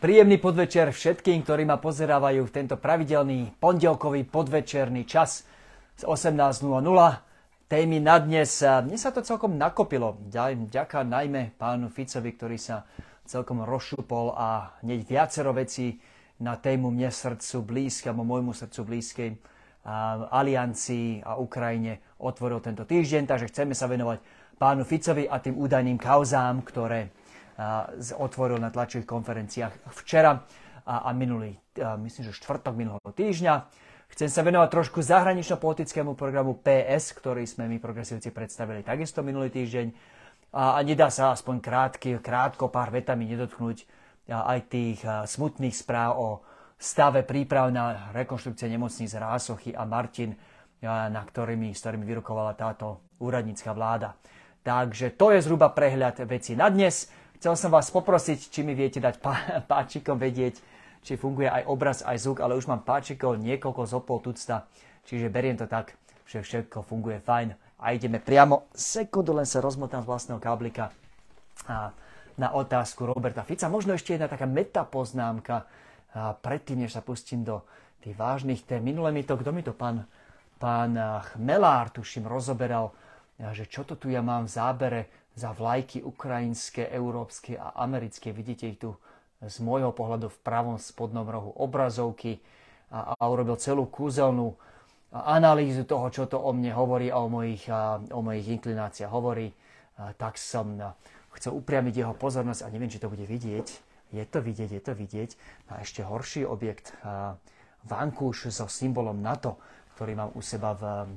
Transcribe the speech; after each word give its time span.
Príjemný 0.00 0.40
podvečer 0.40 0.96
všetkým, 0.96 1.44
ktorí 1.44 1.68
ma 1.68 1.76
pozerávajú 1.76 2.48
v 2.48 2.54
tento 2.56 2.80
pravidelný 2.80 3.52
pondelkový 3.60 4.24
podvečerný 4.24 5.04
čas 5.04 5.44
z 6.00 6.08
18.00. 6.08 6.72
Témy 7.68 8.00
na 8.00 8.16
dnes. 8.16 8.64
Mne 8.64 8.96
sa 8.96 9.12
to 9.12 9.20
celkom 9.20 9.60
nakopilo. 9.60 10.16
Ďaká 10.72 11.04
najmä 11.04 11.52
pánu 11.60 11.92
Ficovi, 11.92 12.32
ktorý 12.32 12.56
sa 12.56 12.88
celkom 13.28 13.60
rozšupol 13.60 14.32
a 14.40 14.72
hneď 14.80 15.04
viacero 15.04 15.52
vecí 15.52 16.00
na 16.40 16.56
tému 16.56 16.88
mne 16.88 17.12
srdcu 17.12 17.60
blízke, 17.60 18.08
alebo 18.08 18.24
môjmu 18.24 18.56
srdcu 18.56 18.80
blízkej 18.80 19.30
aliancii 20.32 21.28
a 21.28 21.36
Ukrajine 21.36 22.16
otvoril 22.24 22.64
tento 22.64 22.88
týždeň, 22.88 23.28
takže 23.28 23.52
chceme 23.52 23.76
sa 23.76 23.84
venovať 23.84 24.24
pánu 24.56 24.80
Ficovi 24.80 25.28
a 25.28 25.36
tým 25.44 25.60
údajným 25.60 26.00
kauzám, 26.00 26.64
ktoré 26.64 27.12
otvoril 28.16 28.56
na 28.56 28.72
tlačových 28.72 29.04
konferenciách 29.04 29.92
včera 30.00 30.40
a, 30.86 31.12
minulý, 31.12 31.54
myslím, 31.76 32.32
že 32.32 32.38
štvrtok 32.40 32.74
minulého 32.74 33.12
týždňa. 33.12 33.54
Chcem 34.10 34.26
sa 34.26 34.42
venovať 34.42 34.68
trošku 34.74 35.06
zahranično-politickému 35.06 36.18
programu 36.18 36.58
PS, 36.58 37.14
ktorý 37.14 37.46
sme 37.46 37.70
my 37.70 37.78
progresívci 37.78 38.34
predstavili 38.34 38.82
takisto 38.82 39.22
minulý 39.22 39.54
týždeň. 39.54 39.86
A, 40.50 40.76
a 40.76 40.80
nedá 40.82 41.12
sa 41.14 41.30
aspoň 41.30 41.62
krátky, 41.62 42.18
krátko, 42.18 42.72
pár 42.72 42.90
vetami 42.90 43.28
nedotknúť 43.30 43.86
aj 44.30 44.58
tých 44.70 45.02
smutných 45.06 45.74
správ 45.74 46.10
o 46.18 46.28
stave 46.80 47.26
príprav 47.26 47.68
na 47.68 48.10
rekonštrukcie 48.14 48.70
nemocníc 48.70 49.12
Rásochy 49.14 49.76
a 49.76 49.84
Martin, 49.84 50.32
na 50.86 51.20
ktorými, 51.20 51.76
s 51.76 51.84
ktorými 51.84 52.08
vyrukovala 52.08 52.56
táto 52.56 53.04
úradnícka 53.20 53.74
vláda. 53.76 54.16
Takže 54.64 55.12
to 55.16 55.36
je 55.36 55.44
zhruba 55.44 55.72
prehľad 55.72 56.24
veci 56.24 56.56
na 56.56 56.72
dnes. 56.72 57.08
Chcel 57.40 57.56
som 57.56 57.72
vás 57.72 57.88
poprosiť, 57.88 58.52
či 58.52 58.60
mi 58.60 58.76
viete 58.76 59.00
dať 59.00 59.16
pá- 59.16 59.64
páčikom 59.72 60.20
vedieť, 60.20 60.60
či 61.00 61.16
funguje 61.16 61.48
aj 61.48 61.72
obraz, 61.72 62.04
aj 62.04 62.20
zvuk, 62.20 62.44
ale 62.44 62.52
už 62.52 62.68
mám 62.68 62.84
páčikov 62.84 63.40
niekoľko 63.40 63.88
zopol 63.88 64.20
tucta, 64.20 64.68
čiže 65.08 65.32
beriem 65.32 65.56
to 65.56 65.64
tak, 65.64 65.96
že 66.28 66.44
všetko 66.44 66.84
funguje 66.84 67.16
fajn. 67.24 67.56
A 67.80 67.96
ideme 67.96 68.20
priamo, 68.20 68.68
sekundu 68.76 69.32
len 69.32 69.48
sa 69.48 69.64
rozmotám 69.64 70.04
z 70.04 70.08
vlastného 70.12 70.36
káblika 70.36 70.92
a 71.64 71.96
na 72.36 72.52
otázku 72.52 73.08
Roberta 73.08 73.40
Fica. 73.40 73.72
Možno 73.72 73.96
ešte 73.96 74.20
jedna 74.20 74.28
taká 74.28 74.44
metapoznámka 74.44 75.64
a 76.12 76.36
predtým, 76.36 76.84
než 76.84 76.92
sa 76.92 77.00
pustím 77.00 77.40
do 77.40 77.64
tých 78.04 78.20
vážnych 78.20 78.68
tém. 78.68 78.84
Minule 78.84 79.16
mi 79.16 79.24
to, 79.24 79.40
kto 79.40 79.48
mi 79.48 79.64
to, 79.64 79.72
pán, 79.72 80.04
pán 80.60 80.92
Chmelár, 81.32 81.88
tuším, 81.88 82.28
rozoberal, 82.28 82.92
že 83.56 83.64
čo 83.64 83.88
to 83.88 83.96
tu 83.96 84.12
ja 84.12 84.20
mám 84.20 84.44
v 84.44 84.52
zábere, 84.52 85.00
za 85.40 85.56
vlajky 85.56 86.04
ukrajinské, 86.04 86.92
európske 86.92 87.56
a 87.56 87.72
americké. 87.80 88.28
Vidíte 88.36 88.68
ich 88.68 88.76
tu 88.76 88.92
z 89.40 89.56
môjho 89.64 89.96
pohľadu 89.96 90.28
v 90.28 90.42
pravom 90.44 90.76
spodnom 90.76 91.24
rohu 91.24 91.56
obrazovky 91.56 92.44
a, 92.92 93.16
a 93.16 93.22
urobil 93.24 93.56
celú 93.56 93.88
kúzelnú 93.88 94.52
analýzu 95.10 95.88
toho, 95.88 96.12
čo 96.12 96.28
to 96.28 96.36
o 96.36 96.52
mne 96.52 96.76
hovorí 96.76 97.08
a 97.08 97.24
o 97.24 97.32
mojich, 97.32 97.64
a, 97.72 97.96
o 98.12 98.20
mojich 98.20 98.60
inklináciách 98.60 99.08
hovorí. 99.08 99.48
A, 99.96 100.12
tak 100.12 100.36
som 100.36 100.76
a, 100.76 100.92
chcel 101.40 101.56
upriamiť 101.56 102.04
jeho 102.04 102.14
pozornosť 102.14 102.68
a 102.68 102.72
neviem, 102.72 102.92
či 102.92 103.00
to 103.00 103.08
bude 103.08 103.24
vidieť. 103.24 103.66
Je 104.12 104.24
to 104.28 104.38
vidieť, 104.44 104.70
je 104.76 104.82
to 104.84 104.92
vidieť. 104.92 105.30
A 105.72 105.80
ešte 105.80 106.04
horší 106.04 106.44
objekt, 106.44 106.92
a, 107.00 107.34
vankúš 107.88 108.52
so 108.52 108.68
symbolom 108.68 109.24
NATO, 109.24 109.56
ktorý 109.96 110.12
mám 110.20 110.30
u 110.36 110.44
seba 110.44 110.76
v, 110.76 111.08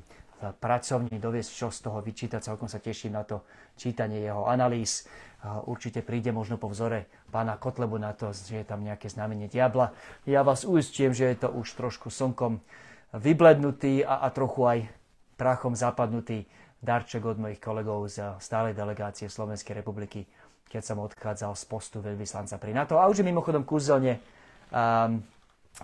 pracovní 0.52 1.16
doviesť, 1.16 1.52
čo 1.56 1.68
z 1.72 1.80
toho 1.88 2.04
vyčítať. 2.04 2.44
Celkom 2.44 2.68
sa 2.68 2.84
teším 2.84 3.16
na 3.16 3.24
to 3.24 3.48
čítanie 3.80 4.20
jeho 4.20 4.44
analýz. 4.44 5.08
Určite 5.44 6.04
príde 6.04 6.32
možno 6.32 6.60
po 6.60 6.72
vzore 6.72 7.08
pána 7.32 7.56
Kotlebu 7.56 8.00
na 8.00 8.12
to, 8.16 8.32
že 8.36 8.64
je 8.64 8.68
tam 8.68 8.84
nejaké 8.84 9.08
znamenie 9.08 9.48
diabla. 9.48 9.96
Ja 10.28 10.44
vás 10.44 10.68
uistím, 10.68 11.16
že 11.16 11.32
je 11.32 11.48
to 11.48 11.50
už 11.52 11.76
trošku 11.76 12.12
slnkom 12.12 12.60
vyblednutý 13.16 14.04
a, 14.04 14.24
a 14.24 14.28
trochu 14.32 14.62
aj 14.64 14.80
prachom 15.36 15.76
zapadnutý 15.76 16.48
darček 16.84 17.24
od 17.24 17.40
mojich 17.40 17.64
kolegov 17.64 18.08
z 18.12 18.36
stálej 18.44 18.76
delegácie 18.76 19.32
Slovenskej 19.32 19.80
republiky, 19.80 20.28
keď 20.68 20.82
som 20.84 20.98
odchádzal 21.00 21.56
z 21.56 21.64
postu 21.68 21.98
veľvyslanca 22.04 22.60
pri 22.60 22.72
NATO. 22.76 23.00
A 23.00 23.08
už 23.08 23.24
je 23.24 23.28
mimochodom 23.28 23.64
kúzelne 23.64 24.20
um, 24.72 25.20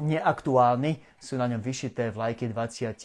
neaktuálny. 0.04 1.00
Sú 1.20 1.40
na 1.40 1.48
ňom 1.48 1.64
vyšité 1.64 2.12
vlajky 2.12 2.52
20 2.52 2.96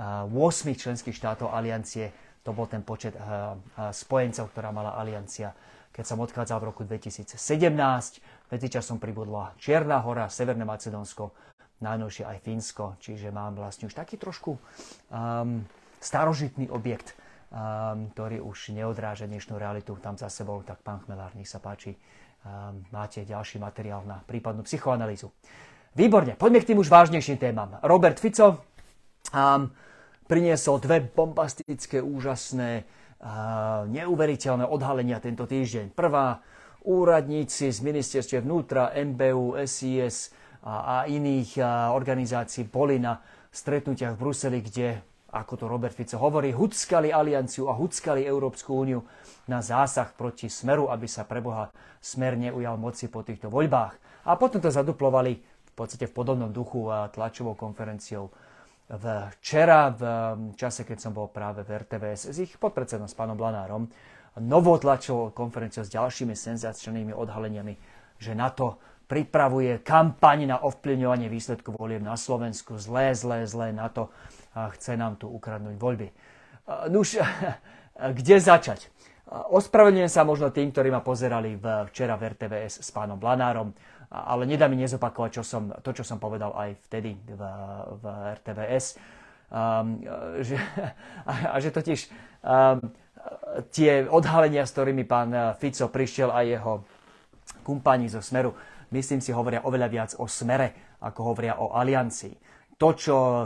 8 0.00 0.32
členských 0.72 1.12
štátov 1.12 1.52
aliancie. 1.52 2.08
To 2.48 2.56
bol 2.56 2.64
ten 2.64 2.80
počet 2.80 3.12
eh, 3.12 3.20
eh, 3.20 3.92
spojencov, 3.92 4.48
ktorá 4.52 4.72
mala 4.72 4.96
aliancia. 4.96 5.52
Keď 5.90 6.04
som 6.06 6.22
odchádzal 6.22 6.58
v 6.62 6.68
roku 6.70 6.82
2017, 6.86 7.36
medzičasom 8.48 8.96
pribudla 9.02 9.52
Čierna 9.60 10.00
hora, 10.00 10.30
Severné 10.30 10.62
Macedónsko, 10.64 11.34
najnovšie 11.82 12.24
aj 12.24 12.38
Fínsko, 12.46 12.96
čiže 13.02 13.34
mám 13.34 13.58
vlastne 13.58 13.90
už 13.90 13.98
taký 13.98 14.14
trošku 14.14 14.54
um, 14.54 15.66
starožitný 15.98 16.70
objekt, 16.70 17.18
um, 17.50 18.06
ktorý 18.14 18.38
už 18.38 18.70
neodráža 18.70 19.26
dnešnú 19.26 19.58
realitu 19.58 19.98
tam 19.98 20.14
za 20.14 20.30
sebou. 20.30 20.62
Tak 20.62 20.78
pán 20.86 21.02
Chmelár, 21.02 21.34
nech 21.34 21.50
sa 21.50 21.58
páči, 21.58 21.98
um, 22.46 22.86
máte 22.94 23.26
ďalší 23.26 23.58
materiál 23.58 24.06
na 24.06 24.22
prípadnú 24.22 24.62
psychoanalýzu. 24.62 25.26
Výborne, 25.98 26.38
poďme 26.38 26.62
k 26.62 26.68
tým 26.70 26.78
už 26.78 26.86
vážnejším 26.86 27.34
témam. 27.34 27.82
Robert 27.82 28.22
Fico, 28.22 28.62
um, 29.34 29.70
priniesol 30.30 30.78
dve 30.78 31.02
bombastické, 31.02 31.98
úžasné, 31.98 32.86
neuveriteľné 33.90 34.64
odhalenia 34.64 35.20
tento 35.20 35.44
týždeň. 35.44 35.92
Prvá, 35.92 36.40
úradníci 36.88 37.68
z 37.68 37.78
ministerstve 37.84 38.40
vnútra, 38.40 38.96
MBU, 38.96 39.60
SIS 39.68 40.32
a, 40.64 41.04
a 41.04 41.10
iných 41.10 41.60
a, 41.60 41.92
organizácií 41.92 42.64
boli 42.64 42.96
na 42.96 43.20
stretnutiach 43.52 44.16
v 44.16 44.20
Bruseli, 44.20 44.58
kde, 44.64 45.04
ako 45.36 45.52
to 45.52 45.64
Robert 45.68 45.92
Fico 45.92 46.16
hovorí, 46.16 46.56
huckali 46.56 47.12
alianciu 47.12 47.68
a 47.68 47.76
huckali 47.76 48.24
Európsku 48.24 48.72
úniu 48.72 49.04
na 49.44 49.60
zásah 49.60 50.16
proti 50.16 50.48
Smeru, 50.48 50.88
aby 50.88 51.04
sa 51.04 51.28
preboha 51.28 51.68
Smer 52.00 52.40
neujal 52.40 52.80
moci 52.80 53.12
po 53.12 53.20
týchto 53.20 53.52
voľbách. 53.52 54.24
A 54.24 54.32
potom 54.40 54.64
to 54.64 54.72
zaduplovali 54.72 55.36
v 55.40 55.72
podstate 55.76 56.08
v 56.08 56.16
podobnom 56.16 56.48
duchu 56.48 56.88
a 56.88 57.12
tlačovou 57.12 57.52
konferenciou 57.52 58.32
včera 58.90 59.94
v 59.94 60.02
čase, 60.58 60.82
keď 60.82 60.98
som 60.98 61.12
bol 61.14 61.30
práve 61.30 61.62
v 61.62 61.78
RTVS 61.78 62.34
s 62.34 62.36
ich 62.42 62.58
podpredsedom, 62.58 63.06
s 63.06 63.14
pánom 63.14 63.38
Blanárom, 63.38 63.86
novou 64.42 64.78
tlačovou 64.78 65.30
konferenciou 65.30 65.86
s 65.86 65.94
ďalšími 65.94 66.34
senzačnými 66.34 67.14
odhaleniami, 67.14 67.74
že 68.18 68.34
na 68.34 68.50
to 68.50 68.78
pripravuje 69.10 69.82
kampaň 69.82 70.54
na 70.54 70.56
ovplyvňovanie 70.62 71.26
výsledku 71.26 71.74
volieb 71.74 72.02
na 72.02 72.14
Slovensku. 72.14 72.78
Zlé, 72.78 73.14
zlé, 73.14 73.46
zlé 73.46 73.74
na 73.74 73.90
to 73.90 74.10
chce 74.54 74.94
nám 74.94 75.18
tu 75.18 75.26
ukradnúť 75.26 75.74
voľby. 75.78 76.08
Nuž, 76.90 77.18
kde 78.18 78.36
začať? 78.38 78.90
Ospravedlňujem 79.30 80.10
sa 80.10 80.26
možno 80.26 80.50
tým, 80.50 80.74
ktorí 80.74 80.90
ma 80.90 81.02
pozerali 81.06 81.54
včera 81.90 82.18
v 82.18 82.34
RTVS 82.34 82.82
s 82.82 82.90
pánom 82.90 83.14
Blanárom 83.14 83.70
ale 84.10 84.42
nedá 84.44 84.66
mi 84.66 84.74
nezopakovať 84.82 85.30
čo 85.38 85.42
som, 85.46 85.70
to, 85.80 85.90
čo 85.94 86.02
som 86.02 86.18
povedal 86.18 86.50
aj 86.52 86.74
vtedy 86.90 87.14
v, 87.14 87.42
v 88.02 88.04
RTVS. 88.42 88.86
Um, 89.50 90.02
že, 90.42 90.58
a, 91.30 91.54
a 91.54 91.56
že 91.58 91.70
totiž 91.70 92.10
um, 92.42 92.78
tie 93.70 94.06
odhalenia, 94.06 94.66
s 94.66 94.74
ktorými 94.74 95.06
pán 95.06 95.30
Fico 95.58 95.90
prišiel 95.90 96.30
a 96.30 96.42
jeho 96.42 96.82
kumpani 97.62 98.10
zo 98.10 98.22
Smeru, 98.22 98.54
myslím 98.94 99.22
si, 99.22 99.30
hovoria 99.34 99.62
oveľa 99.66 99.88
viac 99.90 100.10
o 100.18 100.26
Smere, 100.26 100.98
ako 101.02 101.20
hovoria 101.34 101.58
o 101.58 101.74
aliancii 101.74 102.50
to 102.80 102.96
čo, 102.96 103.44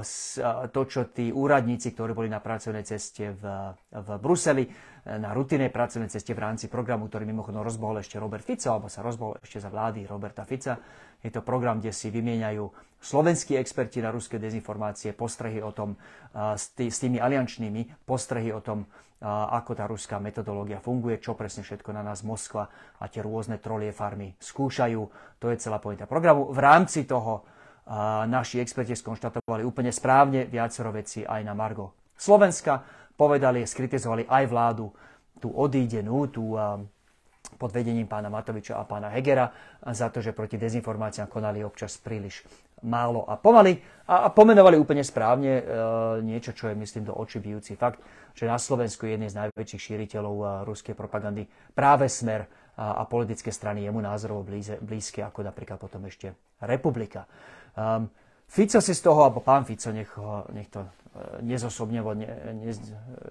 to, 0.71 0.81
čo 0.87 1.11
tí 1.11 1.35
úradníci, 1.35 1.91
ktorí 1.91 2.15
boli 2.15 2.31
na 2.31 2.39
pracovnej 2.39 2.87
ceste 2.87 3.35
v, 3.35 3.75
v 3.91 4.09
Bruseli, 4.23 4.63
na 5.05 5.37
rutinnej 5.37 5.69
pracovnej 5.69 6.09
ceste 6.09 6.33
v 6.33 6.41
rámci 6.41 6.73
programu, 6.73 7.13
ktorý 7.13 7.29
mimochodom 7.29 7.61
rozbohol 7.61 8.01
ešte 8.01 8.17
Robert 8.17 8.41
Fico, 8.41 8.73
alebo 8.73 8.89
sa 8.89 9.05
rozbohol 9.05 9.37
ešte 9.45 9.61
za 9.61 9.69
vlády 9.69 10.09
Roberta 10.09 10.49
Fica. 10.49 10.81
Je 11.21 11.29
to 11.29 11.45
program, 11.45 11.81
kde 11.81 11.93
si 11.93 12.09
vymieňajú 12.09 12.65
slovenskí 13.05 13.57
experti 13.61 14.01
na 14.01 14.09
ruské 14.09 14.41
dezinformácie 14.41 15.13
postrehy 15.13 15.61
o 15.61 15.77
tom, 15.77 16.01
s 16.57 16.73
tými 16.77 17.21
aliančnými 17.21 18.09
postrehy 18.09 18.49
o 18.57 18.65
tom, 18.65 18.89
ako 19.25 19.73
tá 19.73 19.85
ruská 19.89 20.21
metodológia 20.21 20.81
funguje, 20.81 21.21
čo 21.21 21.37
presne 21.37 21.65
všetko 21.65 21.97
na 21.97 22.05
nás 22.05 22.25
Moskva 22.25 22.69
a 23.01 23.09
tie 23.09 23.25
rôzne 23.25 23.61
trolie 23.61 23.93
farmy 23.93 24.37
skúšajú. 24.37 25.01
To 25.41 25.47
je 25.49 25.57
celá 25.57 25.81
pointa 25.81 26.05
programu. 26.05 26.49
V 26.53 26.61
rámci 26.61 27.09
toho 27.09 27.45
naši 28.29 28.61
experti 28.65 28.97
skonštatovali 28.97 29.65
úplne 29.65 29.93
správne 29.93 30.49
viacero 30.49 30.89
vecí 30.93 31.25
aj 31.25 31.41
na 31.45 31.53
Margo 31.53 31.93
Slovenska 32.17 32.81
povedali, 33.15 33.67
skritizovali 33.67 34.27
aj 34.27 34.45
vládu, 34.51 34.91
tú 35.39 35.51
odídenú, 35.51 36.31
tú 36.31 36.57
pod 37.57 37.71
vedením 37.71 38.09
pána 38.09 38.33
Matoviča 38.33 38.81
a 38.81 38.89
pána 38.89 39.13
Hegera 39.13 39.53
za 39.93 40.11
to, 40.11 40.19
že 40.19 40.35
proti 40.35 40.59
dezinformáciám 40.59 41.31
konali 41.31 41.63
občas 41.63 41.97
príliš 42.01 42.43
málo 42.85 43.25
a 43.25 43.41
pomaly 43.41 43.81
a, 44.05 44.29
pomenovali 44.29 44.77
úplne 44.77 45.01
správne 45.01 45.53
e, 45.61 45.63
niečo, 46.21 46.53
čo 46.53 46.69
je, 46.69 46.77
myslím, 46.77 47.09
do 47.09 47.17
očí 47.17 47.41
bijúci 47.41 47.81
fakt, 47.81 48.05
že 48.37 48.45
na 48.45 48.61
Slovensku 48.61 49.09
je 49.09 49.17
jedný 49.17 49.33
z 49.33 49.41
najväčších 49.41 49.83
šíriteľov 49.83 50.37
e, 50.37 50.45
ruskej 50.69 50.93
propagandy 50.93 51.49
práve 51.73 52.13
Smer 52.13 52.45
a, 52.77 53.01
politické 53.09 53.49
strany 53.49 53.89
jemu 53.89 54.05
názorovo 54.05 54.45
blízke, 54.85 55.25
ako 55.25 55.49
napríklad 55.49 55.81
potom 55.81 56.05
ešte 56.05 56.37
Republika. 56.61 57.25
Um, 57.75 58.13
Fico 58.55 58.79
si 58.79 58.95
z 58.95 59.03
toho, 59.03 59.27
alebo 59.27 59.43
pán 59.43 59.67
Fico, 59.67 59.91
nech, 59.91 60.15
ho, 60.15 60.47
nech 60.55 60.71
to 60.71 60.87
e, 60.87 60.89
nezosobne, 61.43 61.99
ne, 62.15 62.29
ne, 62.55 62.73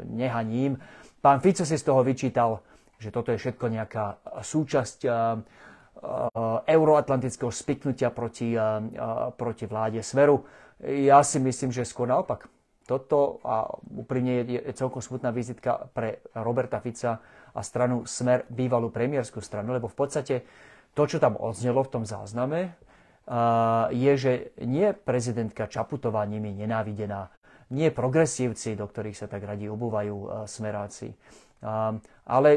nehaním, 0.03 0.75
pán 1.23 1.39
Fico 1.39 1.63
si 1.63 1.79
z 1.79 1.83
toho 1.87 2.03
vyčítal, 2.03 2.59
že 2.99 3.07
toto 3.07 3.31
je 3.31 3.39
všetko 3.39 3.65
nejaká 3.67 4.15
súčasť 4.39 4.99
uh, 5.03 5.35
uh, 5.35 6.63
euroatlantického 6.63 7.51
spiknutia 7.51 8.15
proti, 8.15 8.55
proti 9.35 9.65
vláde 9.67 9.99
Smeru. 9.99 10.47
Ja 10.83 11.19
si 11.19 11.43
myslím, 11.43 11.75
že 11.75 11.83
skôr 11.83 12.07
naopak. 12.07 12.47
Toto 12.87 13.43
a 13.43 13.67
úprimne 13.95 14.43
je, 14.43 14.59
je 14.59 14.71
celkom 14.75 15.03
smutná 15.03 15.35
vizitka 15.35 15.91
pre 15.91 16.23
Roberta 16.31 16.79
Fica 16.79 17.19
a 17.51 17.59
stranu 17.59 18.07
Smer, 18.07 18.47
bývalú 18.47 18.87
premiérskú 18.87 19.43
stranu, 19.43 19.75
lebo 19.75 19.91
v 19.91 19.99
podstate 19.99 20.35
to, 20.95 21.03
čo 21.03 21.19
tam 21.19 21.35
odznelo 21.35 21.83
v 21.83 21.91
tom 21.91 22.03
zázname, 22.03 22.75
je, 23.93 24.11
že 24.19 24.31
nie 24.63 24.91
prezidentka 24.91 25.71
Čaputová 25.71 26.25
nimi 26.27 26.51
nenávidená, 26.51 27.31
nie 27.71 27.89
progresívci, 27.89 28.75
do 28.75 28.85
ktorých 28.85 29.17
sa 29.17 29.27
tak 29.31 29.47
radi 29.47 29.71
obúvajú 29.71 30.45
smeráci, 30.45 31.15
ale 32.27 32.49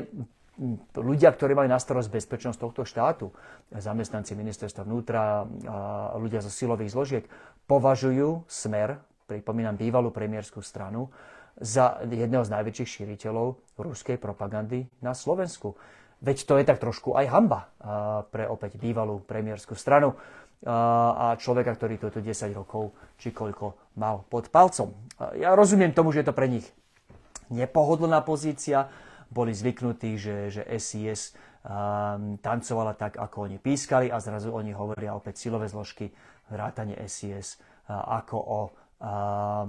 ľudia, 0.97 1.31
ktorí 1.31 1.55
majú 1.55 1.69
na 1.71 1.79
starosť 1.79 2.11
bezpečnosť 2.11 2.59
tohto 2.59 2.83
štátu, 2.83 3.31
zamestnanci 3.71 4.35
ministerstva 4.35 4.83
vnútra, 4.83 5.47
ľudia 6.19 6.43
zo 6.43 6.51
silových 6.51 6.93
zložiek, 6.93 7.25
považujú 7.69 8.49
smer 8.51 8.99
pripomínam 9.27 9.75
bývalú 9.75 10.15
premiérskú 10.15 10.63
stranu, 10.63 11.11
za 11.57 12.05
jedného 12.05 12.45
z 12.45 12.53
najväčších 12.53 12.89
šíriteľov 13.01 13.57
ruskej 13.81 14.21
propagandy 14.21 14.87
na 15.01 15.17
Slovensku. 15.17 15.73
Veď 16.21 16.49
to 16.49 16.55
je 16.61 16.65
tak 16.69 16.81
trošku 16.81 17.17
aj 17.17 17.27
hamba 17.33 17.61
pre 18.29 18.45
opäť 18.45 18.77
bývalú 18.77 19.25
premiérskú 19.25 19.73
stranu 19.77 20.17
a 20.67 21.39
človeka, 21.39 21.79
ktorý 21.79 21.95
toto 22.03 22.19
10 22.19 22.51
rokov 22.51 22.91
či 23.23 23.31
koľko 23.31 23.95
mal 23.97 24.27
pod 24.27 24.51
palcom. 24.51 24.91
Ja 25.39 25.55
rozumiem 25.55 25.95
tomu, 25.95 26.11
že 26.11 26.27
je 26.27 26.29
to 26.29 26.35
pre 26.35 26.51
nich 26.51 26.67
nepohodlná 27.55 28.27
pozícia. 28.27 28.91
Boli 29.31 29.55
zvyknutí, 29.55 30.19
že, 30.19 30.51
že 30.51 30.63
SIS 30.67 31.39
tancovala 32.43 32.95
tak, 32.95 33.19
ako 33.19 33.51
oni 33.51 33.59
pískali 33.59 34.11
a 34.11 34.23
zrazu 34.23 34.55
oni 34.55 34.71
hovoria 34.71 35.15
opäť 35.15 35.47
silové 35.47 35.67
zložky 35.67 36.11
vrátane 36.51 36.95
SIS 37.07 37.59
ako 37.91 38.37
o 38.39 38.61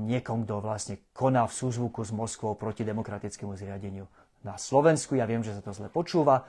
niekom, 0.01 0.45
kto 0.45 0.61
vlastne 0.61 0.95
koná 1.13 1.45
v 1.45 1.53
súzvuku 1.57 2.05
s 2.05 2.13
Moskvou 2.13 2.53
proti 2.53 2.85
demokratickému 2.85 3.53
zriadeniu 3.57 4.05
na 4.45 4.55
Slovensku. 4.61 5.17
Ja 5.17 5.25
viem, 5.25 5.41
že 5.41 5.57
sa 5.57 5.61
to 5.61 5.73
zle 5.73 5.89
počúva, 5.89 6.45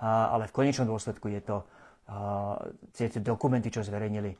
ale 0.00 0.48
v 0.48 0.56
konečnom 0.56 0.88
dôsledku 0.88 1.32
je 1.32 1.42
to 1.44 1.56
tie 2.94 3.06
dokumenty, 3.22 3.70
čo 3.70 3.86
zverejnili, 3.86 4.34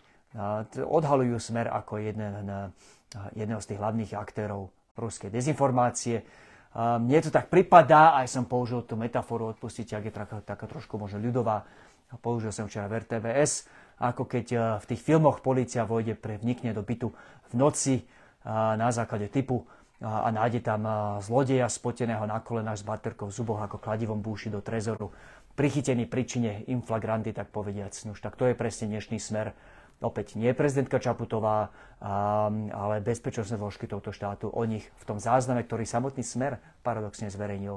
odhalujú 0.82 1.38
smer 1.38 1.70
ako 1.70 2.02
jeden, 2.02 2.50
jedného 3.34 3.60
z 3.62 3.68
tých 3.70 3.80
hlavných 3.82 4.12
aktérov 4.14 4.70
ruskej 4.94 5.30
dezinformácie. 5.30 6.22
Mne 6.76 7.18
to 7.22 7.34
tak 7.34 7.50
pripadá, 7.50 8.14
aj 8.22 8.30
som 8.30 8.46
použil 8.46 8.86
tú 8.86 8.94
metaforu, 8.94 9.50
odpustite, 9.50 9.98
ak 9.98 10.04
je 10.06 10.14
taká, 10.14 10.36
taká 10.42 10.66
trošku 10.70 10.98
možno 10.98 11.18
ľudová, 11.18 11.66
použil 12.22 12.54
som 12.54 12.70
včera 12.70 12.86
v 12.86 13.02
RTVS, 13.02 13.66
ako 13.98 14.22
keď 14.26 14.46
v 14.78 14.84
tých 14.86 15.02
filmoch 15.02 15.42
policia 15.42 15.82
vojde, 15.82 16.14
pre, 16.14 16.38
vnikne 16.38 16.70
do 16.70 16.86
bytu 16.86 17.10
v 17.50 17.54
noci 17.58 18.06
na 18.46 18.88
základe 18.94 19.28
typu 19.28 19.66
a 20.00 20.32
nájde 20.32 20.64
tam 20.64 20.86
zlodeja 21.20 21.68
spoteného 21.68 22.24
na 22.24 22.40
kolenách 22.40 22.80
s 22.80 22.88
baterkou 22.88 23.28
v 23.28 23.36
zuboch 23.36 23.60
ako 23.60 23.76
kladivom 23.76 24.24
búši 24.24 24.48
do 24.48 24.64
trezoru. 24.64 25.12
Prichytený 25.60 26.08
príčine 26.08 26.64
inflagranty, 26.72 27.36
tak 27.36 27.52
povediac. 27.52 27.92
Už 27.92 28.16
tak 28.16 28.40
to 28.40 28.48
je 28.48 28.56
presne 28.56 28.88
dnešný 28.96 29.20
smer. 29.20 29.52
Opäť 30.00 30.40
nie 30.40 30.56
prezidentka 30.56 30.96
Čaputová, 30.96 31.68
ale 32.72 33.04
bezpečnostné 33.04 33.60
zložky 33.60 33.84
tohto 33.84 34.08
štátu. 34.08 34.48
O 34.48 34.64
nich 34.64 34.88
v 34.88 35.04
tom 35.04 35.20
zázname, 35.20 35.60
ktorý 35.68 35.84
samotný 35.84 36.24
smer 36.24 36.56
paradoxne 36.80 37.28
zverejnil, 37.28 37.76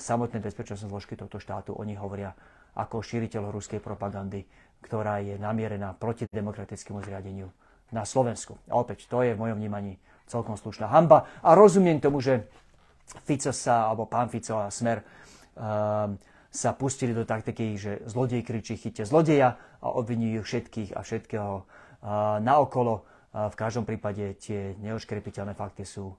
samotné 0.00 0.40
bezpečnostné 0.40 0.88
zložky 0.88 1.12
tohto 1.12 1.36
štátu, 1.36 1.76
oni 1.76 1.92
hovoria 1.92 2.32
ako 2.72 3.04
šíriteľ 3.04 3.52
ruskej 3.52 3.84
propagandy 3.84 4.48
ktorá 4.82 5.18
je 5.22 5.34
namierená 5.38 5.94
proti 5.96 6.26
demokratickému 6.30 7.02
zriadeniu 7.02 7.50
na 7.90 8.06
Slovensku. 8.06 8.60
A 8.70 8.78
opäť, 8.78 9.08
to 9.10 9.24
je 9.24 9.34
v 9.34 9.40
mojom 9.40 9.58
vnímaní 9.58 9.98
celkom 10.28 10.54
slušná 10.54 10.86
hamba. 10.92 11.26
A 11.42 11.56
rozumiem 11.56 11.98
tomu, 11.98 12.20
že 12.20 12.46
Fico 13.24 13.50
sa, 13.50 13.88
alebo 13.88 14.04
pán 14.04 14.28
Fico 14.28 14.60
a 14.60 14.68
Smer 14.68 15.00
um, 15.00 16.20
sa 16.48 16.72
pustili 16.72 17.12
do 17.12 17.28
taktiky, 17.28 17.76
že 17.76 17.92
zlodej 18.08 18.40
kričí 18.40 18.80
chyte 18.80 19.04
zlodeja 19.04 19.60
a 19.84 19.86
obvinujú 19.92 20.40
všetkých 20.42 20.96
a 20.96 21.00
všetkého 21.04 21.68
naokolo. 22.40 23.04
V 23.28 23.56
každom 23.56 23.84
prípade 23.84 24.34
tie 24.40 24.72
neoškrepiteľné 24.80 25.52
fakty 25.52 25.84
sú, 25.84 26.16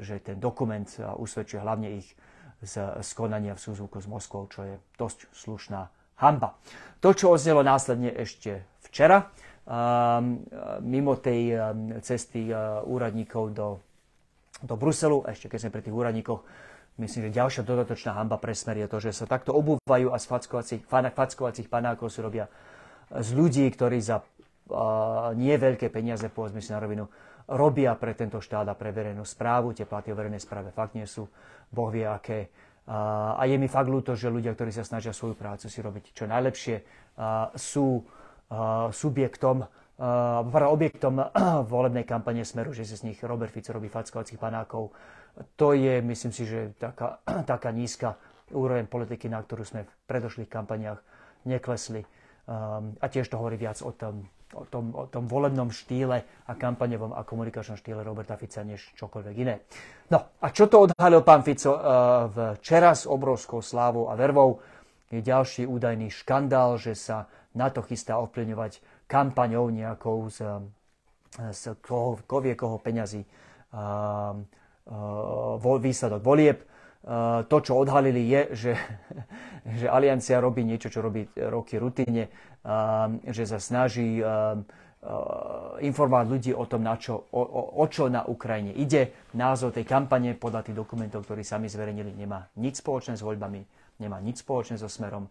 že 0.00 0.24
ten 0.24 0.40
dokument 0.40 0.88
usvedčuje 1.20 1.60
hlavne 1.60 2.00
ich 2.00 2.16
z, 2.64 2.74
z 3.04 3.10
konania 3.14 3.54
v 3.54 3.62
súzvuku 3.62 4.00
s 4.00 4.08
Moskvou, 4.08 4.48
čo 4.50 4.64
je 4.64 4.74
dosť 4.96 5.30
slušná 5.30 5.86
hamba. 6.18 6.58
To, 7.04 7.14
čo 7.14 7.30
oznelo 7.30 7.62
následne 7.62 8.10
ešte 8.10 8.66
včera, 8.88 9.30
mimo 10.80 11.14
tej 11.20 11.54
cesty 12.02 12.50
úradníkov 12.88 13.52
do, 13.52 13.78
do 14.64 14.74
Bruselu, 14.74 15.28
ešte 15.28 15.46
keď 15.52 15.58
sme 15.60 15.74
pri 15.76 15.82
tých 15.84 15.94
úradníkoch, 15.94 16.40
myslím, 16.98 17.30
že 17.30 17.38
ďalšia 17.38 17.62
dodatočná 17.62 18.14
hamba 18.18 18.36
pre 18.38 18.52
smer 18.52 18.82
je 18.84 18.88
to, 18.90 18.98
že 18.98 19.10
sa 19.14 19.24
takto 19.24 19.54
obúvajú 19.54 20.10
a 20.10 20.18
z 20.18 20.26
fackovacích, 20.26 20.82
fackovacích 20.90 21.70
panákov 21.70 22.10
si 22.10 22.20
robia 22.20 22.50
z 23.08 23.28
ľudí, 23.32 23.64
ktorí 23.70 24.02
za 24.02 24.20
uh, 24.20 25.32
nie 25.32 25.54
veľké 25.56 25.88
peniaze, 25.88 26.28
povedzme 26.28 26.60
si 26.60 26.74
na 26.74 26.82
rovinu, 26.82 27.08
robia 27.48 27.96
pre 27.96 28.12
tento 28.12 28.42
štát 28.42 28.68
a 28.68 28.76
pre 28.76 28.92
verejnú 28.92 29.24
správu. 29.24 29.72
Tie 29.72 29.88
platy 29.88 30.12
o 30.12 30.18
verejnej 30.18 30.42
správe 30.42 30.68
fakt 30.68 30.92
nie 30.92 31.08
sú 31.08 31.24
boh 31.72 31.88
vie 31.88 32.04
aké 32.04 32.52
a 33.36 33.44
je 33.44 33.56
mi 33.60 33.68
fakt 33.68 33.92
ľúto, 33.92 34.16
že 34.16 34.32
ľudia, 34.32 34.56
ktorí 34.56 34.72
sa 34.72 34.80
snažia 34.80 35.12
svoju 35.12 35.36
prácu 35.36 35.68
si 35.68 35.84
robiť 35.84 36.16
čo 36.16 36.24
najlepšie, 36.24 36.80
sú 37.52 38.00
subjektom, 38.88 39.68
pardon, 40.48 40.72
objektom 40.72 41.20
volebnej 41.72 42.08
kampane 42.08 42.48
Smeru, 42.48 42.72
že 42.72 42.88
si 42.88 42.96
z 42.96 43.12
nich 43.12 43.20
Robert 43.20 43.52
Fico 43.52 43.76
robí 43.76 43.92
fackovacích 43.92 44.40
panákov. 44.40 44.88
To 45.56 45.72
je, 45.72 46.02
myslím 46.02 46.32
si, 46.32 46.46
že 46.46 46.74
taká, 46.78 47.22
taká 47.52 47.70
nízka 47.70 48.18
úroveň 48.50 48.88
politiky, 48.88 49.28
na 49.28 49.44
ktorú 49.44 49.64
sme 49.64 49.84
v 49.84 49.92
predošlých 50.08 50.48
kampaniách 50.48 51.00
neklesli. 51.44 52.04
A 52.96 53.04
tiež 53.12 53.28
to 53.28 53.36
hovorí 53.36 53.60
viac 53.60 53.84
o 53.84 53.92
tom, 53.92 54.24
o 54.56 54.64
tom, 54.64 54.96
o 54.96 55.04
tom 55.04 55.28
volebnom 55.28 55.68
štýle 55.68 56.24
a 56.24 56.52
kampaňovom 56.56 57.12
a 57.12 57.28
komunikačnom 57.28 57.76
štýle 57.76 58.00
Roberta 58.00 58.40
Fica 58.40 58.64
než 58.64 58.88
čokoľvek 58.96 59.34
iné. 59.36 59.60
No 60.08 60.32
a 60.40 60.46
čo 60.48 60.64
to 60.64 60.88
odhalil 60.88 61.20
pán 61.20 61.44
Fico 61.44 61.76
uh, 61.76 61.80
včera 62.56 62.96
s 62.96 63.04
obrovskou 63.04 63.60
slávou 63.60 64.08
a 64.08 64.16
vervou? 64.16 64.64
Je 65.12 65.20
ďalší 65.20 65.68
údajný 65.68 66.08
škandál, 66.08 66.80
že 66.80 66.96
sa 66.96 67.28
na 67.52 67.68
to 67.68 67.84
chystá 67.84 68.16
ovplyvňovať 68.20 68.80
kampaňou 69.08 69.68
nejakou 69.72 70.28
z, 70.32 70.44
z 71.52 71.76
koho, 71.84 72.16
kovie 72.24 72.56
koho 72.56 72.80
peňazí 72.80 73.24
uh, 73.24 74.36
výsledok 75.60 76.24
volieb. 76.24 76.64
Uh, 76.98 77.46
to, 77.46 77.62
čo 77.62 77.78
odhalili, 77.78 78.26
je, 78.26 78.42
že, 78.52 78.72
že 79.78 79.86
Aliancia 79.86 80.42
robí 80.42 80.66
niečo, 80.66 80.90
čo 80.90 81.00
robí 81.00 81.24
roky 81.36 81.78
rutine, 81.78 82.28
že 83.24 83.44
sa 83.48 83.56
snaží 83.62 84.20
informovať 85.78 86.26
ľudí 86.26 86.52
o 86.52 86.66
tom, 86.66 86.82
na 86.82 86.98
čo, 86.98 87.30
o, 87.30 87.40
o, 87.40 87.62
o 87.80 87.84
čo 87.86 88.10
na 88.10 88.26
Ukrajine 88.26 88.74
ide. 88.74 89.30
Názov 89.38 89.72
tej 89.72 89.86
kampane 89.86 90.34
podľa 90.34 90.68
tých 90.68 90.76
dokumentov, 90.76 91.22
ktorí 91.24 91.46
sami 91.46 91.70
zverejnili, 91.70 92.18
nemá 92.18 92.50
nič 92.58 92.82
spoločné 92.82 93.14
s 93.14 93.22
voľbami, 93.22 93.62
nemá 94.02 94.18
nič 94.18 94.42
spoločné 94.42 94.74
so 94.76 94.90
smerom. 94.90 95.30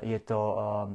Je 0.00 0.16
to, 0.24 0.40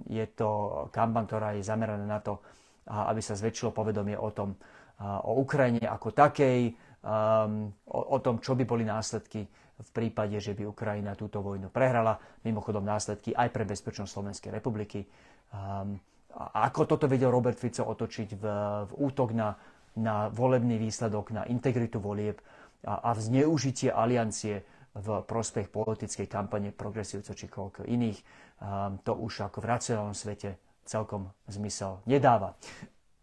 je 0.10 0.26
to 0.34 0.50
kampaň, 0.90 1.24
ktorá 1.30 1.48
je 1.54 1.62
zameraná 1.62 2.10
na 2.10 2.18
to, 2.18 2.42
aby 2.90 3.22
sa 3.22 3.38
zväčšilo 3.38 3.70
povedomie 3.70 4.18
o 4.18 4.34
tom, 4.34 4.58
o 5.06 5.38
Ukrajine 5.38 5.86
ako 5.86 6.10
takej, 6.10 6.74
o, 7.04 8.00
o 8.00 8.18
tom, 8.20 8.44
čo 8.44 8.56
by 8.56 8.64
boli 8.68 8.84
následky 8.84 9.48
v 9.80 9.90
prípade, 9.96 10.36
že 10.44 10.52
by 10.52 10.68
Ukrajina 10.68 11.16
túto 11.16 11.40
vojnu 11.40 11.72
prehrala. 11.72 12.20
Mimochodom 12.44 12.84
následky 12.84 13.32
aj 13.32 13.50
pre 13.56 13.64
bezpečnosť 13.64 14.12
Slovenskej 14.12 14.52
republiky. 14.52 15.08
Um, 15.56 15.96
a 16.36 16.68
ako 16.70 16.86
toto 16.86 17.08
vedel 17.08 17.32
Robert 17.32 17.58
Fico 17.58 17.88
otočiť 17.88 18.36
v, 18.38 18.44
v 18.86 18.92
útok 19.02 19.32
na, 19.34 19.56
na 19.98 20.28
volebný 20.30 20.78
výsledok, 20.78 21.32
na 21.32 21.48
integritu 21.48 21.98
volieb 21.98 22.38
a, 22.84 23.02
a 23.08 23.10
v 23.16 23.20
zneužitie 23.24 23.90
aliancie 23.90 24.62
v 24.94 25.08
prospech 25.24 25.72
politickej 25.72 26.28
kampane 26.28 26.76
progresívcov 26.76 27.34
či 27.34 27.48
koľko 27.48 27.88
iných, 27.88 28.20
um, 28.60 29.00
to 29.02 29.16
už 29.16 29.48
ako 29.48 29.64
v 29.64 29.70
racionálnom 29.72 30.18
svete 30.18 30.60
celkom 30.84 31.32
zmysel 31.48 32.04
nedáva. 32.04 32.60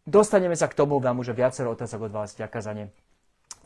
Dostaneme 0.07 0.55
sa 0.55 0.71
k 0.71 0.79
tomu, 0.79 1.03
vám 1.03 1.19
už 1.21 1.35
viacero 1.35 1.75
otázok 1.75 2.09
od 2.09 2.13
vás, 2.15 2.39
ďakujem 2.39 2.65
za 2.65 2.73
ne, 2.73 2.85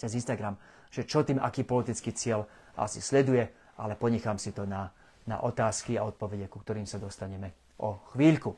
cez 0.00 0.16
Instagram, 0.16 0.56
že 0.88 1.04
čo 1.04 1.20
tým, 1.20 1.36
aký 1.36 1.68
politický 1.68 2.16
cieľ 2.16 2.48
asi 2.80 3.04
sleduje, 3.04 3.44
ale 3.76 3.92
ponechám 4.00 4.40
si 4.40 4.56
to 4.56 4.64
na 4.64 4.88
na 5.28 5.44
otázky 5.44 6.00
a 6.00 6.08
odpovede, 6.08 6.48
ku 6.48 6.58
ktorým 6.58 6.88
sa 6.88 6.96
dostaneme 6.96 7.52
o 7.78 8.00
chvíľku. 8.16 8.56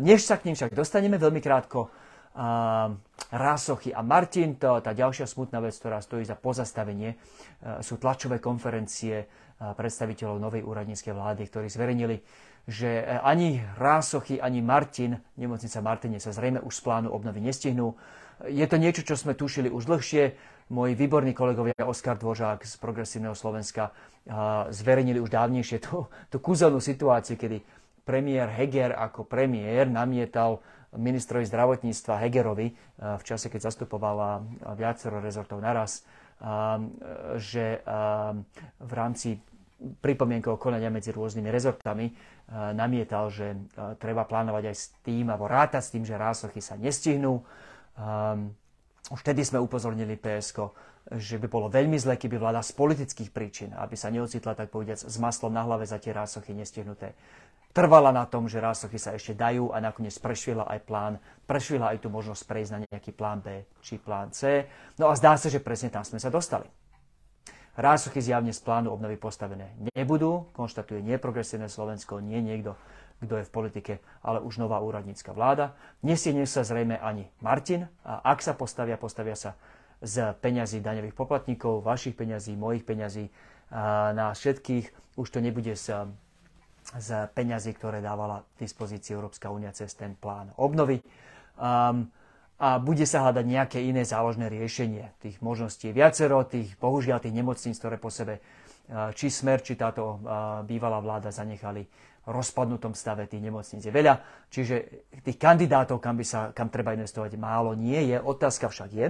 Než 0.00 0.24
sa 0.24 0.38
k 0.38 0.48
ním 0.48 0.56
však 0.56 0.72
dostaneme 0.72 1.18
veľmi 1.18 1.42
krátko, 1.42 1.90
Rásochy 3.30 3.90
a 3.90 4.00
Martin, 4.06 4.54
to, 4.54 4.78
tá 4.78 4.94
ďalšia 4.94 5.26
smutná 5.26 5.58
vec, 5.58 5.74
ktorá 5.74 5.98
stojí 5.98 6.22
za 6.22 6.38
pozastavenie, 6.38 7.18
sú 7.82 7.98
tlačové 7.98 8.38
konferencie 8.38 9.26
predstaviteľov 9.60 10.38
novej 10.38 10.62
úradníckej 10.62 11.10
vlády, 11.10 11.42
ktorí 11.46 11.66
zverejnili, 11.68 12.16
že 12.70 13.02
ani 13.22 13.58
Rásochy, 13.76 14.38
ani 14.38 14.62
Martin, 14.62 15.18
nemocnica 15.36 15.78
Martine 15.82 16.22
sa 16.22 16.30
zrejme 16.30 16.62
už 16.62 16.70
z 16.70 16.80
plánu 16.86 17.08
obnovy 17.10 17.42
nestihnú. 17.42 17.98
Je 18.46 18.64
to 18.64 18.78
niečo, 18.78 19.04
čo 19.04 19.18
sme 19.18 19.36
tušili 19.36 19.68
už 19.68 19.84
dlhšie. 19.90 20.32
Moji 20.70 20.94
výborní 20.94 21.34
kolegovia 21.34 21.82
Oskar 21.82 22.14
Dvožák 22.14 22.62
z 22.62 22.78
Progresívneho 22.78 23.34
Slovenska 23.34 23.90
zverejnili 24.70 25.18
už 25.18 25.26
dávnejšie 25.26 25.82
tú, 25.82 26.06
tú 26.30 26.38
kúzelnú 26.38 26.78
situáciu, 26.78 27.34
kedy 27.34 27.58
premiér 28.06 28.46
Heger 28.54 28.94
ako 28.94 29.26
premiér 29.26 29.90
namietal 29.90 30.62
ministrovi 30.94 31.42
zdravotníctva 31.50 32.22
Hegerovi 32.22 32.70
v 33.02 33.22
čase, 33.26 33.50
keď 33.50 33.66
zastupovala 33.66 34.46
viacero 34.78 35.18
rezortov 35.18 35.58
naraz, 35.58 36.06
že 37.34 37.82
v 38.78 38.92
rámci 38.94 39.42
pripomienkového 39.98 40.54
konania 40.54 40.86
medzi 40.86 41.10
rôznymi 41.10 41.50
rezortami 41.50 42.14
namietal, 42.78 43.26
že 43.26 43.58
treba 43.98 44.22
plánovať 44.22 44.70
aj 44.70 44.76
s 44.78 44.94
tým, 45.02 45.34
alebo 45.34 45.50
rátať 45.50 45.82
s 45.82 45.92
tým, 45.98 46.06
že 46.06 46.14
rásochy 46.14 46.62
sa 46.62 46.78
nestihnú. 46.78 47.42
Už 49.10 49.26
vtedy 49.26 49.42
sme 49.42 49.58
upozornili 49.58 50.14
PSK, 50.14 50.70
že 51.18 51.42
by 51.42 51.46
bolo 51.50 51.66
veľmi 51.66 51.98
zle, 51.98 52.14
keby 52.14 52.38
vláda 52.38 52.62
z 52.62 52.72
politických 52.78 53.34
príčin, 53.34 53.70
aby 53.74 53.98
sa 53.98 54.08
neocitla, 54.14 54.54
tak 54.54 54.70
povediac, 54.70 55.02
s 55.02 55.16
maslom 55.18 55.50
na 55.50 55.66
hlave 55.66 55.82
za 55.82 55.98
tie 55.98 56.14
rásochy 56.14 56.54
nestihnuté 56.54 57.18
trvala 57.70 58.10
na 58.10 58.26
tom, 58.26 58.50
že 58.50 58.62
rásochy 58.62 58.98
sa 58.98 59.14
ešte 59.14 59.34
dajú 59.34 59.70
a 59.70 59.78
nakoniec 59.78 60.14
prešvila 60.18 60.66
aj 60.66 60.80
plán, 60.86 61.14
prešvila 61.46 61.94
aj 61.94 61.98
tú 62.02 62.08
možnosť 62.10 62.42
prejsť 62.46 62.70
na 62.74 62.78
nejaký 62.90 63.10
plán 63.14 63.38
B 63.42 63.62
či 63.82 63.98
plán 63.98 64.34
C. 64.34 64.66
No 64.98 65.10
a 65.10 65.14
zdá 65.14 65.38
sa, 65.38 65.46
že 65.46 65.62
presne 65.62 65.90
tam 65.90 66.02
sme 66.02 66.18
sa 66.18 66.30
dostali. 66.30 66.66
Rásochy 67.78 68.18
zjavne 68.20 68.50
z 68.50 68.60
plánu 68.60 68.90
obnovy 68.90 69.16
postavené 69.16 69.72
nebudú, 69.94 70.50
konštatuje 70.52 71.00
nie 71.00 71.16
progresívne 71.16 71.70
Slovensko, 71.70 72.18
nie 72.18 72.42
niekto, 72.42 72.74
kto 73.20 73.40
je 73.40 73.44
v 73.44 73.52
politike, 73.52 73.92
ale 74.24 74.40
už 74.40 74.56
nová 74.58 74.80
úradnícka 74.80 75.30
vláda. 75.36 75.76
Nesienie 76.00 76.48
sa 76.48 76.64
zrejme 76.64 76.96
ani 76.96 77.28
Martin 77.44 77.86
a 78.04 78.24
ak 78.24 78.40
sa 78.40 78.56
postavia, 78.56 78.96
postavia 78.96 79.36
sa 79.36 79.54
z 80.00 80.32
peňazí 80.40 80.80
daňových 80.80 81.12
poplatníkov, 81.12 81.84
vašich 81.84 82.16
peňazí, 82.16 82.56
mojich 82.56 82.88
peňazí, 82.88 83.28
na 84.16 84.32
všetkých. 84.32 85.14
Už 85.20 85.28
to 85.30 85.38
nebude 85.38 85.76
z 85.76 86.08
z 86.98 87.30
peňazí, 87.36 87.70
ktoré 87.76 88.02
dávala 88.02 88.42
k 88.56 88.66
dispozícii 88.66 89.14
Európska 89.14 89.52
únia 89.52 89.70
cez 89.70 89.94
ten 89.94 90.18
plán 90.18 90.50
obnovy. 90.58 90.98
Um, 91.54 92.10
a 92.60 92.76
bude 92.76 93.06
sa 93.06 93.24
hľadať 93.24 93.46
nejaké 93.46 93.78
iné 93.80 94.02
záložné 94.04 94.50
riešenie. 94.52 95.14
Tých 95.22 95.40
možností 95.40 95.88
je 95.88 95.96
viacero, 95.96 96.44
tých, 96.44 96.76
bohužiaľ 96.76 97.22
tých 97.22 97.32
nemocníc, 97.32 97.78
ktoré 97.80 97.96
po 97.96 98.12
sebe 98.12 98.42
či 99.14 99.30
Smer, 99.30 99.62
či 99.62 99.78
táto 99.78 100.18
bývalá 100.66 100.98
vláda 100.98 101.30
zanechali 101.30 101.86
v 101.86 102.09
rozpadnutom 102.26 102.92
stave 102.92 103.24
tých 103.30 103.40
nemocníc 103.40 103.86
je 103.86 103.92
veľa. 103.92 104.46
Čiže 104.52 104.74
tých 105.24 105.38
kandidátov, 105.40 106.02
kam, 106.02 106.20
by 106.20 106.24
sa, 106.24 106.40
kam 106.52 106.68
treba 106.68 106.92
investovať, 106.92 107.38
málo 107.40 107.72
nie 107.72 108.12
je. 108.12 108.20
Otázka 108.20 108.68
však 108.68 108.90
je, 108.92 109.06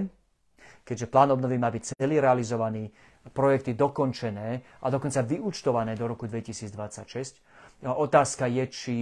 keďže 0.87 1.11
plán 1.11 1.35
obnovy 1.35 1.59
má 1.59 1.67
byť 1.67 1.97
celý 1.97 2.23
realizovaný, 2.23 2.89
projekty 3.37 3.77
dokončené 3.77 4.65
a 4.81 4.87
dokonca 4.89 5.21
vyúčtované 5.21 5.93
do 5.93 6.09
roku 6.09 6.25
2026, 6.25 7.37
No, 7.81 7.97
otázka 7.97 8.45
je, 8.45 8.63
či, 8.69 8.95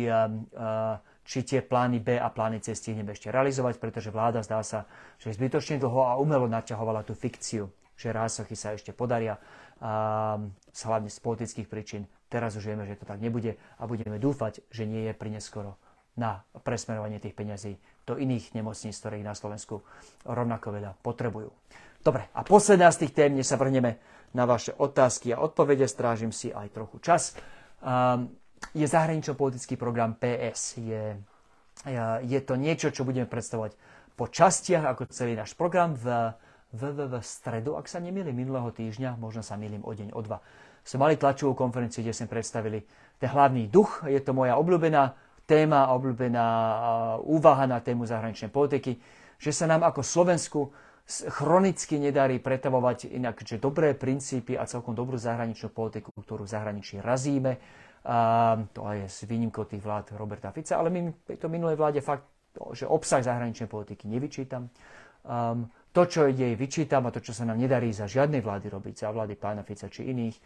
či 1.28 1.40
tie 1.44 1.60
plány 1.60 2.00
B 2.00 2.16
a 2.16 2.32
plány 2.32 2.64
C 2.64 2.72
stihneme 2.72 3.12
ešte 3.12 3.28
realizovať, 3.28 3.76
pretože 3.76 4.08
vláda 4.08 4.40
zdá 4.40 4.64
sa, 4.64 4.88
že 5.20 5.36
zbytočne 5.36 5.84
dlho 5.84 6.08
a 6.08 6.16
umelo 6.16 6.48
naťahovala 6.48 7.04
tú 7.04 7.12
fikciu, 7.12 7.68
že 8.00 8.16
rásochy 8.16 8.56
sa 8.56 8.72
ešte 8.72 8.96
podaria, 8.96 9.36
hlavne 9.84 11.12
z 11.12 11.20
politických 11.20 11.68
príčin. 11.68 12.08
Teraz 12.30 12.54
už 12.54 12.70
vieme, 12.70 12.86
že 12.86 12.96
to 12.96 13.10
tak 13.10 13.18
nebude 13.18 13.58
a 13.82 13.84
budeme 13.90 14.22
dúfať, 14.22 14.62
že 14.70 14.86
nie 14.86 15.10
je 15.10 15.18
prineskoro 15.18 15.82
na 16.14 16.46
presmerovanie 16.62 17.18
tých 17.18 17.34
peňazí 17.34 17.74
do 18.06 18.18
iných 18.18 18.54
nemocníc, 18.54 18.98
ktoré 19.02 19.22
ich 19.22 19.28
na 19.28 19.34
Slovensku 19.34 19.82
rovnako 20.26 20.78
veľa 20.78 20.92
potrebujú. 21.02 21.50
Dobre, 22.00 22.32
a 22.32 22.42
posledná 22.46 22.94
z 22.94 23.06
tých 23.06 23.16
tém, 23.18 23.32
než 23.36 23.50
sa 23.50 23.60
vrneme 23.60 24.00
na 24.32 24.46
vaše 24.46 24.72
otázky 24.78 25.34
a 25.34 25.42
odpovede, 25.42 25.90
strážim 25.90 26.30
si 26.30 26.54
aj 26.54 26.70
trochu 26.72 27.02
čas. 27.02 27.34
Um, 27.82 28.30
je 28.76 28.86
zahranično-politický 28.86 29.80
program 29.80 30.16
PS. 30.20 30.78
Je, 30.80 31.18
je 32.28 32.40
to 32.44 32.54
niečo, 32.60 32.92
čo 32.92 33.08
budeme 33.08 33.26
predstavovať 33.26 33.74
po 34.20 34.28
častiach, 34.28 34.84
ako 34.84 35.08
celý 35.10 35.40
náš 35.40 35.56
program 35.56 35.96
v, 35.96 36.36
v 36.70 37.22
stredu, 37.26 37.74
ak 37.76 37.90
sa 37.90 37.98
nemýlim, 37.98 38.36
minulého 38.36 38.70
týždňa, 38.70 39.18
možno 39.18 39.42
sa 39.42 39.58
milím 39.58 39.82
o 39.82 39.92
deň, 39.94 40.14
o 40.14 40.22
dva. 40.22 40.38
Sme 40.86 41.10
mali 41.10 41.18
tlačovú 41.18 41.58
konferenciu, 41.58 42.06
kde 42.06 42.14
sme 42.14 42.30
predstavili 42.30 42.86
ten 43.18 43.30
hlavný 43.30 43.68
duch. 43.68 44.06
Je 44.06 44.22
to 44.22 44.38
moja 44.38 44.54
obľúbená 44.56 45.18
téma, 45.50 45.90
obľúbená 45.98 46.46
úvaha 47.26 47.66
na 47.66 47.82
tému 47.82 48.06
zahraničnej 48.06 48.54
politiky, 48.54 49.02
že 49.42 49.52
sa 49.52 49.66
nám 49.66 49.82
ako 49.82 50.06
Slovensku 50.06 50.70
chronicky 51.10 51.98
nedarí 51.98 52.38
pretavovať 52.38 53.10
inak, 53.10 53.42
že 53.42 53.58
dobré 53.58 53.98
princípy 53.98 54.54
a 54.54 54.70
celkom 54.70 54.94
dobrú 54.94 55.18
zahraničnú 55.18 55.74
politiku, 55.74 56.14
ktorú 56.14 56.46
v 56.46 56.54
zahraničí 56.54 57.02
razíme, 57.02 57.58
a 58.06 58.56
to 58.72 58.86
aj 58.86 58.96
je 59.04 59.08
s 59.10 59.20
výnimkou 59.28 59.66
tých 59.68 59.84
vlád 59.84 60.16
Roberta 60.16 60.54
Fica, 60.54 60.78
ale 60.78 60.94
my 60.94 61.12
to 61.36 61.52
minulej 61.52 61.76
vláde 61.76 62.00
fakt, 62.00 62.30
že 62.72 62.88
obsah 62.88 63.26
zahraničnej 63.26 63.68
politiky 63.68 64.08
nevyčítam. 64.08 64.70
Um, 65.26 65.68
to, 65.90 66.02
čo 66.06 66.30
jej 66.30 66.54
vyčítam 66.54 67.10
a 67.10 67.14
to, 67.14 67.20
čo 67.20 67.34
sa 67.34 67.44
nám 67.50 67.58
nedarí 67.58 67.90
za 67.90 68.06
žiadnej 68.06 68.46
vlády 68.46 68.70
robiť, 68.70 69.06
za 69.06 69.10
vlády 69.10 69.34
pána 69.36 69.66
Fica 69.66 69.90
či 69.90 70.10
iných, 70.10 70.38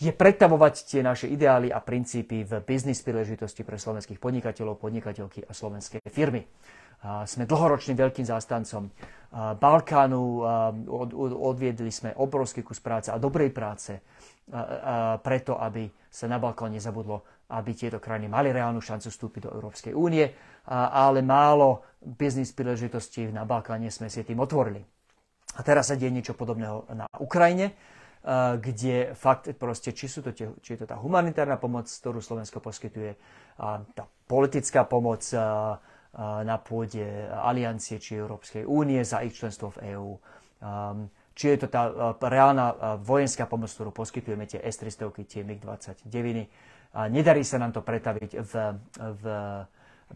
je 0.00 0.12
pretavovať 0.16 0.74
tie 0.88 1.00
naše 1.04 1.28
ideály 1.28 1.68
a 1.68 1.82
princípy 1.82 2.46
v 2.46 2.64
biznis 2.64 3.04
príležitosti 3.04 3.66
pre 3.68 3.76
slovenských 3.76 4.16
podnikateľov, 4.16 4.80
podnikateľky 4.80 5.44
a 5.44 5.52
slovenské 5.52 6.00
firmy. 6.08 6.48
Sme 7.28 7.44
dlhoročným 7.44 7.96
veľkým 7.96 8.24
zástancom 8.24 8.88
Balkánu, 9.60 10.24
od, 10.88 11.10
odviedli 11.36 11.92
sme 11.92 12.16
obrovský 12.16 12.64
kus 12.64 12.80
práce 12.80 13.12
a 13.12 13.20
dobrej 13.20 13.52
práce 13.52 14.00
preto, 15.22 15.56
aby 15.56 15.86
sa 16.10 16.26
na 16.26 16.42
Balkán 16.42 16.74
nezabudlo, 16.74 17.46
aby 17.50 17.70
tieto 17.74 18.02
krajiny 18.02 18.26
mali 18.26 18.50
reálnu 18.50 18.82
šancu 18.82 19.10
vstúpiť 19.10 19.46
do 19.46 19.54
Európskej 19.54 19.94
únie, 19.94 20.26
ale 20.70 21.22
málo 21.22 21.86
biznis 21.98 22.50
príležitostí 22.50 23.30
na 23.30 23.46
Balkáne 23.46 23.90
sme 23.90 24.10
si 24.10 24.22
tým 24.22 24.38
otvorili. 24.38 24.82
A 25.58 25.60
teraz 25.66 25.90
sa 25.90 25.98
deje 25.98 26.14
niečo 26.14 26.38
podobného 26.38 26.86
na 26.94 27.06
Ukrajine, 27.18 27.74
kde 28.58 29.16
fakt 29.16 29.50
proste, 29.56 29.96
či, 29.96 30.06
sú 30.06 30.20
to 30.20 30.30
tie, 30.30 30.46
či 30.60 30.76
je 30.76 30.84
to 30.84 30.86
tá 30.86 30.96
humanitárna 30.98 31.56
pomoc, 31.56 31.88
ktorú 31.88 32.20
Slovensko 32.20 32.60
poskytuje, 32.60 33.16
tá 33.94 34.04
politická 34.28 34.84
pomoc 34.84 35.24
na 36.18 36.56
pôde 36.58 37.06
Aliancie 37.30 38.02
či 38.02 38.18
Európskej 38.18 38.66
únie 38.66 39.02
za 39.06 39.22
ich 39.22 39.34
členstvo 39.34 39.74
v 39.78 39.94
EÚ 39.94 40.10
či 41.40 41.56
je 41.56 41.64
to 41.64 41.68
tá 41.72 41.88
e, 41.88 41.92
reálna 42.20 42.66
e, 42.68 42.74
vojenská 43.00 43.48
pomoc, 43.48 43.72
ktorú 43.72 43.96
poskytujeme, 43.96 44.44
tie 44.44 44.60
S-300, 44.60 45.08
tie 45.24 45.40
MiG-29. 45.40 46.12
Nedarí 47.08 47.46
sa 47.46 47.56
nám 47.62 47.70
to 47.70 47.86
pretaviť 47.86 48.42
v, 48.42 48.52
v 48.98 49.24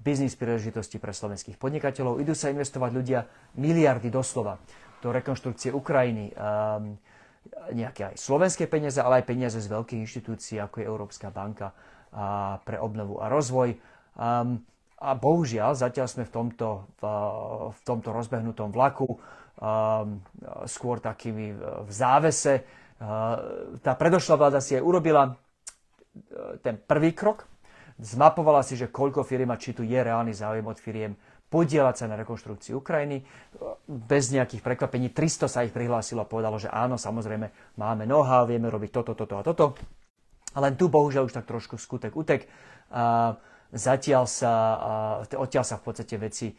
biznis 0.02 0.34
príležitosti 0.34 0.98
pre 0.98 1.14
slovenských 1.14 1.54
podnikateľov. 1.54 2.18
Idú 2.18 2.34
sa 2.34 2.50
investovať 2.50 2.90
ľudia 2.90 3.20
miliardy 3.54 4.10
doslova 4.10 4.58
do 4.98 5.14
rekonštrukcie 5.14 5.70
Ukrajiny. 5.70 6.34
Um, 6.34 6.98
nejaké 7.70 8.10
aj 8.10 8.16
slovenské 8.18 8.66
peniaze, 8.66 8.98
ale 8.98 9.22
aj 9.22 9.28
peniaze 9.28 9.58
z 9.60 9.68
veľkých 9.68 10.02
inštitúcií, 10.02 10.56
ako 10.58 10.80
je 10.80 10.88
Európska 10.88 11.28
banka 11.30 11.76
a 12.14 12.58
pre 12.62 12.80
obnovu 12.80 13.20
a 13.22 13.30
rozvoj. 13.30 13.76
Um, 14.18 14.64
a 14.98 15.12
bohužiaľ, 15.12 15.76
zatiaľ 15.76 16.08
sme 16.08 16.24
v 16.24 16.32
tomto, 16.32 16.88
v, 16.98 17.02
v 17.74 17.80
tomto 17.84 18.10
rozbehnutom 18.14 18.72
vlaku 18.72 19.20
skôr 20.66 20.98
takými 20.98 21.54
v 21.58 21.90
závese. 21.90 22.66
Tá 23.80 23.92
predošlá 23.94 24.34
vláda 24.38 24.60
si 24.62 24.78
aj 24.78 24.82
urobila 24.82 25.28
e, 25.28 25.32
ten 26.62 26.78
prvý 26.78 27.12
krok, 27.12 27.44
zmapovala 28.00 28.64
si, 28.64 28.78
že 28.78 28.88
koľko 28.88 29.26
firiem 29.26 29.50
a 29.52 29.60
či 29.60 29.76
tu 29.76 29.84
je 29.84 29.98
reálny 29.98 30.32
záujem 30.32 30.64
od 30.64 30.78
firiem 30.78 31.12
podielať 31.54 31.94
sa 31.94 32.06
na 32.10 32.18
rekonštrukcii 32.18 32.74
Ukrajiny. 32.74 33.22
Bez 33.86 34.34
nejakých 34.34 34.58
prekvapení 34.58 35.14
300 35.14 35.46
sa 35.46 35.62
ich 35.62 35.70
prihlásilo 35.70 36.26
a 36.26 36.30
povedalo, 36.30 36.58
že 36.58 36.66
áno, 36.66 36.98
samozrejme 36.98 37.78
máme 37.78 38.10
know-how, 38.10 38.42
vieme 38.42 38.66
robiť 38.66 38.90
toto, 38.90 39.14
toto 39.14 39.38
a 39.38 39.42
toto. 39.46 39.78
A 40.54 40.58
len 40.58 40.74
tu 40.74 40.90
bohužiaľ 40.90 41.30
už 41.30 41.34
tak 41.38 41.46
trošku 41.46 41.78
skutek 41.78 42.14
utek. 42.14 42.50
Zatiaľ 43.74 44.24
sa, 44.26 44.52
odtiaľ 45.34 45.64
sa 45.66 45.78
v 45.78 45.84
podstate 45.86 46.14
veci 46.18 46.54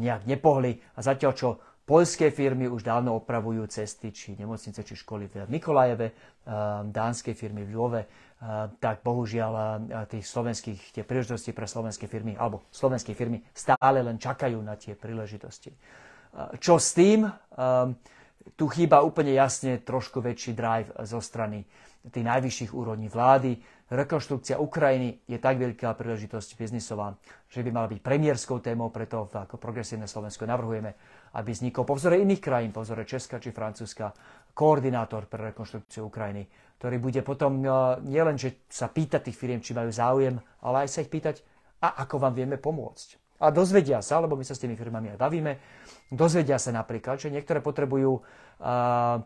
nejak 0.00 0.28
nepohli 0.28 0.76
a 0.96 1.00
zatiaľ 1.00 1.32
čo 1.36 1.48
Poľské 1.82 2.30
firmy 2.30 2.70
už 2.70 2.86
dávno 2.86 3.18
opravujú 3.18 3.66
cesty, 3.66 4.14
či 4.14 4.38
nemocnice, 4.38 4.86
či 4.86 4.94
školy 4.94 5.26
v 5.26 5.50
Mikolajeve, 5.50 6.06
ehm, 6.08 6.14
dánske 6.94 7.34
firmy 7.34 7.66
v 7.66 7.74
Lvove 7.74 8.02
tak 8.82 9.06
bohužiaľ 9.06 9.86
tých 10.10 10.26
slovenských, 10.26 10.90
tie 10.90 11.06
príležitosti 11.06 11.54
pre 11.54 11.70
slovenské 11.70 12.10
firmy, 12.10 12.34
alebo 12.34 12.66
slovenské 12.74 13.14
firmy 13.14 13.38
stále 13.54 14.02
len 14.02 14.18
čakajú 14.18 14.58
na 14.58 14.74
tie 14.74 14.98
príležitosti. 14.98 15.70
Čo 16.58 16.82
s 16.82 16.90
tým? 16.90 17.30
Tu 18.58 18.64
chýba 18.68 19.06
úplne 19.06 19.32
jasne 19.34 19.78
trošku 19.78 20.18
väčší 20.18 20.52
drive 20.54 20.90
zo 21.06 21.22
strany 21.22 21.62
tých 22.10 22.26
najvyšších 22.26 22.74
úrovní 22.74 23.06
vlády. 23.06 23.62
Rekonštrukcia 23.92 24.58
Ukrajiny 24.58 25.22
je 25.28 25.38
tak 25.38 25.60
veľká 25.60 25.94
príležitosť 25.94 26.56
biznisová, 26.58 27.14
že 27.46 27.62
by 27.62 27.70
mala 27.70 27.86
byť 27.92 28.00
premiérskou 28.00 28.58
témou, 28.58 28.88
preto 28.90 29.28
ako 29.30 29.60
progresívne 29.60 30.08
Slovensko 30.08 30.48
navrhujeme, 30.48 30.96
aby 31.38 31.50
vznikol 31.52 31.84
po 31.86 31.94
vzore 31.94 32.18
iných 32.18 32.42
krajín, 32.42 32.72
po 32.72 32.82
vzore 32.82 33.04
Česka 33.06 33.38
či 33.38 33.52
Francúzska, 33.52 34.10
koordinátor 34.56 35.28
pre 35.28 35.52
rekonštrukciu 35.52 36.08
Ukrajiny, 36.08 36.48
ktorý 36.80 36.96
bude 36.98 37.20
potom 37.22 37.62
e, 37.62 37.68
nielen, 38.08 38.40
že 38.40 38.64
sa 38.66 38.88
pýtať 38.88 39.28
tých 39.28 39.38
firiem, 39.38 39.60
či 39.62 39.76
majú 39.76 39.92
záujem, 39.92 40.40
ale 40.64 40.88
aj 40.88 40.88
sa 40.88 41.04
ich 41.04 41.12
pýtať, 41.12 41.44
a 41.82 42.02
ako 42.02 42.18
vám 42.18 42.34
vieme 42.34 42.56
pomôcť. 42.58 43.21
A 43.42 43.50
dozvedia 43.50 43.98
sa, 43.98 44.22
lebo 44.22 44.38
my 44.38 44.46
sa 44.46 44.54
s 44.54 44.62
tými 44.62 44.78
firmami 44.78 45.10
aj 45.12 45.18
bavíme, 45.18 45.52
dozvedia 46.14 46.62
sa 46.62 46.70
napríklad, 46.70 47.18
že 47.18 47.34
niektoré 47.34 47.58
potrebujú 47.58 48.22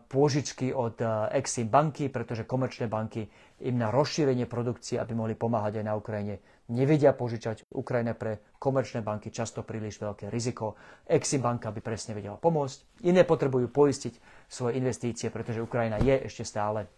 pôžičky 0.09 0.73
od 0.73 0.97
Exim 1.29 1.69
banky, 1.69 2.09
pretože 2.09 2.49
komerčné 2.49 2.89
banky 2.89 3.29
im 3.61 3.77
na 3.77 3.93
rozšírenie 3.93 4.49
produkcie, 4.49 4.97
aby 4.97 5.13
mohli 5.13 5.37
pomáhať 5.37 5.81
aj 5.81 5.85
na 5.85 5.93
Ukrajine, 5.93 6.41
nevedia 6.73 7.13
požičať. 7.13 7.69
Ukrajina 7.69 8.17
pre 8.17 8.41
komerčné 8.57 9.05
banky 9.05 9.29
často 9.29 9.61
príliš 9.61 10.01
veľké 10.01 10.33
riziko. 10.33 10.73
Exim 11.05 11.45
banka 11.45 11.69
by 11.69 11.85
presne 11.85 12.17
vedela 12.17 12.41
pomôcť. 12.41 13.05
Iné 13.05 13.21
potrebujú 13.21 13.69
poistiť 13.69 14.17
svoje 14.49 14.81
investície, 14.81 15.29
pretože 15.29 15.61
Ukrajina 15.61 16.01
je 16.01 16.25
ešte 16.25 16.41
stále 16.41 16.89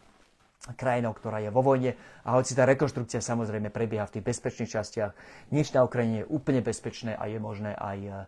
krajinou, 0.75 1.16
ktorá 1.16 1.39
je 1.39 1.50
vo 1.50 1.63
vojne 1.63 1.96
a 2.28 2.36
hoci 2.36 2.51
tá 2.51 2.68
rekonštrukcia 2.68 3.24
samozrejme 3.24 3.72
prebieha 3.72 4.04
v 4.06 4.20
tých 4.20 4.28
bezpečných 4.28 4.70
častiach, 4.70 5.12
nič 5.56 5.72
na 5.72 5.88
Ukrajine 5.88 6.24
je 6.24 6.30
úplne 6.30 6.60
bezpečné 6.60 7.16
a 7.16 7.32
je 7.32 7.39
možné 7.39 7.72
aj, 7.80 8.28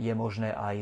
je 0.00 0.12
možné 0.16 0.56
aj, 0.56 0.76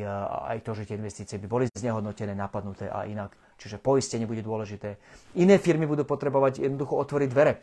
aj 0.54 0.58
to, 0.62 0.70
že 0.78 0.86
tie 0.86 0.96
investície 0.98 1.42
by 1.42 1.46
boli 1.50 1.64
znehodnotené, 1.74 2.38
napadnuté 2.38 2.86
a 2.86 3.02
inak. 3.02 3.34
Čiže 3.54 3.78
poistenie 3.78 4.26
bude 4.26 4.42
dôležité. 4.42 4.98
Iné 5.38 5.62
firmy 5.62 5.86
budú 5.86 6.02
potrebovať 6.02 6.66
jednoducho 6.66 6.98
otvoriť 6.98 7.28
dvere. 7.30 7.62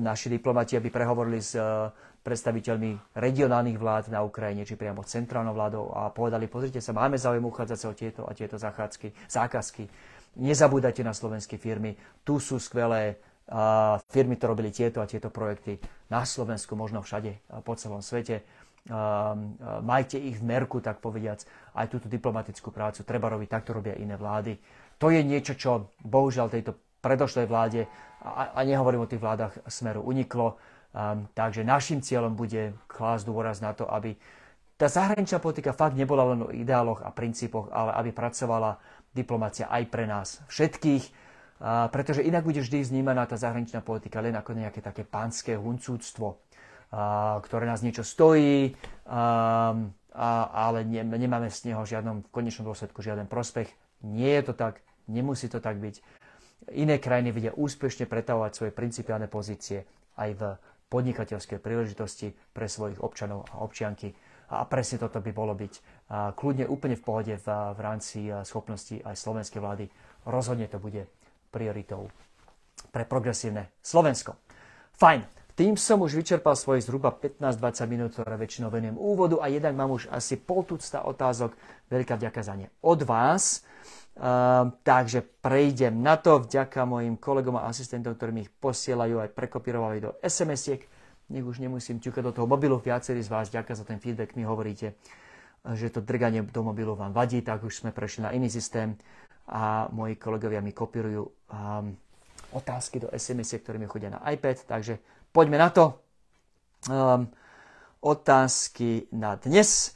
Naši 0.00 0.32
diplomati, 0.32 0.80
aby 0.80 0.88
prehovorili 0.88 1.36
s 1.36 1.52
predstaviteľmi 2.20 3.12
regionálnych 3.16 3.76
vlád 3.76 4.08
na 4.08 4.24
Ukrajine, 4.24 4.64
či 4.64 4.80
priamo 4.80 5.04
centrálnou 5.04 5.52
vládou 5.52 5.92
a 5.92 6.08
povedali, 6.08 6.48
pozrite 6.48 6.80
sa, 6.80 6.96
máme 6.96 7.20
záujem 7.20 7.44
uchádzať 7.44 7.78
sa 7.80 7.88
o 7.88 7.94
tieto 7.96 8.24
a 8.24 8.32
tieto 8.32 8.56
zákazky 8.56 9.84
Nezabúdajte 10.38 11.02
na 11.02 11.10
slovenské 11.10 11.58
firmy. 11.58 11.98
Tu 12.22 12.38
sú 12.38 12.62
skvelé 12.62 13.18
firmy, 14.14 14.38
ktoré 14.38 14.48
robili 14.54 14.70
tieto 14.70 15.02
a 15.02 15.10
tieto 15.10 15.26
projekty 15.26 15.82
na 16.06 16.22
Slovensku, 16.22 16.78
možno 16.78 17.02
všade 17.02 17.42
po 17.66 17.74
celom 17.74 17.98
svete. 17.98 18.46
Majte 19.82 20.22
ich 20.22 20.38
v 20.38 20.46
merku, 20.46 20.78
tak 20.78 21.02
povediac. 21.02 21.42
Aj 21.74 21.90
túto 21.90 22.06
diplomatickú 22.06 22.70
prácu 22.70 23.02
treba 23.02 23.26
robiť, 23.26 23.48
takto 23.50 23.74
robia 23.74 23.98
iné 23.98 24.14
vlády. 24.14 24.54
To 25.02 25.10
je 25.10 25.20
niečo, 25.26 25.58
čo 25.58 25.90
bohužiaľ 26.06 26.46
tejto 26.46 26.78
predošlej 27.02 27.46
vláde, 27.50 27.90
a, 28.20 28.52
a 28.52 28.60
nehovorím 28.62 29.02
o 29.02 29.10
tých 29.10 29.24
vládach 29.24 29.56
smeru, 29.66 30.04
uniklo. 30.04 30.60
Takže 31.32 31.64
našim 31.64 32.04
cieľom 32.04 32.36
bude 32.36 32.76
klásť 32.86 33.24
dôraz 33.26 33.64
na 33.64 33.72
to, 33.72 33.88
aby 33.88 34.14
tá 34.76 34.88
zahraničná 34.88 35.40
politika 35.40 35.76
fakt 35.76 35.96
nebola 35.96 36.32
len 36.32 36.40
o 36.44 36.52
ideáloch 36.52 37.04
a 37.04 37.12
princípoch, 37.12 37.68
ale 37.72 37.92
aby 38.00 38.10
pracovala 38.16 38.80
diplomácia 39.14 39.66
aj 39.66 39.82
pre 39.90 40.04
nás 40.06 40.42
všetkých, 40.46 41.04
a 41.60 41.92
pretože 41.92 42.24
inak 42.24 42.48
bude 42.48 42.64
vždy 42.64 42.88
vnímaná 42.88 43.28
tá 43.28 43.36
zahraničná 43.36 43.84
politika 43.84 44.24
len 44.24 44.32
ako 44.32 44.56
nejaké 44.56 44.80
také 44.80 45.04
pánske 45.04 45.60
huncúctvo, 45.60 46.40
ktoré 47.44 47.68
nás 47.68 47.84
niečo 47.84 48.00
stojí, 48.00 48.72
ale 50.16 50.78
ne, 50.88 51.04
nemáme 51.04 51.52
z 51.52 51.68
neho 51.68 51.84
žiadnom, 51.84 52.24
v 52.24 52.32
konečnom 52.32 52.64
dôsledku 52.64 53.04
žiaden 53.04 53.28
prospech. 53.28 53.68
Nie 54.08 54.40
je 54.40 54.48
to 54.48 54.54
tak, 54.56 54.80
nemusí 55.04 55.52
to 55.52 55.60
tak 55.60 55.76
byť. 55.76 56.00
Iné 56.72 56.96
krajiny 56.96 57.28
vedia 57.28 57.52
úspešne 57.52 58.08
pretavovať 58.08 58.52
svoje 58.56 58.72
principiálne 58.72 59.28
pozície 59.28 59.84
aj 60.16 60.30
v 60.32 60.42
podnikateľskej 60.88 61.60
príležitosti 61.60 62.32
pre 62.56 62.72
svojich 62.72 63.04
občanov 63.04 63.44
a 63.52 63.60
občianky. 63.60 64.16
A 64.50 64.66
presne 64.66 64.98
toto 64.98 65.22
by 65.22 65.30
bolo 65.30 65.54
byť 65.54 65.74
kľudne 66.34 66.66
úplne 66.66 66.98
v 66.98 67.04
pohode 67.06 67.34
v, 67.38 67.46
v 67.46 67.80
rámci 67.80 68.26
schopnosti 68.42 68.98
aj 68.98 69.14
slovenskej 69.14 69.62
vlády. 69.62 69.84
Rozhodne 70.26 70.66
to 70.66 70.82
bude 70.82 71.06
prioritou 71.54 72.10
pre 72.90 73.06
progresívne 73.06 73.70
Slovensko. 73.78 74.34
Fajn, 74.98 75.22
tým 75.60 75.76
som 75.76 76.00
už 76.00 76.16
vyčerpal 76.16 76.56
svojich 76.56 76.88
zhruba 76.88 77.12
15-20 77.12 77.92
minút, 77.92 78.10
ktoré 78.16 78.40
väčšinou 78.40 78.72
venujem 78.72 78.96
úvodu 78.96 79.44
a 79.44 79.52
jednak 79.52 79.76
mám 79.76 79.92
už 79.92 80.08
asi 80.08 80.40
pol 80.40 80.64
tucta 80.64 81.04
otázok. 81.04 81.52
Veľká 81.92 82.16
vďaka 82.16 82.40
za 82.40 82.54
ne 82.56 82.72
od 82.80 83.04
vás. 83.04 83.60
Uh, 84.20 84.72
takže 84.84 85.24
prejdem 85.40 86.00
na 86.00 86.18
to 86.18 86.44
vďaka 86.44 86.84
mojim 86.84 87.16
kolegom 87.16 87.56
a 87.56 87.68
asistentom, 87.68 88.12
ktorí 88.12 88.30
mi 88.32 88.42
ich 88.44 88.52
posielajú 88.52 89.22
aj 89.22 89.32
prekopírovali 89.32 90.00
do 90.00 90.16
SMS-iek 90.20 90.84
nech 91.30 91.46
už 91.46 91.62
nemusím 91.62 92.02
ťukať 92.02 92.22
do 92.26 92.32
toho 92.34 92.46
mobilu. 92.50 92.82
Viacerí 92.82 93.22
z 93.22 93.30
vás, 93.30 93.54
ďakujem 93.54 93.78
za 93.78 93.86
ten 93.86 94.02
feedback, 94.02 94.34
mi 94.34 94.42
hovoríte, 94.42 94.98
že 95.62 95.88
to 95.94 96.02
drganie 96.02 96.42
do 96.42 96.60
mobilu 96.66 96.98
vám 96.98 97.14
vadí, 97.14 97.40
tak 97.40 97.62
už 97.62 97.86
sme 97.86 97.94
prešli 97.94 98.26
na 98.26 98.34
iný 98.34 98.50
systém 98.50 98.98
a 99.50 99.86
moji 99.94 100.18
kolegovia 100.18 100.62
mi 100.62 100.74
kopírujú 100.74 101.22
um, 101.26 101.94
otázky 102.54 103.02
do 103.02 103.08
SMS, 103.14 103.62
ktoré 103.62 103.78
mi 103.78 103.86
chodia 103.86 104.10
na 104.10 104.22
iPad, 104.30 104.66
takže 104.66 104.98
poďme 105.30 105.58
na 105.58 105.68
to. 105.70 105.84
Um, 106.90 107.30
otázky 108.00 109.10
na 109.12 109.36
dnes. 109.36 109.94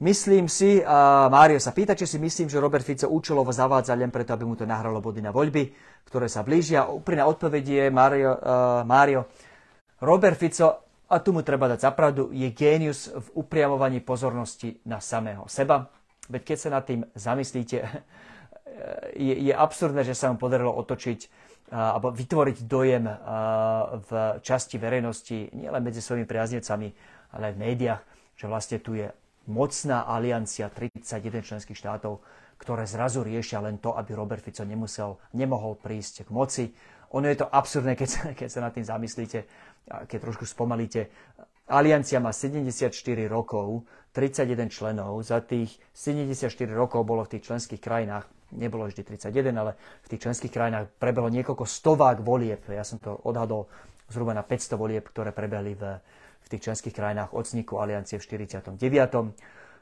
Myslím 0.00 0.48
si, 0.48 0.80
a 0.80 1.28
Mário 1.28 1.60
sa 1.60 1.76
pýta, 1.76 1.92
či 1.92 2.08
si 2.08 2.16
myslím, 2.16 2.48
že 2.48 2.56
Robert 2.56 2.86
Fico 2.86 3.04
účelovo 3.04 3.52
zavádza 3.52 3.92
len 3.92 4.08
preto, 4.08 4.32
aby 4.32 4.48
mu 4.48 4.56
to 4.56 4.64
nahralo 4.64 4.96
body 4.96 5.20
na 5.20 5.28
voľby, 5.28 5.76
ktoré 6.08 6.24
sa 6.24 6.40
blížia. 6.40 6.88
Úprimná 6.88 7.28
odpoveď 7.28 7.64
je, 7.68 7.84
Mário, 7.92 8.32
uh, 8.32 8.80
Mário 8.88 9.28
Robert 10.00 10.36
Fico, 10.36 10.68
a 11.10 11.18
tu 11.18 11.34
mu 11.34 11.42
treba 11.42 11.66
dať 11.66 11.90
zapravdu, 11.90 12.30
je 12.30 12.48
génius 12.54 13.10
v 13.10 13.44
upriamovaní 13.44 13.98
pozornosti 14.00 14.78
na 14.86 15.02
samého 15.02 15.44
seba. 15.50 15.90
Veď 16.30 16.54
keď 16.54 16.56
sa 16.56 16.70
nad 16.70 16.86
tým 16.86 17.02
zamyslíte, 17.18 17.76
je, 19.28 19.34
je 19.50 19.52
absurdné, 19.52 20.06
že 20.06 20.14
sa 20.14 20.30
mu 20.30 20.38
podarilo 20.38 20.70
otočiť 20.70 21.50
alebo 21.70 22.10
vytvoriť 22.10 22.66
dojem 22.66 23.06
v 24.02 24.10
časti 24.42 24.74
verejnosti, 24.74 25.54
nielen 25.54 25.82
medzi 25.86 26.02
svojimi 26.02 26.26
priaznecami, 26.26 26.90
ale 27.30 27.42
aj 27.50 27.54
v 27.54 27.62
médiách, 27.62 28.02
že 28.34 28.50
vlastne 28.50 28.78
tu 28.82 28.98
je 28.98 29.06
mocná 29.46 30.02
aliancia 30.02 30.66
31 30.66 31.46
členských 31.46 31.78
štátov, 31.78 32.18
ktoré 32.58 32.84
zrazu 32.90 33.22
riešia 33.22 33.62
len 33.62 33.78
to, 33.78 33.94
aby 33.94 34.18
Robert 34.18 34.42
Fico 34.42 34.66
nemusel, 34.66 35.16
nemohol 35.32 35.78
prísť 35.78 36.26
k 36.26 36.30
moci. 36.34 36.64
Ono 37.14 37.26
je 37.26 37.38
to 37.38 37.46
absurdné, 37.46 37.94
keď 37.94 38.08
sa, 38.10 38.22
keď 38.34 38.48
sa 38.50 38.60
nad 38.66 38.74
tým 38.74 38.86
zamyslíte 38.86 39.38
keď 39.86 40.18
trošku 40.20 40.44
spomalíte, 40.46 41.08
Aliancia 41.70 42.18
má 42.18 42.34
74 42.34 42.90
rokov, 43.30 43.86
31 44.10 44.66
členov. 44.74 45.22
Za 45.22 45.38
tých 45.38 45.78
74 45.94 46.50
rokov 46.74 47.06
bolo 47.06 47.22
v 47.22 47.38
tých 47.38 47.46
členských 47.46 47.78
krajinách, 47.78 48.26
nebolo 48.50 48.90
vždy 48.90 49.06
31, 49.06 49.54
ale 49.54 49.78
v 50.02 50.06
tých 50.10 50.26
členských 50.26 50.50
krajinách 50.50 50.90
prebehlo 50.98 51.30
niekoľko 51.30 51.62
stovák 51.62 52.18
volieb. 52.26 52.66
Ja 52.66 52.82
som 52.82 52.98
to 52.98 53.14
odhadol 53.22 53.70
zhruba 54.10 54.34
na 54.34 54.42
500 54.42 54.74
volieb, 54.74 55.06
ktoré 55.06 55.30
prebehli 55.30 55.78
v, 55.78 56.02
v 56.42 56.46
tých 56.50 56.66
členských 56.66 56.90
krajinách 56.90 57.30
od 57.30 57.46
vzniku 57.46 57.78
Aliancie 57.78 58.18
v 58.18 58.26
49. 58.26 58.74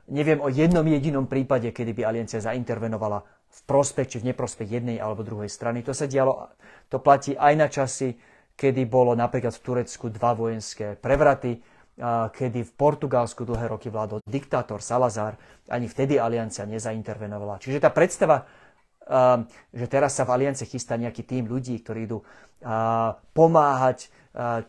Neviem 0.08 0.40
o 0.40 0.48
jednom 0.52 0.84
jedinom 0.84 1.24
prípade, 1.24 1.72
kedy 1.72 1.96
by 1.96 2.02
Aliancia 2.04 2.40
zaintervenovala 2.44 3.24
v 3.48 3.60
prospech 3.64 4.08
či 4.12 4.16
v 4.20 4.32
neprospech 4.32 4.68
jednej 4.68 5.00
alebo 5.00 5.24
druhej 5.24 5.48
strany. 5.48 5.80
To 5.88 5.96
sa 5.96 6.04
dialo, 6.04 6.52
to 6.92 7.00
platí 7.00 7.32
aj 7.32 7.54
na 7.56 7.68
časy 7.72 8.16
kedy 8.58 8.90
bolo 8.90 9.14
napríklad 9.14 9.54
v 9.54 9.62
Turecku 9.62 10.10
dva 10.10 10.34
vojenské 10.34 10.98
prevraty, 10.98 11.62
kedy 12.34 12.66
v 12.66 12.72
Portugalsku 12.74 13.46
dlhé 13.46 13.70
roky 13.70 13.86
vládol 13.86 14.18
diktátor 14.26 14.82
Salazar, 14.82 15.38
ani 15.70 15.86
vtedy 15.86 16.18
aliancia 16.18 16.66
nezaintervenovala. 16.66 17.62
Čiže 17.62 17.78
tá 17.78 17.94
predstava, 17.94 18.50
že 19.70 19.86
teraz 19.86 20.18
sa 20.18 20.26
v 20.26 20.34
aliancie 20.34 20.66
chystá 20.66 20.98
nejaký 20.98 21.22
tým 21.22 21.46
ľudí, 21.46 21.78
ktorí 21.78 22.10
idú 22.10 22.26
pomáhať 23.34 24.10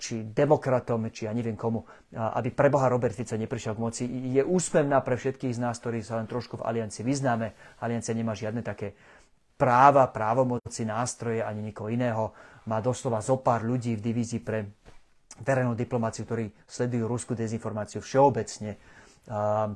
či 0.02 0.25
demokratom, 0.25 1.10
či 1.13 1.30
ja 1.30 1.34
neviem 1.34 1.54
komu, 1.54 1.86
aby 2.13 2.49
preboha 2.49 2.89
Robert 2.89 3.13
Fico 3.13 3.38
neprišiel 3.38 3.78
k 3.78 3.84
moci, 3.84 4.04
je 4.10 4.41
úspevná 4.41 4.97
pre 5.06 5.13
všetkých 5.13 5.54
z 5.54 5.60
nás, 5.62 5.78
ktorí 5.78 6.02
sa 6.02 6.17
len 6.17 6.25
trošku 6.25 6.62
v 6.62 6.65
aliancii 6.65 7.06
vyznáme. 7.06 7.78
Aliancia 7.78 8.17
nemá 8.17 8.34
žiadne 8.34 8.65
také 8.65 8.97
práva, 9.60 10.10
právomoci, 10.10 10.88
nástroje 10.88 11.45
ani 11.45 11.62
nikoho 11.62 11.93
iného. 11.93 12.34
Má 12.69 12.86
doslova 12.86 13.25
zo 13.25 13.41
pár 13.41 13.65
ľudí 13.65 13.97
v 13.97 14.05
divízii 14.13 14.45
pre 14.45 14.69
verejnú 15.41 15.73
diplomáciu, 15.73 16.29
ktorí 16.29 16.53
sledujú 16.69 17.10
ruskú 17.10 17.34
dezinformáciu 17.34 17.97
všeobecne, 18.05 18.77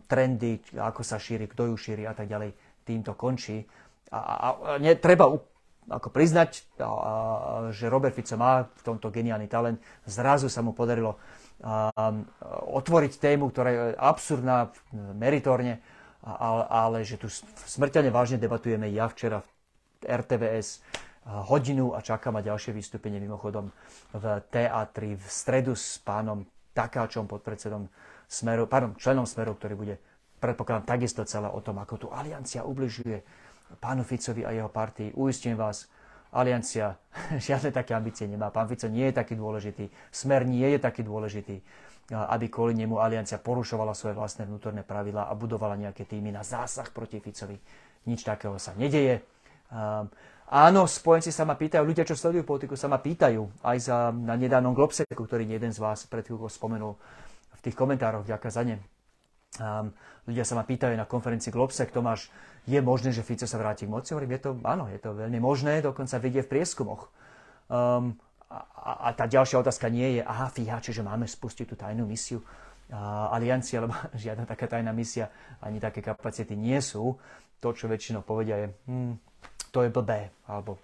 trendy, 0.05 0.61
ako 0.77 1.01
sa 1.01 1.17
šíri, 1.17 1.49
kto 1.49 1.73
ju 1.73 1.75
šíri 1.77 2.05
a 2.05 2.13
tak 2.13 2.29
ďalej. 2.29 2.53
Týmto 2.85 3.17
končí. 3.17 3.65
A, 4.13 4.19
a, 4.19 4.33
a 4.37 4.47
ne, 4.77 4.93
treba 4.93 5.25
ako 5.89 6.09
priznať, 6.13 6.63
že 7.75 7.91
Robert 7.91 8.15
Fico 8.15 8.37
má 8.37 8.69
v 8.69 8.81
tomto 8.85 9.09
geniálny 9.09 9.49
talent. 9.49 9.81
Zrazu 10.05 10.47
sa 10.47 10.61
mu 10.61 10.71
podarilo 10.71 11.17
otvoriť 12.69 13.13
tému, 13.19 13.51
ktorá 13.51 13.69
je 13.71 13.79
absurdná 13.95 14.71
meritorne, 15.15 15.79
ale, 16.23 16.63
ale 16.71 16.97
že 17.03 17.19
tu 17.19 17.27
smrteľne 17.67 18.11
vážne 18.11 18.39
debatujeme 18.39 18.87
ja 18.91 19.11
včera 19.11 19.43
v 19.43 19.47
RTVS 20.07 20.83
hodinu 21.25 21.95
a 21.95 22.03
čaká 22.03 22.31
ma 22.31 22.43
ďalšie 22.43 22.75
vystúpenie 22.75 23.19
mimochodom 23.19 23.71
v 24.11 24.23
teatri 24.51 25.15
v 25.15 25.25
stredu 25.25 25.73
s 25.73 25.99
pánom 26.03 26.43
Takáčom, 26.73 27.29
podpredsedom 27.29 27.85
Smeru, 28.25 28.65
pardon, 28.65 28.97
členom 28.97 29.29
Smeru, 29.29 29.53
ktorý 29.53 29.75
bude 29.77 29.95
predpokladám 30.43 30.83
takisto 30.83 31.23
celé 31.23 31.47
o 31.47 31.61
tom, 31.63 31.79
ako 31.79 31.95
tu 31.95 32.07
aliancia 32.11 32.67
ubližuje 32.67 33.23
pánu 33.79 34.03
Ficovi 34.03 34.43
a 34.43 34.51
jeho 34.51 34.67
partii. 34.67 35.15
Uistím 35.15 35.55
vás, 35.55 35.87
aliancia 36.33 36.99
žiadne 37.47 37.71
také 37.71 37.95
ambície 37.95 38.27
nemá. 38.27 38.51
Pán 38.51 38.67
Fico 38.67 38.89
nie 38.89 39.07
je 39.07 39.15
taký 39.15 39.39
dôležitý, 39.39 39.87
Smer 40.11 40.43
nie 40.43 40.65
je 40.75 40.79
taký 40.81 41.05
dôležitý, 41.05 41.61
aby 42.11 42.45
kvôli 42.51 42.75
nemu 42.75 42.99
aliancia 42.99 43.39
porušovala 43.39 43.95
svoje 43.95 44.19
vlastné 44.19 44.43
vnútorné 44.43 44.83
pravidlá 44.83 45.31
a 45.31 45.33
budovala 45.37 45.79
nejaké 45.79 46.03
týmy 46.03 46.35
na 46.35 46.43
zásah 46.43 46.91
proti 46.91 47.23
Ficovi. 47.23 47.55
Nič 48.03 48.27
takého 48.27 48.59
sa 48.59 48.75
nedeje. 48.75 49.23
Áno, 50.53 50.85
spojenci 50.85 51.33
sa 51.33 51.49
ma 51.49 51.57
pýtajú, 51.57 51.81
ľudia, 51.81 52.05
čo 52.05 52.13
sledujú 52.13 52.45
politiku, 52.45 52.77
sa 52.77 52.85
ma 52.85 53.01
pýtajú 53.01 53.65
aj 53.65 53.77
za, 53.81 54.13
na 54.13 54.37
nedávnom 54.37 54.77
Globseku, 54.77 55.25
ktorý 55.25 55.49
jeden 55.49 55.73
z 55.73 55.81
vás 55.81 56.05
pred 56.05 56.21
chvíľkou 56.21 56.45
spomenul 56.45 56.93
v 57.57 57.59
tých 57.65 57.73
komentároch, 57.73 58.21
ďaká 58.21 58.53
za 58.53 58.61
ne. 58.61 58.77
Um, 59.57 59.89
ľudia 60.29 60.45
sa 60.45 60.53
ma 60.53 60.61
pýtajú 60.61 60.93
na 60.93 61.09
konferencii 61.09 61.49
Globsek, 61.49 61.89
Tomáš, 61.89 62.29
je 62.69 62.77
možné, 62.85 63.09
že 63.09 63.25
Fico 63.25 63.49
sa 63.49 63.57
vráti 63.57 63.89
k 63.89 63.93
moci? 63.97 64.13
Hovorím, 64.13 64.37
je 64.37 64.41
to, 64.45 64.51
áno, 64.61 64.85
je 64.93 65.01
to 65.01 65.17
veľmi 65.17 65.41
možné, 65.41 65.81
dokonca 65.81 66.21
vidie 66.21 66.45
v 66.45 66.51
prieskumoch. 66.53 67.09
Um, 67.73 68.13
a, 68.53 69.09
a 69.09 69.17
tá 69.17 69.25
ďalšia 69.25 69.57
otázka 69.57 69.89
nie 69.89 70.17
je, 70.17 70.21
aha, 70.21 70.53
fíha, 70.53 70.77
čiže 70.77 71.01
máme 71.01 71.25
spustiť 71.25 71.65
tú 71.65 71.75
tajnú 71.81 72.05
misiu 72.05 72.45
aliancie, 73.33 73.81
lebo 73.81 73.97
žiadna 74.21 74.45
taká 74.45 74.69
tajná 74.69 74.93
misia, 74.93 75.33
ani 75.65 75.81
také 75.81 76.05
kapacity 76.05 76.53
nie 76.53 76.77
sú. 76.77 77.17
To, 77.57 77.73
čo 77.73 77.89
väčšinou 77.89 78.21
povedia 78.21 78.59
je, 78.59 78.67
hm, 78.85 79.13
to 79.73 79.81
je 79.81 79.89
blbé, 79.89 80.29
alebo 80.45 80.77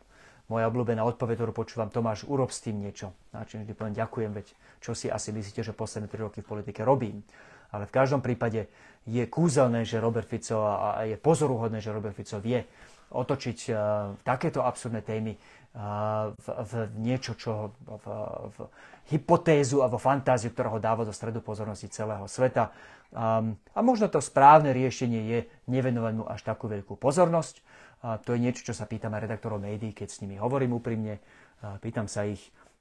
moja 0.49 0.65
obľúbená 0.65 1.05
odpoveď, 1.05 1.45
ktorú 1.45 1.53
počúvam, 1.53 1.93
Tomáš, 1.93 2.25
urob 2.25 2.49
s 2.49 2.65
tým 2.65 2.81
niečo. 2.81 3.13
Na 3.29 3.45
čím 3.45 3.61
vždy 3.61 3.73
poviem, 3.77 3.93
ďakujem, 3.93 4.31
veď 4.33 4.47
čo 4.81 4.97
si 4.97 5.05
asi 5.05 5.29
myslíte, 5.29 5.61
že 5.61 5.77
posledné 5.77 6.09
3 6.09 6.25
roky 6.25 6.41
v 6.41 6.49
politike 6.49 6.81
robím. 6.81 7.21
Ale 7.69 7.85
v 7.85 7.93
každom 7.93 8.25
prípade 8.25 8.65
je 9.05 9.21
kúzelné, 9.29 9.85
že 9.85 10.01
Robert 10.01 10.25
Fico 10.25 10.65
a 10.65 11.05
je 11.05 11.21
pozoruhodné, 11.21 11.77
že 11.77 11.93
Robert 11.93 12.17
Fico 12.17 12.41
vie 12.41 12.65
otočiť 13.13 13.59
uh, 13.69 13.77
takéto 14.25 14.65
absurdné 14.65 15.05
témy 15.05 15.37
uh, 15.37 16.33
v, 16.33 16.47
v 16.65 16.71
niečo, 16.97 17.37
čo 17.37 17.73
v, 17.85 18.05
v 18.53 18.57
hypotézu 19.13 19.81
a 19.81 19.89
vo 19.89 19.97
fantáziu, 20.01 20.49
ktorá 20.53 20.69
ho 20.73 20.81
dáva 20.81 21.05
do 21.05 21.13
stredu 21.13 21.41
pozornosti 21.41 21.89
celého 21.89 22.25
sveta. 22.25 22.73
Um, 23.09 23.57
a 23.73 23.79
možno 23.81 24.05
to 24.09 24.21
správne 24.21 24.69
riešenie 24.69 25.21
je 25.25 25.39
nevenovať 25.65 26.13
mu 26.13 26.25
až 26.29 26.45
takú 26.45 26.69
veľkú 26.69 26.93
pozornosť. 26.97 27.65
To 27.99 28.29
je 28.31 28.39
niečo, 28.39 28.63
čo 28.63 28.71
sa 28.71 28.87
pýtam 28.87 29.11
aj 29.11 29.27
redaktorov 29.27 29.59
médií, 29.59 29.91
keď 29.91 30.07
s 30.07 30.19
nimi 30.23 30.39
hovorím 30.39 30.79
úprimne. 30.79 31.19
Pýtam 31.83 32.07
sa 32.07 32.23
ich, 32.23 32.39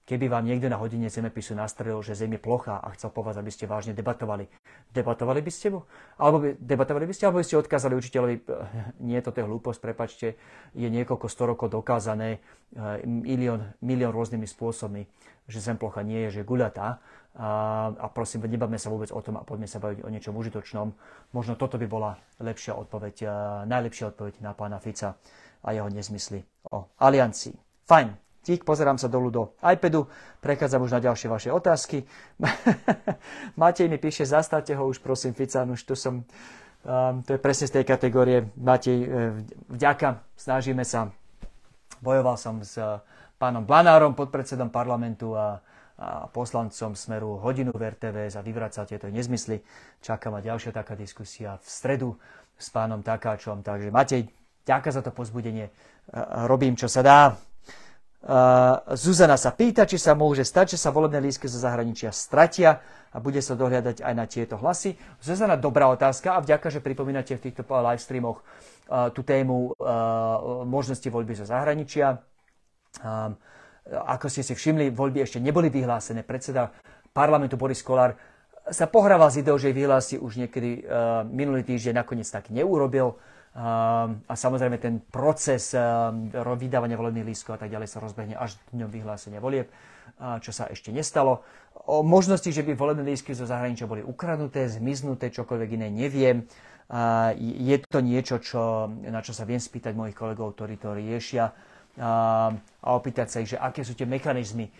Keby 0.08 0.32
vám 0.32 0.48
niekto 0.48 0.72
na 0.72 0.80
hodine 0.80 1.12
zemepisu 1.12 1.52
nastrelil, 1.52 2.00
že 2.00 2.16
Zem 2.16 2.32
je 2.32 2.40
plochá 2.40 2.80
a 2.80 2.96
chcel 2.96 3.12
po 3.12 3.20
vás, 3.20 3.36
aby 3.36 3.52
ste 3.52 3.68
vážne 3.68 3.92
debatovali, 3.92 4.48
debatovali 4.96 5.44
by 5.44 5.52
ste 5.52 5.68
mu? 5.68 5.84
Alebo 6.16 6.40
by, 6.40 6.56
debatovali 6.56 7.04
by 7.04 7.12
ste, 7.12 7.28
alebo 7.28 7.44
by 7.44 7.46
ste 7.46 7.60
odkázali 7.60 7.92
učiteľovi, 7.92 8.34
nie, 9.08 9.20
toto 9.20 9.44
je 9.44 9.44
hlúposť, 9.44 9.80
prepačte, 9.84 10.40
je 10.72 10.88
niekoľko 10.88 11.28
sto 11.28 11.44
rokov 11.44 11.68
dokázané 11.68 12.40
eh, 12.40 13.04
milión, 13.04 13.76
milión 13.84 14.16
rôznymi 14.16 14.48
spôsobmi, 14.48 15.04
že 15.44 15.60
Zem 15.60 15.76
plocha 15.76 16.00
nie 16.00 16.24
je, 16.32 16.40
že 16.40 16.48
guľatá. 16.48 17.04
A, 17.36 17.92
a 17.92 18.06
prosím, 18.08 18.48
nebavme 18.48 18.80
sa 18.80 18.88
vôbec 18.88 19.12
o 19.12 19.20
tom 19.20 19.36
a 19.36 19.44
poďme 19.44 19.68
sa 19.68 19.76
baviť 19.76 20.02
o 20.02 20.08
niečom 20.08 20.32
užitočnom. 20.34 20.90
Možno 21.36 21.54
toto 21.60 21.76
by 21.76 21.84
bola 21.84 22.16
lepšia 22.40 22.80
odpoveď, 22.80 23.16
eh, 23.22 23.30
najlepšia 23.68 24.16
odpoveď 24.16 24.40
na 24.40 24.56
pána 24.56 24.80
Fica 24.80 25.20
a 25.60 25.68
jeho 25.76 25.92
nezmysly 25.92 26.40
o 26.72 26.88
aliancii. 26.96 27.52
Fajn, 27.84 28.27
Tík, 28.42 28.64
pozerám 28.64 28.96
sa 28.96 29.10
dolu 29.10 29.28
do 29.28 29.42
iPadu, 29.60 30.06
prechádzam 30.40 30.86
už 30.86 30.94
na 30.94 31.00
ďalšie 31.02 31.28
vaše 31.28 31.50
otázky. 31.52 32.06
Matej 33.60 33.90
mi 33.90 33.98
píše, 33.98 34.24
zastavte 34.24 34.72
ho 34.72 34.86
už 34.86 35.02
prosím, 35.02 35.34
Fican, 35.34 35.68
už 35.74 35.82
tu 35.84 35.94
som, 35.98 36.22
um, 36.22 37.20
to 37.26 37.34
je 37.34 37.40
presne 37.42 37.66
z 37.66 37.82
tej 37.82 37.84
kategórie. 37.84 38.48
Matej, 38.56 38.98
e, 39.04 39.08
vďaka, 39.68 40.22
snažíme 40.38 40.86
sa. 40.86 41.10
Bojoval 41.98 42.38
som 42.38 42.62
s 42.62 42.78
uh, 42.78 43.02
pánom 43.42 43.66
Blanárom, 43.66 44.14
podpredsedom 44.14 44.70
parlamentu 44.70 45.34
a, 45.34 45.58
a 45.98 46.30
poslancom 46.30 46.94
Smeru 46.94 47.42
hodinu 47.42 47.74
v 47.74 47.90
RTVS 47.90 48.38
a 48.38 48.42
vyvracať 48.46 48.84
tieto 48.86 49.10
nezmysly. 49.10 49.62
Čaká 49.98 50.30
ma 50.30 50.38
ďalšia 50.38 50.70
taká 50.70 50.94
diskusia 50.94 51.58
v 51.58 51.66
stredu 51.66 52.08
s 52.58 52.70
pánom 52.70 53.02
Takáčom. 53.02 53.66
Takže 53.66 53.90
Matej, 53.90 54.30
ďakujem 54.62 54.94
za 54.94 55.02
to 55.02 55.10
pozbudenie. 55.10 55.70
Robím, 56.46 56.74
čo 56.78 56.90
sa 56.90 57.02
dá. 57.02 57.47
Uh, 58.18 58.82
Zuzana 58.98 59.38
sa 59.38 59.54
pýta, 59.54 59.86
či 59.86 59.94
sa 59.94 60.18
môže 60.18 60.42
stať, 60.42 60.74
že 60.74 60.82
sa 60.82 60.90
volebné 60.90 61.22
lístky 61.22 61.46
zo 61.46 61.62
zahraničia 61.62 62.10
stratia 62.10 62.82
a 63.14 63.22
bude 63.22 63.38
sa 63.38 63.54
dohľadať 63.54 64.02
aj 64.02 64.14
na 64.18 64.26
tieto 64.26 64.58
hlasy. 64.58 64.98
Zuzana, 65.22 65.54
dobrá 65.54 65.86
otázka 65.86 66.34
a 66.34 66.42
vďaka, 66.42 66.66
že 66.66 66.82
pripomínate 66.82 67.38
v 67.38 67.44
týchto 67.46 67.62
live 67.62 68.02
streamoch 68.02 68.42
uh, 68.42 69.14
tú 69.14 69.22
tému 69.22 69.78
možnosti 70.66 71.06
voľby 71.06 71.38
zo 71.38 71.46
zahraničia. 71.46 72.18
Ako 73.88 74.26
ste 74.26 74.42
si 74.42 74.58
všimli, 74.58 74.90
voľby 74.90 75.22
ešte 75.22 75.38
neboli 75.38 75.70
vyhlásené. 75.70 76.26
Predseda 76.26 76.74
parlamentu 77.14 77.54
Boris 77.54 77.86
Kolár 77.86 78.18
sa 78.68 78.90
pohrával 78.90 79.30
s 79.30 79.40
ideou, 79.40 79.56
že 79.56 79.72
vyhlási 79.72 80.18
už 80.18 80.42
niekedy 80.42 80.84
minulý 81.30 81.64
týždeň, 81.64 82.02
nakoniec 82.02 82.28
tak 82.28 82.50
neurobil. 82.50 83.16
Ehm, 83.56 84.22
a 84.28 84.34
samozrejme 84.36 84.76
ten 84.76 85.00
proces 85.00 85.72
ehm, 85.72 86.30
vydávania 86.32 87.00
volebných 87.00 87.26
lístkov 87.26 87.56
a 87.56 87.60
tak 87.64 87.72
ďalej 87.72 87.88
sa 87.88 87.98
rozbehne 88.04 88.36
až 88.36 88.60
dňom 88.76 88.90
vyhlásenia 88.92 89.40
volieb, 89.40 89.72
čo 90.42 90.50
sa 90.50 90.66
ešte 90.66 90.90
nestalo. 90.90 91.46
O 91.86 92.02
možnosti, 92.02 92.50
že 92.50 92.66
by 92.66 92.74
volebné 92.74 93.06
lístky 93.06 93.32
zo 93.32 93.46
zahraničia 93.46 93.86
boli 93.86 94.02
ukradnuté, 94.02 94.66
zmiznuté, 94.66 95.30
čokoľvek 95.30 95.78
iné, 95.78 95.88
neviem. 95.94 96.42
Je 97.38 97.76
to 97.86 98.02
niečo, 98.02 98.42
čo, 98.42 98.90
na 98.90 99.22
čo 99.22 99.30
sa 99.30 99.46
viem 99.46 99.62
spýtať 99.62 99.94
mojich 99.94 100.18
kolegov, 100.18 100.58
ktorí 100.58 100.74
to 100.80 100.96
riešia 100.96 101.54
a 102.02 102.88
opýtať 102.88 103.26
sa 103.30 103.38
ich, 103.44 103.54
že 103.54 103.62
aké 103.62 103.86
sú 103.86 103.94
tie 103.94 104.10
mechanizmy 104.10 104.72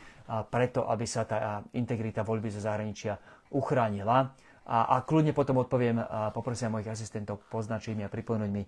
preto, 0.50 0.90
aby 0.90 1.06
sa 1.06 1.22
tá 1.22 1.62
integrita 1.76 2.26
voľby 2.26 2.50
zo 2.50 2.64
zahraničia 2.64 3.14
uchránila 3.54 4.34
a, 4.68 5.00
a 5.00 5.02
kľudne 5.02 5.32
potom 5.32 5.58
odpoviem, 5.58 5.96
a 5.98 6.28
poprosím 6.30 6.76
mojich 6.76 6.92
asistentov 6.92 7.40
poznačiť 7.48 7.96
mi 7.96 8.04
a 8.04 8.12
pripomenúť 8.12 8.50
mi, 8.52 8.62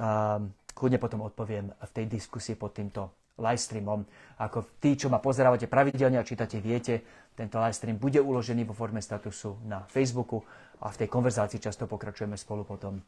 a 0.00 0.40
kľudne 0.72 0.98
potom 0.98 1.22
odpoviem 1.22 1.70
v 1.70 1.90
tej 1.92 2.08
diskusii 2.08 2.56
pod 2.56 2.72
týmto 2.72 3.12
live 3.38 3.60
streamom. 3.60 4.02
Ako 4.40 4.80
tí, 4.80 4.94
čo 4.94 5.10
ma 5.10 5.18
pozerávate 5.18 5.66
pravidelne 5.66 6.18
a 6.18 6.26
čítate, 6.26 6.62
viete, 6.62 7.02
tento 7.34 7.58
live 7.58 7.74
stream 7.74 7.98
bude 7.98 8.22
uložený 8.22 8.66
vo 8.66 8.74
forme 8.74 9.02
statusu 9.02 9.58
na 9.66 9.82
Facebooku 9.90 10.42
a 10.82 10.90
v 10.90 10.98
tej 11.02 11.08
konverzácii 11.10 11.58
často 11.58 11.90
pokračujeme 11.90 12.38
spolu 12.38 12.62
potom 12.62 13.02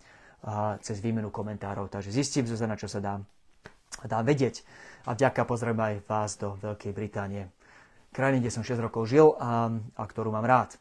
a 0.44 0.76
cez 0.84 1.00
výmenu 1.00 1.32
komentárov. 1.32 1.88
Takže 1.88 2.12
zistím, 2.12 2.44
Zuzana, 2.44 2.76
čo 2.76 2.90
sa 2.90 3.00
dá, 3.00 3.14
dá 4.04 4.20
vedieť. 4.20 4.60
A 5.08 5.16
vďaka 5.16 5.48
pozdravím 5.48 5.80
aj 5.80 5.94
vás 6.04 6.36
do 6.36 6.58
Veľkej 6.60 6.92
Británie. 6.92 7.48
Krajiny, 8.12 8.44
kde 8.44 8.52
som 8.52 8.64
6 8.64 8.80
rokov 8.80 9.08
žil 9.08 9.32
a, 9.36 9.70
a 9.72 10.02
ktorú 10.04 10.32
mám 10.32 10.44
rád. 10.44 10.76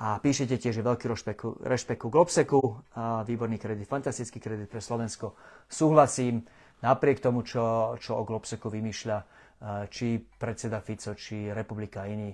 A 0.00 0.16
píšete 0.16 0.56
tiež, 0.56 0.80
veľký 0.80 1.12
rešpekt, 1.12 1.60
rešpekt 1.60 2.00
ku 2.00 2.08
Globseku, 2.08 2.80
a 2.96 3.20
výborný 3.20 3.60
kredit, 3.60 3.84
fantastický 3.84 4.40
kredit 4.40 4.72
pre 4.72 4.80
Slovensko. 4.80 5.36
Súhlasím, 5.68 6.40
napriek 6.80 7.20
tomu, 7.20 7.44
čo, 7.44 7.92
čo 8.00 8.16
o 8.16 8.24
Globseku 8.24 8.72
vymýšľa, 8.72 9.18
či 9.92 10.16
predseda 10.16 10.80
Fico, 10.80 11.12
či 11.12 11.52
republika 11.52 12.08
iný. 12.08 12.32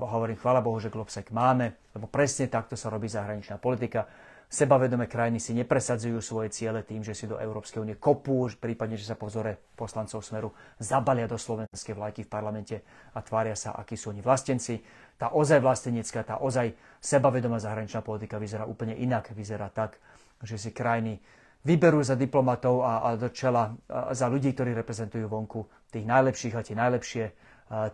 Hovorím, 0.00 0.40
chvála 0.40 0.64
Bohu, 0.64 0.80
že 0.80 0.88
Globsek 0.88 1.28
máme, 1.28 1.92
lebo 1.92 2.08
presne 2.08 2.48
takto 2.48 2.72
sa 2.72 2.88
robí 2.88 3.04
zahraničná 3.04 3.60
politika 3.60 4.08
sebavedomé 4.54 5.10
krajiny 5.10 5.42
si 5.42 5.50
nepresadzujú 5.58 6.22
svoje 6.22 6.54
ciele 6.54 6.86
tým, 6.86 7.02
že 7.02 7.10
si 7.10 7.26
do 7.26 7.42
Európskej 7.42 7.82
únie 7.82 7.98
kopú, 7.98 8.46
prípadne, 8.54 8.94
že 8.94 9.10
sa 9.10 9.18
po 9.18 9.26
vzore 9.26 9.58
poslancov 9.74 10.22
Smeru 10.22 10.54
zabalia 10.78 11.26
do 11.26 11.34
slovenskej 11.34 11.98
vlajky 11.98 12.22
v 12.22 12.30
parlamente 12.30 12.76
a 13.10 13.18
tvária 13.18 13.58
sa, 13.58 13.74
akí 13.74 13.98
sú 13.98 14.14
oni 14.14 14.22
vlastenci. 14.22 14.78
Tá 15.18 15.34
ozaj 15.34 15.58
vlastenecká, 15.58 16.22
tá 16.22 16.38
ozaj 16.38 16.70
sebavedomá 17.02 17.58
zahraničná 17.58 18.06
politika 18.06 18.38
vyzerá 18.38 18.62
úplne 18.62 18.94
inak. 18.94 19.34
Vyzerá 19.34 19.66
tak, 19.74 19.98
že 20.38 20.54
si 20.54 20.70
krajiny 20.70 21.18
vyberú 21.66 21.98
za 22.06 22.14
diplomatov 22.14 22.86
a, 22.86 22.92
a 23.02 23.08
do 23.18 23.34
čela 23.34 23.74
a 23.90 24.14
za 24.14 24.30
ľudí, 24.30 24.54
ktorí 24.54 24.70
reprezentujú 24.70 25.26
vonku 25.26 25.66
tých 25.90 26.06
najlepších 26.06 26.54
a 26.54 26.62
tie 26.62 26.78
najlepšie 26.78 27.24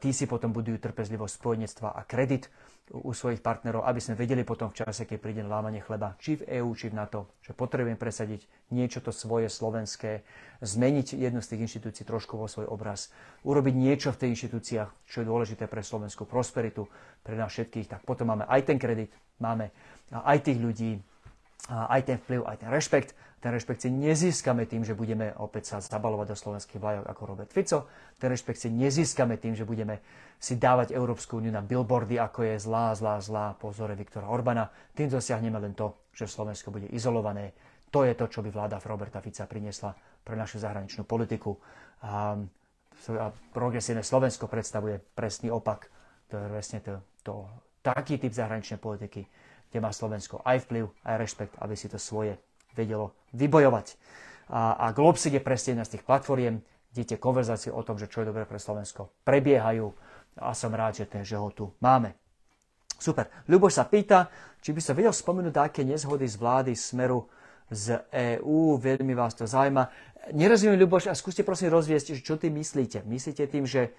tí 0.03 0.11
si 0.11 0.27
potom 0.27 0.51
budujú 0.51 0.83
trpezlivosť 0.83 1.35
spojenectva 1.41 1.89
a 1.95 2.03
kredit 2.05 2.51
u 2.91 3.15
svojich 3.15 3.39
partnerov, 3.39 3.87
aby 3.87 4.03
sme 4.03 4.19
vedeli 4.19 4.43
potom 4.43 4.67
v 4.67 4.83
čase, 4.83 5.07
keď 5.07 5.19
príde 5.23 5.43
lámanie 5.47 5.79
chleba, 5.79 6.19
či 6.19 6.43
v 6.43 6.59
EÚ, 6.59 6.75
či 6.75 6.91
v 6.91 6.99
NATO, 6.99 7.31
že 7.39 7.55
potrebujem 7.55 7.95
presadiť 7.95 8.43
niečo 8.75 8.99
to 8.99 9.15
svoje 9.15 9.47
slovenské, 9.47 10.27
zmeniť 10.59 11.15
jednu 11.15 11.39
z 11.39 11.55
tých 11.55 11.63
inštitúcií 11.71 12.03
trošku 12.03 12.35
vo 12.35 12.51
svoj 12.51 12.67
obraz, 12.67 13.15
urobiť 13.47 13.75
niečo 13.79 14.11
v 14.11 14.19
tých 14.27 14.33
inštitúciách, 14.35 14.91
čo 15.07 15.23
je 15.23 15.31
dôležité 15.31 15.71
pre 15.71 15.87
slovenskú 15.87 16.27
prosperitu, 16.27 16.91
pre 17.23 17.39
nás 17.39 17.55
všetkých, 17.55 17.87
tak 17.87 18.01
potom 18.03 18.35
máme 18.35 18.51
aj 18.51 18.67
ten 18.67 18.79
kredit, 18.83 19.15
máme 19.39 19.71
aj 20.11 20.51
tých 20.51 20.59
ľudí, 20.59 20.99
aj 21.71 22.01
ten 22.03 22.19
vplyv, 22.19 22.43
aj 22.43 22.57
ten 22.59 22.71
rešpekt. 22.75 23.15
Ten 23.41 23.57
rešpekt 23.57 23.81
si 23.81 23.89
nezískame 23.89 24.69
tým, 24.69 24.85
že 24.85 24.93
budeme 24.93 25.33
opäť 25.41 25.73
sa 25.73 25.77
zabalovať 25.81 26.29
do 26.29 26.37
slovenských 26.37 26.77
vlajok 26.77 27.05
ako 27.09 27.23
Robert 27.25 27.49
Fico. 27.49 27.89
Ten 28.21 28.29
rešpekt 28.29 28.61
si 28.61 28.69
nezískame 28.69 29.41
tým, 29.41 29.57
že 29.57 29.65
budeme 29.65 30.05
si 30.37 30.61
dávať 30.61 30.93
Európsku 30.93 31.41
úniu 31.41 31.49
na 31.49 31.65
billboardy, 31.65 32.21
ako 32.21 32.45
je 32.45 32.61
zlá, 32.61 32.93
zlá, 32.93 33.17
zlá 33.25 33.57
po 33.57 33.73
vzore 33.73 33.97
Viktora 33.97 34.29
Orbána. 34.29 34.69
Tým 34.93 35.09
dosiahneme 35.09 35.57
len 35.57 35.73
to, 35.73 36.05
že 36.13 36.29
Slovensko 36.29 36.69
bude 36.69 36.93
izolované. 36.93 37.57
To 37.89 38.05
je 38.05 38.13
to, 38.13 38.29
čo 38.29 38.45
by 38.45 38.53
vláda 38.53 38.77
Roberta 38.85 39.25
Fica 39.25 39.49
priniesla 39.49 39.97
pre 40.21 40.37
našu 40.37 40.61
zahraničnú 40.61 41.09
politiku. 41.09 41.57
A, 42.05 42.37
progresívne 43.57 44.05
Slovensko 44.05 44.53
predstavuje 44.53 45.01
presný 45.17 45.49
opak. 45.49 45.89
To 46.29 46.37
je 46.37 46.45
presne 46.53 46.79
to, 46.85 47.01
to, 47.25 47.33
taký 47.81 48.21
typ 48.21 48.37
zahraničnej 48.37 48.77
politiky, 48.77 49.25
kde 49.73 49.79
má 49.81 49.89
Slovensko 49.89 50.45
aj 50.45 50.69
vplyv, 50.69 50.93
aj 51.09 51.17
rešpekt, 51.17 51.55
aby 51.65 51.73
si 51.73 51.89
to 51.89 51.97
svoje 51.97 52.37
vedelo 52.75 53.15
vybojovať. 53.35 53.97
A, 54.51 54.75
a 54.77 54.87
Globsig 54.91 55.39
je 55.39 55.43
presne 55.43 55.79
jedna 55.79 55.87
z 55.87 55.99
tých 55.99 56.05
platformiem, 56.07 56.63
kde 56.91 57.15
tie 57.15 57.19
konverzácie 57.23 57.71
o 57.71 57.83
tom, 57.87 57.99
že 57.99 58.11
čo 58.11 58.23
je 58.23 58.31
dobré 58.35 58.43
pre 58.43 58.59
Slovensko, 58.59 59.15
prebiehajú 59.23 59.95
a 60.43 60.51
som 60.55 60.75
rád, 60.75 61.03
že, 61.03 61.07
ten, 61.07 61.23
že 61.23 61.39
ho 61.39 61.51
tu 61.55 61.71
máme. 61.79 62.15
Super. 63.01 63.31
Ľuboš 63.49 63.81
sa 63.81 63.85
pýta, 63.89 64.29
či 64.61 64.77
by 64.77 64.81
sa 64.83 64.93
vedel 64.93 65.15
spomenúť 65.15 65.57
aké 65.57 65.83
nezhody 65.87 66.29
z 66.29 66.37
vlády 66.37 66.73
Smeru 66.77 67.31
z 67.71 68.03
EÚ, 68.11 68.77
veľmi 68.83 69.15
vás 69.15 69.39
to 69.39 69.47
zaujíma. 69.47 69.89
Nerozumiem, 70.35 70.77
Ľuboš, 70.85 71.09
a 71.09 71.15
skúste 71.17 71.47
prosím 71.47 71.73
rozviesť, 71.73 72.19
čo 72.21 72.35
ty 72.37 72.51
myslíte. 72.51 73.07
Myslíte 73.07 73.47
tým, 73.47 73.65
že 73.65 73.95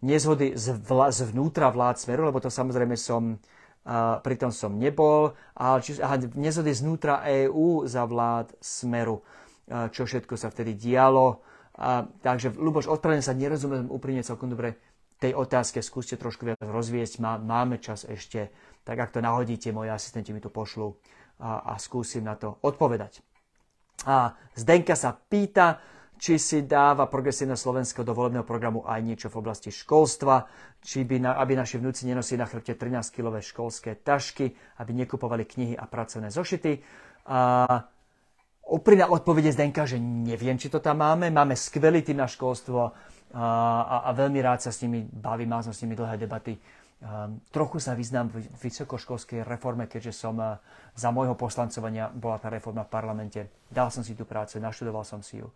nezhody 0.00 0.54
z 0.54 0.78
vla, 0.78 1.10
zvnútra 1.12 1.68
vlád 1.68 2.00
Smeru, 2.00 2.30
lebo 2.30 2.38
to 2.40 2.48
samozrejme 2.48 2.94
som 2.96 3.36
pritom 4.20 4.50
som 4.50 4.74
nebol, 4.74 5.38
ale 5.54 5.78
či, 5.78 6.02
aha, 6.02 6.18
nezhody 6.34 6.74
znútra 6.74 7.22
EÚ 7.22 7.86
za 7.86 8.02
vlád 8.02 8.50
Smeru, 8.58 9.22
čo 9.66 10.02
všetko 10.02 10.34
sa 10.34 10.50
vtedy 10.50 10.74
dialo. 10.74 11.40
A, 11.76 12.08
takže, 12.08 12.56
Luboš, 12.56 12.90
odpravene 12.90 13.22
sa 13.22 13.36
nerozumiem 13.36 13.86
úprimne 13.92 14.24
celkom 14.26 14.50
dobre 14.50 14.80
tej 15.16 15.32
otázke, 15.36 15.80
skúste 15.80 16.18
trošku 16.18 16.44
viac 16.44 16.60
rozviesť, 16.60 17.20
Má, 17.20 17.38
máme 17.40 17.80
čas 17.80 18.04
ešte, 18.04 18.52
tak 18.84 18.96
ak 19.00 19.12
to 19.12 19.20
nahodíte, 19.24 19.72
moji 19.72 19.92
asistenti 19.92 20.32
mi 20.32 20.40
to 20.40 20.52
pošlú 20.52 20.92
a, 21.40 21.72
a 21.72 21.80
skúsim 21.80 22.24
na 22.24 22.36
to 22.36 22.56
odpovedať. 22.64 23.20
A 24.04 24.36
Zdenka 24.52 24.92
sa 24.92 25.16
pýta, 25.16 25.80
či 26.16 26.40
si 26.40 26.64
dáva 26.64 27.06
progresívne 27.06 27.56
Slovensko 27.56 28.00
do 28.00 28.16
volebného 28.16 28.44
programu 28.44 28.84
aj 28.88 29.00
niečo 29.04 29.28
v 29.28 29.38
oblasti 29.44 29.68
školstva, 29.68 30.48
či 30.80 31.04
by 31.04 31.16
na, 31.20 31.30
aby 31.36 31.52
naši 31.52 31.76
vnúci 31.76 32.08
nenosili 32.08 32.40
na 32.40 32.48
chrbte 32.48 32.72
13-kilové 32.72 33.44
školské 33.44 34.00
tašky, 34.00 34.52
aby 34.80 34.90
nekupovali 34.96 35.44
knihy 35.44 35.74
a 35.76 35.84
pracovné 35.84 36.32
zošity. 36.32 36.80
A 37.28 37.38
úprimná 38.66 39.06
odpovede 39.12 39.52
Zdenka, 39.52 39.84
že 39.84 40.00
neviem, 40.00 40.56
či 40.56 40.72
to 40.72 40.80
tam 40.80 41.04
máme. 41.04 41.28
Máme 41.28 41.54
skvelý 41.54 42.00
tým 42.00 42.18
na 42.18 42.28
školstvo 42.30 42.78
a, 42.80 42.90
a, 43.36 43.96
a 44.08 44.10
veľmi 44.16 44.40
rád 44.40 44.64
sa 44.64 44.72
s 44.72 44.80
nimi 44.82 45.04
bavím, 45.04 45.52
som 45.60 45.74
s 45.74 45.82
nimi 45.84 45.94
dlhé 45.94 46.16
debaty. 46.16 46.56
Um, 46.96 47.44
trochu 47.52 47.76
sa 47.76 47.92
vyznám 47.92 48.32
v 48.32 48.48
vysokoškolskej 48.56 49.44
reforme, 49.44 49.84
keďže 49.84 50.16
som 50.16 50.32
uh, 50.40 50.56
za 50.96 51.12
môjho 51.12 51.36
poslancovania 51.36 52.08
bola 52.08 52.40
tá 52.40 52.48
reforma 52.48 52.88
v 52.88 52.92
parlamente. 52.96 53.40
Dal 53.68 53.92
som 53.92 54.00
si 54.00 54.16
tú 54.16 54.24
prácu, 54.24 54.56
naštudoval 54.56 55.04
som 55.04 55.20
si 55.20 55.44
ju. 55.44 55.52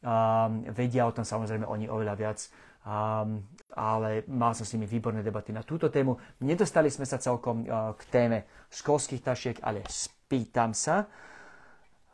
Um, 0.00 0.64
vedia 0.72 1.04
o 1.04 1.12
tom 1.12 1.28
samozrejme 1.28 1.68
oni 1.68 1.84
oveľa 1.84 2.14
viac, 2.16 2.40
um, 2.88 3.44
ale 3.76 4.24
mal 4.32 4.56
som 4.56 4.64
s 4.64 4.72
nimi 4.72 4.88
výborné 4.88 5.20
debaty 5.20 5.52
na 5.52 5.60
túto 5.60 5.92
tému. 5.92 6.16
Nedostali 6.40 6.88
sme 6.88 7.04
sa 7.04 7.20
celkom 7.20 7.68
uh, 7.68 7.92
k 8.00 8.02
téme 8.08 8.38
školských 8.72 9.20
tašiek, 9.20 9.56
ale 9.60 9.84
spýtam 9.84 10.72
sa. 10.72 11.04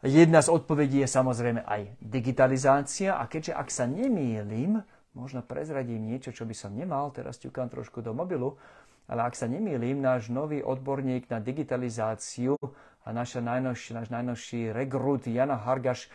Jedna 0.03 0.42
z 0.42 0.51
odpovedí 0.51 0.99
je 0.99 1.09
samozrejme 1.09 1.62
aj 1.62 1.94
digitalizácia 2.03 3.22
a 3.22 3.31
keďže 3.31 3.55
ak 3.55 3.68
sa 3.70 3.87
nemýlim, 3.87 4.83
možno 5.14 5.46
prezradím 5.46 6.11
niečo, 6.11 6.35
čo 6.35 6.42
by 6.42 6.59
som 6.59 6.75
nemal, 6.75 7.14
teraz 7.14 7.38
ťukám 7.38 7.70
trošku 7.70 8.03
do 8.03 8.11
mobilu, 8.11 8.59
ale 9.07 9.31
ak 9.31 9.38
sa 9.38 9.46
nemýlim, 9.46 10.03
náš 10.03 10.27
nový 10.27 10.59
odborník 10.59 11.31
na 11.31 11.38
digitalizáciu 11.38 12.59
a 13.07 13.14
naša 13.14 13.38
najnovší, 13.38 13.94
náš 13.94 14.11
najnovší 14.11 14.75
rekrút 14.75 15.31
Jana 15.31 15.55
Hargaš 15.55 16.11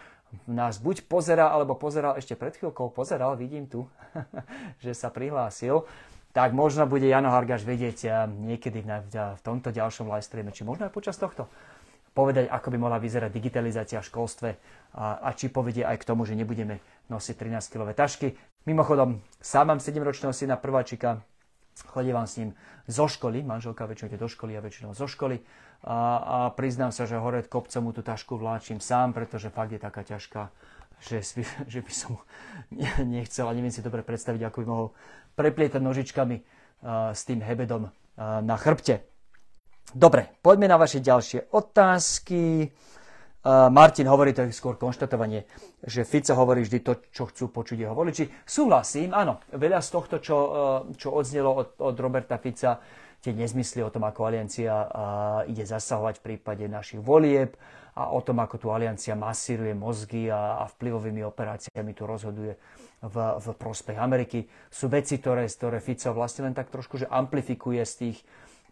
nás 0.48 0.80
buď 0.80 1.06
pozeral, 1.06 1.52
alebo 1.52 1.76
pozeral 1.76 2.16
ešte 2.16 2.36
pred 2.36 2.56
chvíľkou, 2.56 2.92
pozeral, 2.92 3.36
vidím 3.36 3.68
tu, 3.68 3.88
že 4.84 4.96
sa 4.96 5.12
prihlásil, 5.12 5.84
tak 6.32 6.56
možno 6.56 6.88
bude 6.88 7.08
Jano 7.08 7.32
Hargaš 7.32 7.68
vedieť 7.68 7.98
eh, 8.08 8.14
niekedy 8.28 8.84
v 9.12 9.42
tomto 9.44 9.70
ďalšom 9.72 10.08
live 10.08 10.24
streame, 10.24 10.52
či 10.56 10.64
možno 10.64 10.88
aj 10.88 10.96
počas 10.96 11.20
tohto 11.20 11.48
povedať, 12.12 12.52
ako 12.52 12.68
by 12.76 12.78
mohla 12.78 13.00
vyzerať 13.00 13.32
digitalizácia 13.32 14.04
v 14.04 14.10
školstve 14.12 14.50
a, 15.00 15.24
a 15.24 15.30
či 15.32 15.48
povedie 15.48 15.88
aj 15.88 16.04
k 16.04 16.08
tomu, 16.08 16.28
že 16.28 16.36
nebudeme 16.36 16.84
nosiť 17.08 17.36
13-kilové 17.40 17.96
tašky. 17.96 18.36
Mimochodom, 18.68 19.24
sám 19.40 19.72
mám 19.72 19.80
7-ročného 19.80 20.36
syna 20.36 20.60
prváčika, 20.60 21.24
chodívam 21.88 22.28
s 22.28 22.38
ním 22.38 22.50
zo 22.88 23.08
školy, 23.08 23.44
manželka 23.44 23.86
väčšinou 23.86 24.10
ide 24.12 24.20
do 24.20 24.28
školy 24.28 24.58
a 24.58 24.62
väčšinou 24.62 24.92
zo 24.94 25.08
školy 25.08 25.40
a, 25.82 25.98
a 26.18 26.38
priznám 26.54 26.94
sa, 26.94 27.10
že 27.10 27.18
hore 27.18 27.42
kopcom 27.42 27.90
mu 27.90 27.92
tú 27.96 28.06
tašku 28.06 28.38
vláčim 28.38 28.78
sám, 28.78 29.18
pretože 29.18 29.50
fakt 29.50 29.74
je 29.74 29.82
taká 29.82 30.06
ťažká, 30.06 30.54
že, 31.02 31.26
že 31.74 31.80
by 31.82 31.94
som 31.94 32.22
nechcel 33.02 33.50
a 33.50 33.56
neviem 33.56 33.74
si 33.74 33.82
dobre 33.82 34.06
predstaviť, 34.06 34.42
ako 34.46 34.58
by 34.62 34.66
mohol 34.68 34.88
preplietať 35.34 35.82
nožičkami 35.82 36.38
s 37.14 37.22
tým 37.26 37.40
hebedom 37.42 37.90
na 38.20 38.56
chrbte. 38.58 39.06
Dobre, 39.92 40.32
poďme 40.40 40.72
na 40.72 40.78
vaše 40.80 41.04
ďalšie 41.04 41.52
otázky. 41.52 42.72
Martin 43.46 44.06
hovorí, 44.06 44.38
to 44.38 44.46
je 44.46 44.54
skôr 44.54 44.78
konštatovanie, 44.78 45.50
že 45.82 46.06
Fico 46.06 46.38
hovorí 46.38 46.62
vždy 46.62 46.80
to, 46.86 46.94
čo 47.10 47.26
chcú 47.26 47.50
počuť 47.50 47.78
jeho 47.82 47.98
voliči. 47.98 48.30
Súhlasím, 48.46 49.18
áno, 49.18 49.42
veľa 49.50 49.82
z 49.82 49.90
tohto, 49.90 50.22
čo, 50.22 50.38
uh, 50.38 50.52
čo 50.94 51.10
odznelo 51.10 51.50
od, 51.50 51.70
od 51.82 51.96
Roberta 51.98 52.38
Fica, 52.38 52.78
tie 53.22 53.38
nezmysly 53.38 53.86
o 53.86 53.94
tom, 53.94 54.02
ako 54.10 54.34
aliancia 54.34 54.90
ide 55.46 55.62
zasahovať 55.62 56.20
v 56.20 56.26
prípade 56.26 56.66
našich 56.66 57.00
volieb 57.06 57.54
a 57.94 58.10
o 58.10 58.20
tom, 58.26 58.42
ako 58.42 58.58
tu 58.58 58.68
aliancia 58.74 59.14
masíruje 59.14 59.78
mozgy 59.78 60.26
a, 60.34 60.66
a 60.66 60.66
vplyvovými 60.66 61.22
operáciami 61.22 61.94
tu 61.94 62.10
rozhoduje 62.10 62.58
v, 63.06 63.16
v 63.38 63.48
prospech 63.54 63.98
Ameriky. 64.02 64.50
Sú 64.74 64.90
veci, 64.90 65.22
ktoré, 65.22 65.46
ktoré 65.46 65.78
Fico 65.78 66.10
vlastne 66.18 66.50
len 66.50 66.58
tak 66.58 66.74
trošku 66.74 66.98
že 66.98 67.06
amplifikuje 67.06 67.86
z 67.86 67.94
tých 67.94 68.18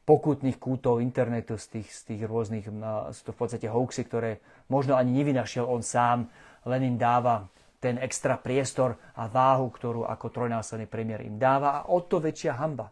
pokutných 0.09 0.57
kútov 0.57 1.05
internetu, 1.05 1.61
z 1.61 1.77
tých, 1.77 1.93
z 1.93 2.01
tých 2.09 2.21
rôznych, 2.25 2.65
z 3.13 3.19
to 3.21 3.29
v 3.29 3.37
podstate 3.37 3.69
hoaxy, 3.69 4.09
ktoré 4.09 4.41
možno 4.65 4.97
ani 4.97 5.13
nevynašiel 5.13 5.69
on 5.69 5.85
sám, 5.85 6.25
len 6.65 6.81
im 6.81 6.97
dáva 6.97 7.45
ten 7.77 8.01
extra 8.01 8.41
priestor 8.41 8.97
a 9.13 9.29
váhu, 9.29 9.69
ktorú 9.69 10.09
ako 10.09 10.33
trojnásobný 10.33 10.89
premiér 10.89 11.21
im 11.29 11.37
dáva 11.37 11.85
a 11.85 11.85
o 11.93 12.01
to 12.01 12.17
väčšia 12.17 12.57
hamba 12.57 12.89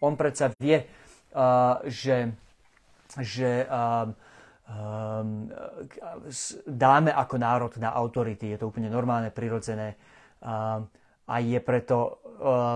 on 0.00 0.14
predsa 0.14 0.50
vie, 0.58 0.78
uh, 0.78 1.82
že, 1.86 2.30
že 3.18 3.66
uh, 3.66 4.06
um, 4.70 5.50
dáme 6.66 7.10
ako 7.10 7.34
národ 7.38 7.72
na 7.82 7.90
autority. 7.94 8.54
Je 8.54 8.58
to 8.62 8.70
úplne 8.70 8.90
normálne, 8.90 9.34
prirodzené. 9.34 9.98
Uh, 10.38 10.86
a 11.28 11.44
je 11.44 11.58
preto 11.60 11.96
uh, 11.98 12.08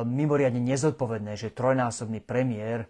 mimoriadne 0.04 0.60
nezodpovedné, 0.60 1.38
že 1.38 1.54
trojnásobný 1.54 2.20
premiér 2.20 2.84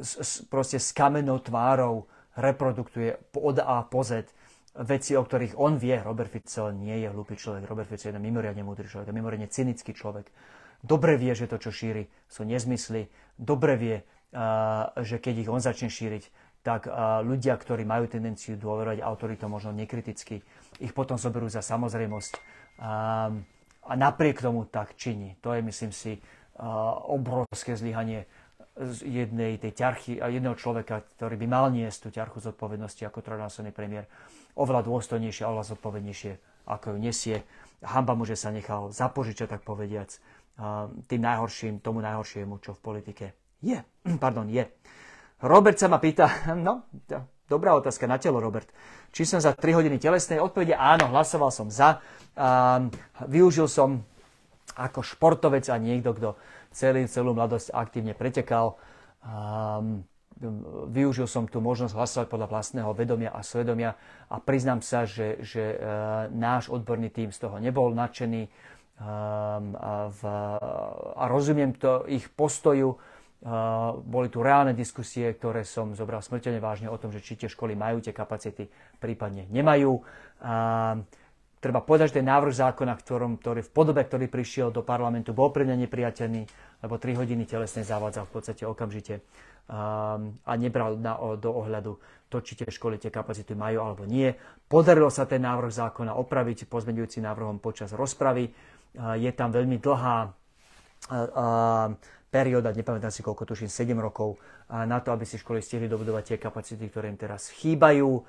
s, 0.00 0.42
proste 0.50 0.82
s 0.82 0.90
kamennou 0.92 1.38
tvárou 1.38 2.06
reproduktuje 2.36 3.16
od 3.36 3.56
A 3.62 3.86
po 3.86 4.04
Z 4.04 4.28
veci, 4.76 5.16
o 5.16 5.24
ktorých 5.24 5.56
on 5.56 5.80
vie. 5.80 5.96
Robert 6.02 6.28
Fico 6.28 6.68
nie 6.68 7.00
je 7.00 7.08
hlupý 7.08 7.38
človek. 7.38 7.64
Robert 7.64 7.88
Fico 7.88 8.06
je 8.06 8.12
jeden 8.12 8.20
mimoriadne 8.20 8.60
múdry 8.60 8.90
človek, 8.90 9.08
mimoriadne 9.14 9.48
cynický 9.48 9.96
človek 9.96 10.28
dobre 10.86 11.16
vie, 11.16 11.32
že 11.32 11.48
to, 11.48 11.58
čo 11.58 11.74
šíri, 11.74 12.06
sú 12.30 12.44
nezmysly, 12.44 13.08
dobre 13.34 13.74
vie, 13.74 13.96
že 15.02 15.16
keď 15.18 15.34
ich 15.46 15.50
on 15.50 15.62
začne 15.62 15.88
šíriť, 15.88 16.24
tak 16.66 16.90
ľudia, 17.22 17.54
ktorí 17.54 17.86
majú 17.86 18.10
tendenciu 18.10 18.58
dôverovať 18.58 18.98
autoritom 19.02 19.50
možno 19.50 19.70
nekriticky, 19.70 20.42
ich 20.82 20.92
potom 20.94 21.14
zoberú 21.18 21.46
za 21.46 21.62
samozrejmosť 21.62 22.32
a 23.86 23.92
napriek 23.94 24.42
tomu 24.42 24.66
tak 24.66 24.98
činí. 24.98 25.38
To 25.46 25.54
je, 25.54 25.62
myslím 25.62 25.94
si, 25.94 26.18
obrovské 27.06 27.78
zlyhanie 27.78 28.26
jednej 29.00 29.56
tej 29.56 29.72
ťarchy 29.72 30.12
a 30.20 30.28
jedného 30.28 30.56
človeka, 30.56 31.04
ktorý 31.16 31.40
by 31.40 31.46
mal 31.48 31.66
niesť 31.72 31.98
tú 32.06 32.08
ťarchu 32.12 32.44
zodpovednosti 32.44 33.02
ako 33.08 33.24
trojnásobný 33.24 33.72
premiér, 33.72 34.04
oveľa 34.52 34.84
dôstojnejšie, 34.84 35.48
oveľa 35.48 35.76
zodpovednejšie, 35.76 36.32
ako 36.68 36.92
ju 36.92 36.98
nesie. 37.00 37.36
Hamba 37.80 38.12
mu, 38.12 38.28
že 38.28 38.36
sa 38.36 38.52
nechal 38.52 38.92
zapožičať, 38.92 39.56
tak 39.56 39.62
povediac 39.64 40.12
tým 41.08 41.20
najhorším, 41.20 41.84
tomu 41.84 42.00
najhoršiemu, 42.00 42.56
čo 42.64 42.72
v 42.72 42.80
politike 42.80 43.26
je. 43.60 43.80
Pardon, 44.22 44.48
je. 44.48 44.64
Robert 45.44 45.76
sa 45.76 45.88
ma 45.88 46.00
pýta, 46.00 46.28
no, 46.56 46.88
dobrá 47.44 47.76
otázka 47.76 48.08
na 48.08 48.16
telo, 48.16 48.40
Robert. 48.40 48.68
Či 49.12 49.24
som 49.28 49.40
za 49.40 49.52
3 49.52 49.76
hodiny 49.76 49.96
telesnej 50.00 50.40
odpovede? 50.40 50.76
Áno, 50.76 51.08
hlasoval 51.12 51.48
som 51.48 51.72
za. 51.72 52.04
Využil 53.24 53.64
som 53.64 54.04
ako 54.76 55.00
športovec 55.00 55.64
a 55.72 55.80
niekto, 55.80 56.12
kto 56.12 56.36
celý, 56.72 57.06
celú 57.10 57.34
mladosť 57.36 57.74
aktívne 57.74 58.14
pretekal. 58.16 58.78
Um, 59.26 60.06
využil 60.92 61.24
som 61.24 61.48
tú 61.48 61.64
možnosť 61.64 61.96
hlasovať 61.96 62.26
podľa 62.28 62.48
vlastného 62.52 62.90
vedomia 62.92 63.32
a 63.32 63.40
svedomia 63.40 63.96
a 64.28 64.36
priznám 64.36 64.84
sa, 64.84 65.08
že, 65.08 65.40
že 65.40 65.74
uh, 65.74 66.28
náš 66.28 66.68
odborný 66.68 67.08
tým 67.08 67.32
z 67.32 67.38
toho 67.40 67.56
nebol 67.56 67.90
nadšený 67.96 68.48
a, 68.96 70.08
v, 70.08 70.20
a 71.12 71.24
rozumiem 71.28 71.76
to 71.76 72.08
ich 72.08 72.32
postoju. 72.32 72.96
Boli 74.08 74.32
tu 74.32 74.40
reálne 74.40 74.72
diskusie, 74.72 75.28
ktoré 75.36 75.68
som 75.68 75.92
zobral 75.92 76.24
smrteľne 76.24 76.64
vážne 76.64 76.88
o 76.88 76.96
tom, 76.96 77.12
že 77.12 77.20
či 77.20 77.36
tie 77.36 77.52
školy 77.52 77.76
majú 77.76 78.00
tie 78.00 78.16
kapacity, 78.16 78.72
prípadne 78.96 79.44
nemajú. 79.52 80.00
Uh, 80.40 81.04
treba 81.60 81.80
povedať, 81.80 82.12
že 82.12 82.18
ten 82.20 82.28
návrh 82.28 82.54
zákona, 82.54 82.94
ktorom, 83.00 83.40
ktorý 83.40 83.64
v 83.64 83.72
podobe, 83.72 84.04
ktorý 84.04 84.28
prišiel 84.28 84.68
do 84.70 84.84
parlamentu, 84.84 85.32
bol 85.32 85.50
pre 85.50 85.64
mňa 85.64 85.86
nepriateľný, 85.86 86.42
lebo 86.84 86.94
3 87.00 87.20
hodiny 87.20 87.48
telesne 87.48 87.82
zavádzal 87.82 88.28
v 88.28 88.32
podstate 88.32 88.62
okamžite 88.68 89.24
um, 89.66 90.36
a 90.44 90.52
nebral 90.54 91.00
na, 91.00 91.16
o, 91.16 91.34
do 91.34 91.50
ohľadu 91.50 91.96
to, 92.28 92.42
či 92.42 92.58
tie 92.58 92.68
školy 92.68 93.00
tie 93.00 93.10
kapacity 93.10 93.56
majú 93.56 93.82
alebo 93.82 94.02
nie. 94.04 94.34
Podarilo 94.66 95.08
sa 95.08 95.24
ten 95.24 95.42
návrh 95.42 95.72
zákona 95.72 96.14
opraviť 96.18 96.68
pozmeňujúci 96.68 97.22
návrhom 97.24 97.58
počas 97.58 97.94
rozpravy. 97.96 98.52
Uh, 98.96 99.16
je 99.16 99.30
tam 99.32 99.50
veľmi 99.50 99.80
dlhá 99.80 100.18
uh, 100.28 101.92
perióda, 102.26 102.74
nepamätám 102.76 103.14
si 103.14 103.24
koľko, 103.24 103.48
tuším 103.48 103.70
7 103.72 103.96
rokov, 103.96 104.36
na 104.68 104.98
to, 104.98 105.14
aby 105.14 105.22
si 105.22 105.38
školy 105.38 105.62
stihli 105.62 105.86
dobudovať 105.86 106.34
tie 106.34 106.38
kapacity, 106.42 106.90
ktoré 106.90 107.08
im 107.08 107.16
teraz 107.16 107.48
chýbajú. 107.54 108.26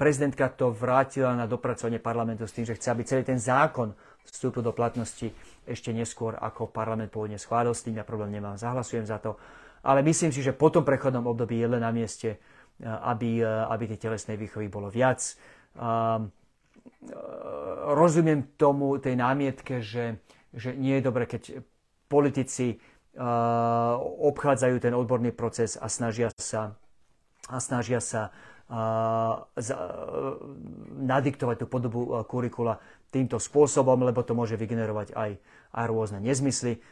Prezidentka 0.00 0.48
to 0.48 0.72
vrátila 0.72 1.36
na 1.36 1.44
dopracovanie 1.44 2.00
parlamentu 2.00 2.48
s 2.48 2.56
tým, 2.56 2.64
že 2.64 2.80
chce, 2.80 2.88
aby 2.88 3.02
celý 3.04 3.22
ten 3.28 3.36
zákon 3.36 3.92
vstúpil 4.24 4.64
do 4.64 4.72
platnosti 4.72 5.28
ešte 5.68 5.92
neskôr, 5.92 6.36
ako 6.40 6.72
parlament 6.72 7.12
pôvodne 7.12 7.36
schválil. 7.36 7.76
S 7.76 7.84
tým 7.84 8.00
ja 8.00 8.08
problém 8.08 8.32
nemám, 8.32 8.56
zahlasujem 8.56 9.04
za 9.04 9.20
to. 9.20 9.36
Ale 9.84 10.00
myslím 10.00 10.32
si, 10.32 10.40
že 10.40 10.56
po 10.56 10.72
tom 10.72 10.84
prechodnom 10.84 11.28
období 11.28 11.60
je 11.60 11.68
len 11.68 11.84
na 11.84 11.92
mieste, 11.92 12.40
aby, 12.80 13.44
aby 13.44 13.84
tej 13.94 14.08
telesnej 14.08 14.40
výchovy 14.40 14.72
bolo 14.72 14.88
viac. 14.88 15.20
Rozumiem 17.84 18.56
tomu, 18.56 18.96
tej 18.96 19.12
námietke, 19.12 19.84
že, 19.84 20.24
že 20.56 20.72
nie 20.72 20.98
je 20.98 21.04
dobre, 21.04 21.28
keď 21.28 21.60
politici 22.08 22.80
obchádzajú 24.24 24.76
ten 24.80 24.94
odborný 24.96 25.36
proces 25.36 25.76
a 25.76 25.90
snažia 25.90 26.32
sa, 26.38 26.80
a 27.48 27.58
snažia 27.60 28.00
sa 28.00 28.32
nadiktovať 31.08 31.56
tú 31.64 31.66
podobu 31.66 32.20
kurikula 32.28 32.76
týmto 33.08 33.40
spôsobom, 33.40 34.04
lebo 34.04 34.20
to 34.20 34.36
môže 34.36 34.60
vygenerovať 34.60 35.16
aj, 35.16 35.30
aj 35.72 35.84
rôzne 35.88 36.20
nezmysly. 36.20 36.84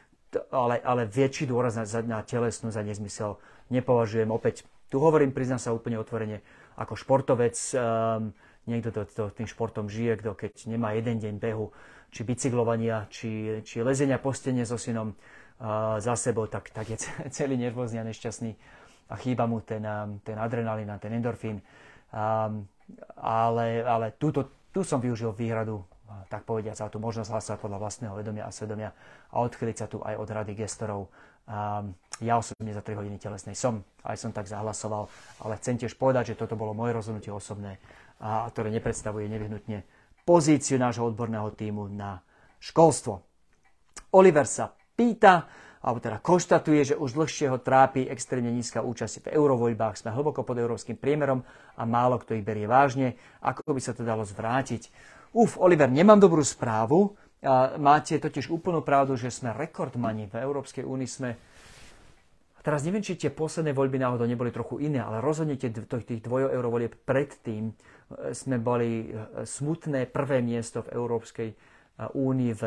Ale, 0.51 0.81
ale 0.83 1.07
väčší 1.07 1.47
dôraz 1.49 1.77
na, 1.79 1.87
na 2.03 2.21
telesnú 2.25 2.73
za 2.73 2.83
nezmysel 2.83 3.39
nepovažujem. 3.71 4.29
Opäť, 4.33 4.65
tu 4.91 4.99
hovorím, 4.99 5.33
priznám 5.33 5.61
sa 5.63 5.73
úplne 5.73 6.01
otvorene, 6.01 6.43
ako 6.77 6.99
športovec, 6.99 7.57
um, 7.77 8.33
niekto 8.69 8.91
to, 8.93 9.03
to, 9.07 9.23
tým 9.33 9.49
športom 9.49 9.87
žije, 9.89 10.21
kto 10.21 10.35
keď 10.37 10.53
nemá 10.69 10.93
jeden 10.99 11.23
deň 11.23 11.35
behu, 11.41 11.73
či 12.11 12.27
bicyklovania, 12.27 13.07
či, 13.09 13.63
či 13.65 13.81
lezenia 13.81 14.19
po 14.21 14.35
stene 14.35 14.67
so 14.67 14.77
synom 14.77 15.15
uh, 15.15 15.97
za 16.03 16.17
sebou, 16.19 16.49
tak, 16.51 16.69
tak 16.75 16.91
je 16.91 16.99
celý 17.33 17.57
nervózny 17.57 18.03
a 18.03 18.09
nešťastný 18.09 18.57
a 19.09 19.15
chýba 19.17 19.47
mu 19.47 19.63
ten, 19.63 19.83
um, 19.87 20.19
ten 20.21 20.39
adrenalín 20.39 20.91
a 20.91 20.99
ten 20.99 21.15
endorfín. 21.15 21.63
Um, 22.11 22.67
ale 23.19 23.83
ale 23.83 24.15
túto, 24.15 24.71
tu 24.71 24.87
som 24.87 25.03
využil 25.03 25.35
výhradu, 25.35 25.83
tak 26.31 26.47
povediať, 26.47 26.79
za 26.79 26.87
tú 26.87 27.03
možnosť 27.03 27.31
hlasovať 27.31 27.59
podľa 27.59 27.79
vlastného 27.83 28.15
vedomia 28.15 28.45
a 28.47 28.55
svedomia 28.55 28.91
a 29.31 29.43
odchyliť 29.43 29.77
sa 29.77 29.87
tu 29.91 29.99
aj 30.03 30.15
od 30.15 30.29
rady 30.31 30.53
gestorov. 30.55 31.11
Um, 31.47 31.95
ja 32.19 32.41
osobne 32.41 32.73
za 32.75 32.83
3 32.83 32.97
hodiny 32.99 33.21
telesnej 33.21 33.55
som, 33.55 33.85
aj 34.03 34.17
som 34.19 34.31
tak 34.33 34.49
zahlasoval, 34.49 35.07
ale 35.45 35.61
chcem 35.61 35.77
tiež 35.77 35.95
povedať, 35.95 36.35
že 36.35 36.39
toto 36.41 36.59
bolo 36.59 36.73
moje 36.73 36.97
rozhodnutie 36.97 37.31
osobné, 37.31 37.79
a, 38.19 38.49
ktoré 38.49 38.73
nepredstavuje 38.73 39.29
nevyhnutne 39.29 39.85
pozíciu 40.27 40.81
nášho 40.81 41.07
odborného 41.07 41.53
týmu 41.55 41.87
na 41.93 42.19
školstvo. 42.59 43.23
Oliver 44.17 44.49
sa 44.49 44.73
pýta, 44.73 45.47
alebo 45.87 46.03
teda 46.03 46.19
konštatuje, 46.19 46.83
že 46.83 46.99
už 46.99 47.15
dlhšie 47.15 47.47
ho 47.47 47.63
trápi 47.63 48.11
extrémne 48.11 48.51
nízka 48.51 48.83
účasť 48.83 49.23
v 49.23 49.39
eurovoľbách. 49.39 49.95
Sme 49.95 50.11
hlboko 50.11 50.43
pod 50.43 50.59
európskym 50.59 50.99
priemerom 50.99 51.47
a 51.79 51.83
málo 51.87 52.19
kto 52.19 52.35
ich 52.35 52.43
berie 52.43 52.67
vážne. 52.67 53.15
Ako 53.39 53.71
by 53.71 53.79
sa 53.79 53.95
to 53.95 54.03
dalo 54.03 54.27
zvrátiť? 54.27 54.91
Uf, 55.31 55.55
Oliver, 55.63 55.87
nemám 55.87 56.19
dobrú 56.19 56.43
správu. 56.43 57.15
Máte 57.79 58.19
totiž 58.19 58.51
úplnú 58.51 58.83
pravdu, 58.83 59.15
že 59.15 59.31
sme 59.31 59.55
rekordmani. 59.55 60.27
V 60.27 60.43
Európskej 60.43 60.83
únii 60.83 61.07
sme 61.07 61.31
Teraz 62.67 62.83
neviem, 62.83 62.99
či 62.99 63.15
tie 63.15 63.31
posledné 63.31 63.71
voľby 63.71 64.03
náhodou 64.03 64.27
neboli 64.27 64.51
trochu 64.51 64.83
iné, 64.83 64.99
ale 64.99 65.23
rozhodne 65.23 65.55
tie, 65.55 65.71
tých 65.71 66.19
dvojoeurovolieb 66.19 66.99
predtým 67.07 67.71
e, 67.71 67.75
sme 68.35 68.59
boli 68.59 69.07
e, 69.07 69.39
smutné 69.47 70.11
prvé 70.11 70.43
miesto 70.43 70.83
v 70.83 70.99
Európskej 70.99 71.49
únii 71.55 71.76
v, 71.97 72.63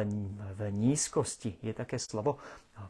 v 0.58 0.62
nízkosti, 0.74 1.62
je 1.62 1.74
také 1.74 2.02
slovo, 2.02 2.42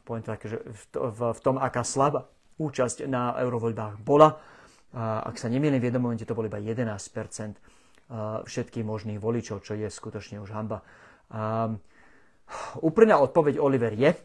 poviem 0.07 0.23
to 0.23 0.31
také, 0.31 0.47
že 0.47 0.57
v, 0.63 0.83
v, 1.11 1.19
v 1.35 1.39
tom, 1.43 1.59
aká 1.59 1.83
slabá 1.83 2.31
účasť 2.59 3.07
na 3.07 3.35
eurovoľbách 3.39 4.03
bola. 4.03 4.39
Ak 4.99 5.35
sa 5.39 5.47
nemýlim, 5.51 5.79
v 5.79 5.87
jednom 5.91 6.03
momente 6.03 6.27
to 6.27 6.35
bolo 6.35 6.51
iba 6.51 6.59
11% 6.59 7.55
všetkých 8.43 8.85
možných 8.85 9.19
voličov, 9.21 9.61
čo 9.61 9.77
je 9.77 9.87
skutočne 9.87 10.41
už 10.43 10.49
hamba. 10.51 10.83
Úprimná 12.81 13.21
odpoveď 13.21 13.61
Oliver 13.61 13.93
je, 13.93 14.15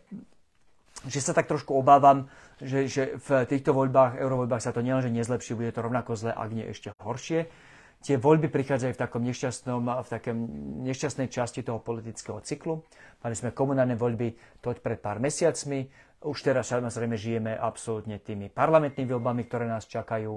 že 1.05 1.21
sa 1.21 1.37
tak 1.37 1.51
trošku 1.51 1.77
obávam, 1.77 2.33
že, 2.63 2.89
že 2.89 3.21
v 3.21 3.45
týchto 3.45 3.77
voľbách, 3.77 4.17
eurovoľbách 4.17 4.63
sa 4.63 4.73
to 4.73 4.81
nielenže 4.81 5.13
nezlepší, 5.13 5.53
bude 5.53 5.75
to 5.75 5.85
rovnako 5.85 6.17
zle, 6.17 6.33
ak 6.33 6.51
nie 6.55 6.65
ešte 6.65 6.97
horšie 6.97 7.51
tie 8.05 8.21
voľby 8.21 8.53
prichádzajú 8.53 8.93
v 8.93 9.01
takom 9.01 9.25
nešťastnom, 9.25 9.81
v 10.05 10.09
takom 10.13 10.37
nešťastnej 10.85 11.33
časti 11.33 11.65
toho 11.65 11.81
politického 11.81 12.45
cyklu. 12.45 12.85
Mali 13.25 13.35
sme 13.35 13.57
komunálne 13.57 13.97
voľby 13.97 14.61
toť 14.61 14.85
pred 14.85 15.01
pár 15.01 15.25
mesiacmi. 15.25 15.89
Už 16.21 16.39
teraz 16.45 16.69
samozrejme 16.69 17.17
žijeme 17.17 17.57
absolútne 17.57 18.21
tými 18.21 18.53
parlamentnými 18.53 19.09
voľbami, 19.09 19.49
ktoré 19.49 19.65
nás 19.65 19.89
čakajú. 19.89 20.37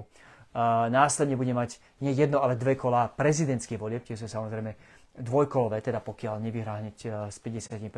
A 0.56 0.88
následne 0.88 1.36
bude 1.36 1.52
mať 1.52 1.84
nie 2.00 2.16
jedno, 2.16 2.40
ale 2.40 2.56
dve 2.56 2.80
kolá 2.80 3.12
prezidentských 3.12 3.78
volieb, 3.78 4.08
tie 4.08 4.16
sú 4.16 4.32
samozrejme 4.32 4.74
dvojkolové, 5.18 5.84
teda 5.84 6.00
pokiaľ 6.00 6.40
nevyhrá 6.40 6.80
hneď 6.80 6.98
e, 7.04 7.10
s 7.34 7.42
50% 7.42 7.90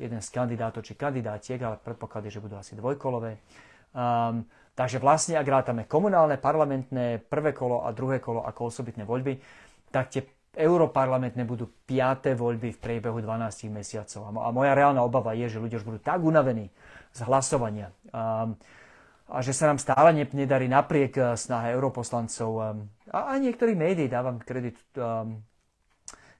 jeden 0.00 0.20
z 0.24 0.28
kandidátov 0.32 0.80
či 0.80 0.96
kandidátiek, 0.96 1.60
ale 1.60 1.76
predpoklad 1.76 2.26
je, 2.26 2.40
že 2.40 2.42
budú 2.42 2.56
asi 2.56 2.72
dvojkolové. 2.80 3.36
Um, 3.92 4.48
Takže 4.80 4.96
vlastne, 4.96 5.36
ak 5.36 5.44
rátame 5.44 5.84
komunálne, 5.84 6.40
parlamentné, 6.40 7.20
prvé 7.28 7.52
kolo 7.52 7.84
a 7.84 7.92
druhé 7.92 8.16
kolo 8.16 8.48
ako 8.48 8.72
osobitné 8.72 9.04
voľby, 9.04 9.36
tak 9.92 10.08
tie 10.08 10.24
europarlamentné 10.56 11.44
budú 11.44 11.68
piaté 11.84 12.32
voľby 12.32 12.72
v 12.72 12.80
priebehu 12.80 13.20
12 13.20 13.68
mesiacov. 13.68 14.32
A 14.40 14.48
moja 14.48 14.72
reálna 14.72 15.04
obava 15.04 15.36
je, 15.36 15.52
že 15.52 15.60
ľudia 15.60 15.84
už 15.84 15.86
budú 15.86 16.00
tak 16.00 16.24
unavení 16.24 16.72
z 17.12 17.20
hlasovania 17.28 17.92
a, 18.08 18.48
a 19.28 19.38
že 19.44 19.52
sa 19.52 19.68
nám 19.68 19.76
stále 19.76 20.16
nedarí 20.16 20.64
napriek 20.64 21.12
eh, 21.20 21.24
snahe 21.36 21.76
europoslancov 21.76 22.50
a, 22.56 22.68
a 23.12 23.36
niektorých 23.36 23.76
médií, 23.76 24.08
dávam 24.08 24.40
kredit 24.40 24.80
um, 24.96 25.44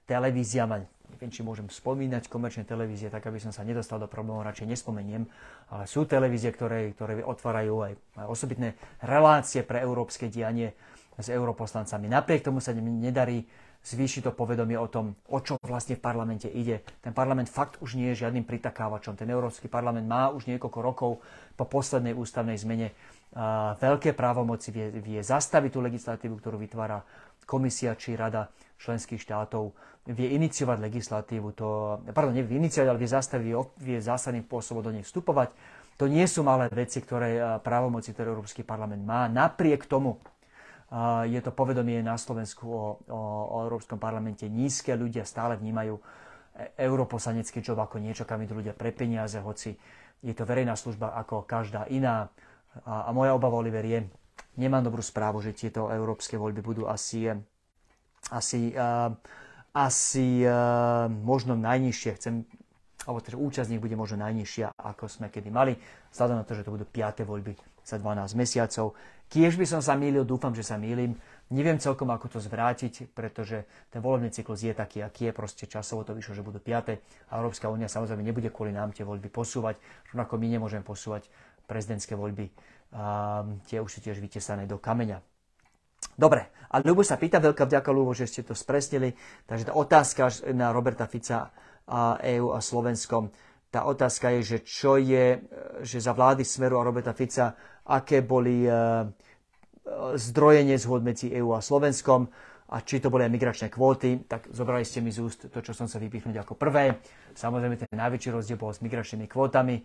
televíziám 0.09 0.81
neviem, 1.21 1.37
či 1.37 1.45
môžem 1.45 1.69
spomínať 1.69 2.25
komerčné 2.33 2.65
televízie, 2.65 3.13
tak 3.13 3.29
aby 3.29 3.37
som 3.37 3.53
sa 3.53 3.61
nedostal 3.61 4.01
do 4.01 4.09
problémov, 4.09 4.41
radšej 4.41 4.73
nespomeniem, 4.73 5.29
ale 5.69 5.85
sú 5.85 6.09
televízie, 6.09 6.49
ktoré, 6.49 6.97
ktoré 6.97 7.21
otvárajú 7.21 7.85
aj, 7.85 7.93
osobitné 8.25 8.73
relácie 9.05 9.61
pre 9.61 9.85
európske 9.85 10.33
dianie 10.33 10.73
s 11.13 11.29
europoslancami. 11.29 12.09
Napriek 12.09 12.41
tomu 12.41 12.57
sa 12.57 12.73
nedarí 12.73 13.45
zvýšiť 13.81 14.29
to 14.29 14.31
povedomie 14.33 14.77
o 14.77 14.89
tom, 14.89 15.17
o 15.29 15.37
čo 15.41 15.57
vlastne 15.61 15.97
v 15.97 16.05
parlamente 16.05 16.45
ide. 16.49 16.85
Ten 17.01 17.13
parlament 17.13 17.49
fakt 17.49 17.81
už 17.81 17.97
nie 17.97 18.13
je 18.13 18.25
žiadnym 18.25 18.45
pritakávačom. 18.45 19.17
Ten 19.17 19.29
Európsky 19.29 19.65
parlament 19.69 20.05
má 20.05 20.29
už 20.29 20.49
niekoľko 20.49 20.79
rokov 20.81 21.11
po 21.57 21.65
poslednej 21.65 22.13
ústavnej 22.13 22.57
zmene 22.61 22.93
uh, 22.93 23.73
veľké 23.81 24.13
právomoci, 24.13 24.69
vie, 24.69 24.93
vie 25.01 25.21
zastaviť 25.21 25.71
tú 25.73 25.81
legislatívu, 25.81 26.37
ktorú 26.37 26.61
vytvára 26.61 27.01
komisia 27.45 27.97
či 27.97 28.15
rada 28.15 28.49
členských 28.81 29.21
štátov 29.21 29.73
vie 30.09 30.33
iniciovať 30.33 30.81
legislatívu, 30.81 31.53
to, 31.53 32.01
pardon, 32.09 32.33
nevie 32.33 32.57
iniciovať, 32.57 32.87
ale 32.89 33.01
vie 33.01 33.09
zastaviť, 33.09 33.49
vie 33.77 33.97
zásadným 34.01 34.49
spôsobom 34.49 34.81
do 34.81 34.89
nej 34.89 35.05
vstupovať. 35.05 35.53
To 36.01 36.09
nie 36.09 36.25
sú 36.25 36.41
malé 36.41 36.65
veci, 36.73 36.97
ktoré 36.97 37.61
právomoci, 37.61 38.09
ktoré 38.09 38.33
Európsky 38.33 38.65
parlament 38.65 39.05
má. 39.05 39.29
Napriek 39.29 39.85
tomu 39.85 40.17
je 41.29 41.39
to 41.39 41.53
povedomie 41.53 42.01
na 42.01 42.17
Slovensku 42.17 42.65
o, 42.65 42.85
o, 43.05 43.21
o 43.53 43.57
Európskom 43.63 44.01
parlamente 44.01 44.49
nízke. 44.49 44.97
Ľudia 44.97 45.23
stále 45.23 45.55
vnímajú 45.61 46.01
europoslanecký 46.75 47.63
job 47.63 47.79
ako 47.79 48.01
niečo, 48.01 48.27
kam 48.27 48.43
idú 48.43 48.59
ľudia 48.59 48.75
pre 48.75 48.91
peniaze, 48.91 49.39
hoci 49.39 49.77
je 50.19 50.33
to 50.35 50.43
verejná 50.43 50.75
služba 50.75 51.15
ako 51.15 51.47
každá 51.47 51.87
iná. 51.87 52.27
A, 52.83 53.07
a 53.07 53.09
moja 53.15 53.31
obava, 53.37 53.61
Oliver, 53.61 53.85
je, 53.85 54.03
nemám 54.55 54.83
dobrú 54.85 55.03
správu, 55.03 55.39
že 55.43 55.55
tieto 55.55 55.87
európske 55.89 56.35
voľby 56.35 56.61
budú 56.61 56.83
asi, 56.87 57.31
asi, 58.29 58.75
uh, 58.75 59.11
asi 59.71 60.43
uh, 60.43 61.07
možno 61.07 61.55
najnižšie. 61.55 62.11
Chcem, 62.19 62.45
alebo 63.07 63.19
teda 63.23 63.37
účasť 63.39 63.69
nich 63.71 63.81
bude 63.81 63.97
možno 63.97 64.21
najnižšia, 64.21 64.77
ako 64.77 65.09
sme 65.09 65.33
kedy 65.33 65.49
mali, 65.49 65.73
vzhľadom 66.13 66.37
na 66.41 66.45
to, 66.45 66.53
že 66.53 66.65
to 66.65 66.73
budú 66.73 66.85
5. 66.85 67.25
voľby 67.25 67.53
za 67.81 67.97
12 67.97 68.37
mesiacov. 68.37 68.93
Kiež 69.31 69.55
by 69.55 69.63
som 69.63 69.79
sa 69.79 69.95
mýlil, 69.95 70.27
dúfam, 70.27 70.51
že 70.51 70.59
sa 70.59 70.75
mýlim. 70.75 71.15
Neviem 71.55 71.79
celkom, 71.79 72.11
ako 72.11 72.35
to 72.35 72.39
zvrátiť, 72.43 73.15
pretože 73.15 73.63
ten 73.87 74.03
volebný 74.03 74.27
cyklus 74.27 74.59
je 74.59 74.75
taký, 74.75 75.03
aký 75.03 75.31
je. 75.31 75.31
Proste 75.31 75.63
časovo 75.71 76.03
to 76.03 76.11
vyšlo, 76.11 76.35
že 76.35 76.43
budú 76.43 76.59
5. 76.59 76.99
A 77.31 77.31
Európska 77.39 77.71
únia 77.71 77.87
samozrejme 77.87 78.27
nebude 78.27 78.51
kvôli 78.51 78.75
nám 78.75 78.91
tie 78.91 79.07
voľby 79.07 79.31
posúvať, 79.31 79.79
rovnako 80.11 80.35
my 80.35 80.47
nemôžeme 80.51 80.83
posúvať 80.83 81.31
prezidentské 81.63 82.19
voľby. 82.19 82.51
A 82.91 83.43
tie 83.71 83.79
už 83.79 83.87
sú 83.87 83.99
tiež 84.03 84.19
vytesané 84.19 84.67
do 84.67 84.75
kameňa. 84.75 85.23
Dobre, 86.19 86.51
a 86.71 86.83
Ľubo 86.83 87.03
sa 87.07 87.15
pýta, 87.15 87.39
veľká 87.39 87.67
vďaka 87.67 87.89
Ľubo, 87.91 88.11
že 88.11 88.27
ste 88.27 88.43
to 88.43 88.51
spresnili. 88.51 89.15
Takže 89.47 89.71
tá 89.71 89.73
otázka 89.75 90.27
na 90.51 90.75
Roberta 90.75 91.07
Fica 91.07 91.51
a 91.87 92.19
EU 92.35 92.51
a 92.51 92.59
Slovenskom, 92.59 93.31
tá 93.71 93.87
otázka 93.87 94.35
je, 94.35 94.39
že 94.43 94.57
čo 94.67 94.99
je, 94.99 95.39
že 95.87 96.03
za 96.03 96.11
vlády 96.11 96.43
Smeru 96.43 96.83
a 96.83 96.87
Roberta 96.87 97.15
Fica, 97.15 97.55
aké 97.87 98.19
boli 98.19 98.67
uh, 98.67 99.07
zdroje 100.19 100.67
nezhod 100.67 100.99
medzi 100.99 101.31
EÚ 101.31 101.55
a 101.55 101.63
Slovenskom 101.63 102.27
a 102.71 102.75
či 102.83 102.99
to 102.99 103.07
boli 103.07 103.23
aj 103.27 103.31
migračné 103.31 103.67
kvóty, 103.71 104.27
tak 104.27 104.51
zobrali 104.51 104.83
ste 104.83 104.99
mi 104.99 105.11
z 105.11 105.23
úst 105.23 105.47
to, 105.47 105.59
čo 105.63 105.71
som 105.71 105.87
sa 105.87 105.99
vypichnúť 105.99 106.43
ako 106.43 106.59
prvé. 106.59 106.99
Samozrejme, 107.35 107.79
ten 107.79 107.91
najväčší 107.95 108.31
rozdiel 108.31 108.59
bol 108.59 108.75
s 108.75 108.83
migračnými 108.83 109.27
kvótami, 109.27 109.79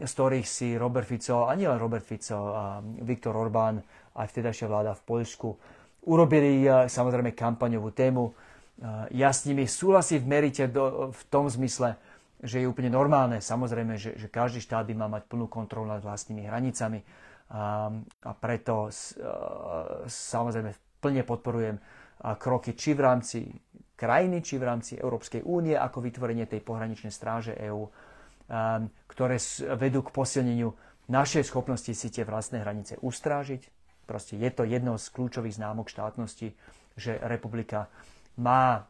z 0.00 0.12
ktorých 0.16 0.48
si 0.48 0.80
Robert 0.80 1.04
Fico, 1.04 1.44
a 1.44 1.52
nielen 1.52 1.76
Robert 1.76 2.08
Fico, 2.08 2.56
a 2.56 2.80
Viktor 2.80 3.36
Orbán, 3.36 3.84
aj 4.16 4.26
vtedajšia 4.32 4.66
vláda 4.68 4.96
v 4.96 5.02
Poľsku, 5.04 5.48
urobili 6.08 6.64
samozrejme 6.88 7.36
kampaňovú 7.36 7.92
tému. 7.92 8.32
Ja 9.12 9.30
s 9.30 9.44
nimi 9.44 9.68
súhlasím 9.68 10.24
v 10.24 10.30
merite 10.32 10.64
do, 10.66 11.12
v 11.12 11.22
tom 11.28 11.52
zmysle, 11.52 12.00
že 12.42 12.64
je 12.64 12.66
úplne 12.66 12.90
normálne, 12.90 13.38
samozrejme, 13.38 13.94
že, 14.00 14.18
že 14.18 14.26
každý 14.26 14.58
štát 14.58 14.88
by 14.88 14.94
mal 14.96 15.10
mať 15.12 15.30
plnú 15.30 15.46
kontrolu 15.46 15.86
nad 15.86 16.02
vlastnými 16.02 16.42
hranicami 16.48 17.04
a, 17.52 17.92
a 18.24 18.30
preto 18.34 18.90
samozrejme 20.08 20.74
plne 20.98 21.22
podporujem 21.22 21.76
kroky 22.40 22.74
či 22.74 22.96
v 22.96 23.00
rámci 23.04 23.38
krajiny, 23.94 24.42
či 24.42 24.58
v 24.58 24.66
rámci 24.66 24.92
Európskej 24.98 25.46
únie, 25.46 25.78
ako 25.78 26.02
vytvorenie 26.02 26.50
tej 26.50 26.66
pohraničnej 26.66 27.14
stráže 27.14 27.54
EÚ, 27.54 27.86
ktoré 29.08 29.40
vedú 29.80 30.04
k 30.04 30.12
posilneniu 30.12 30.76
našej 31.08 31.48
schopnosti 31.48 31.92
si 31.96 32.08
tie 32.12 32.28
vlastné 32.28 32.60
hranice 32.60 33.00
ustrážiť. 33.00 33.64
Proste 34.04 34.36
je 34.36 34.50
to 34.52 34.68
jedno 34.68 35.00
z 35.00 35.08
kľúčových 35.08 35.56
známok 35.56 35.88
štátnosti, 35.88 36.52
že 37.00 37.16
republika 37.24 37.88
má 38.36 38.84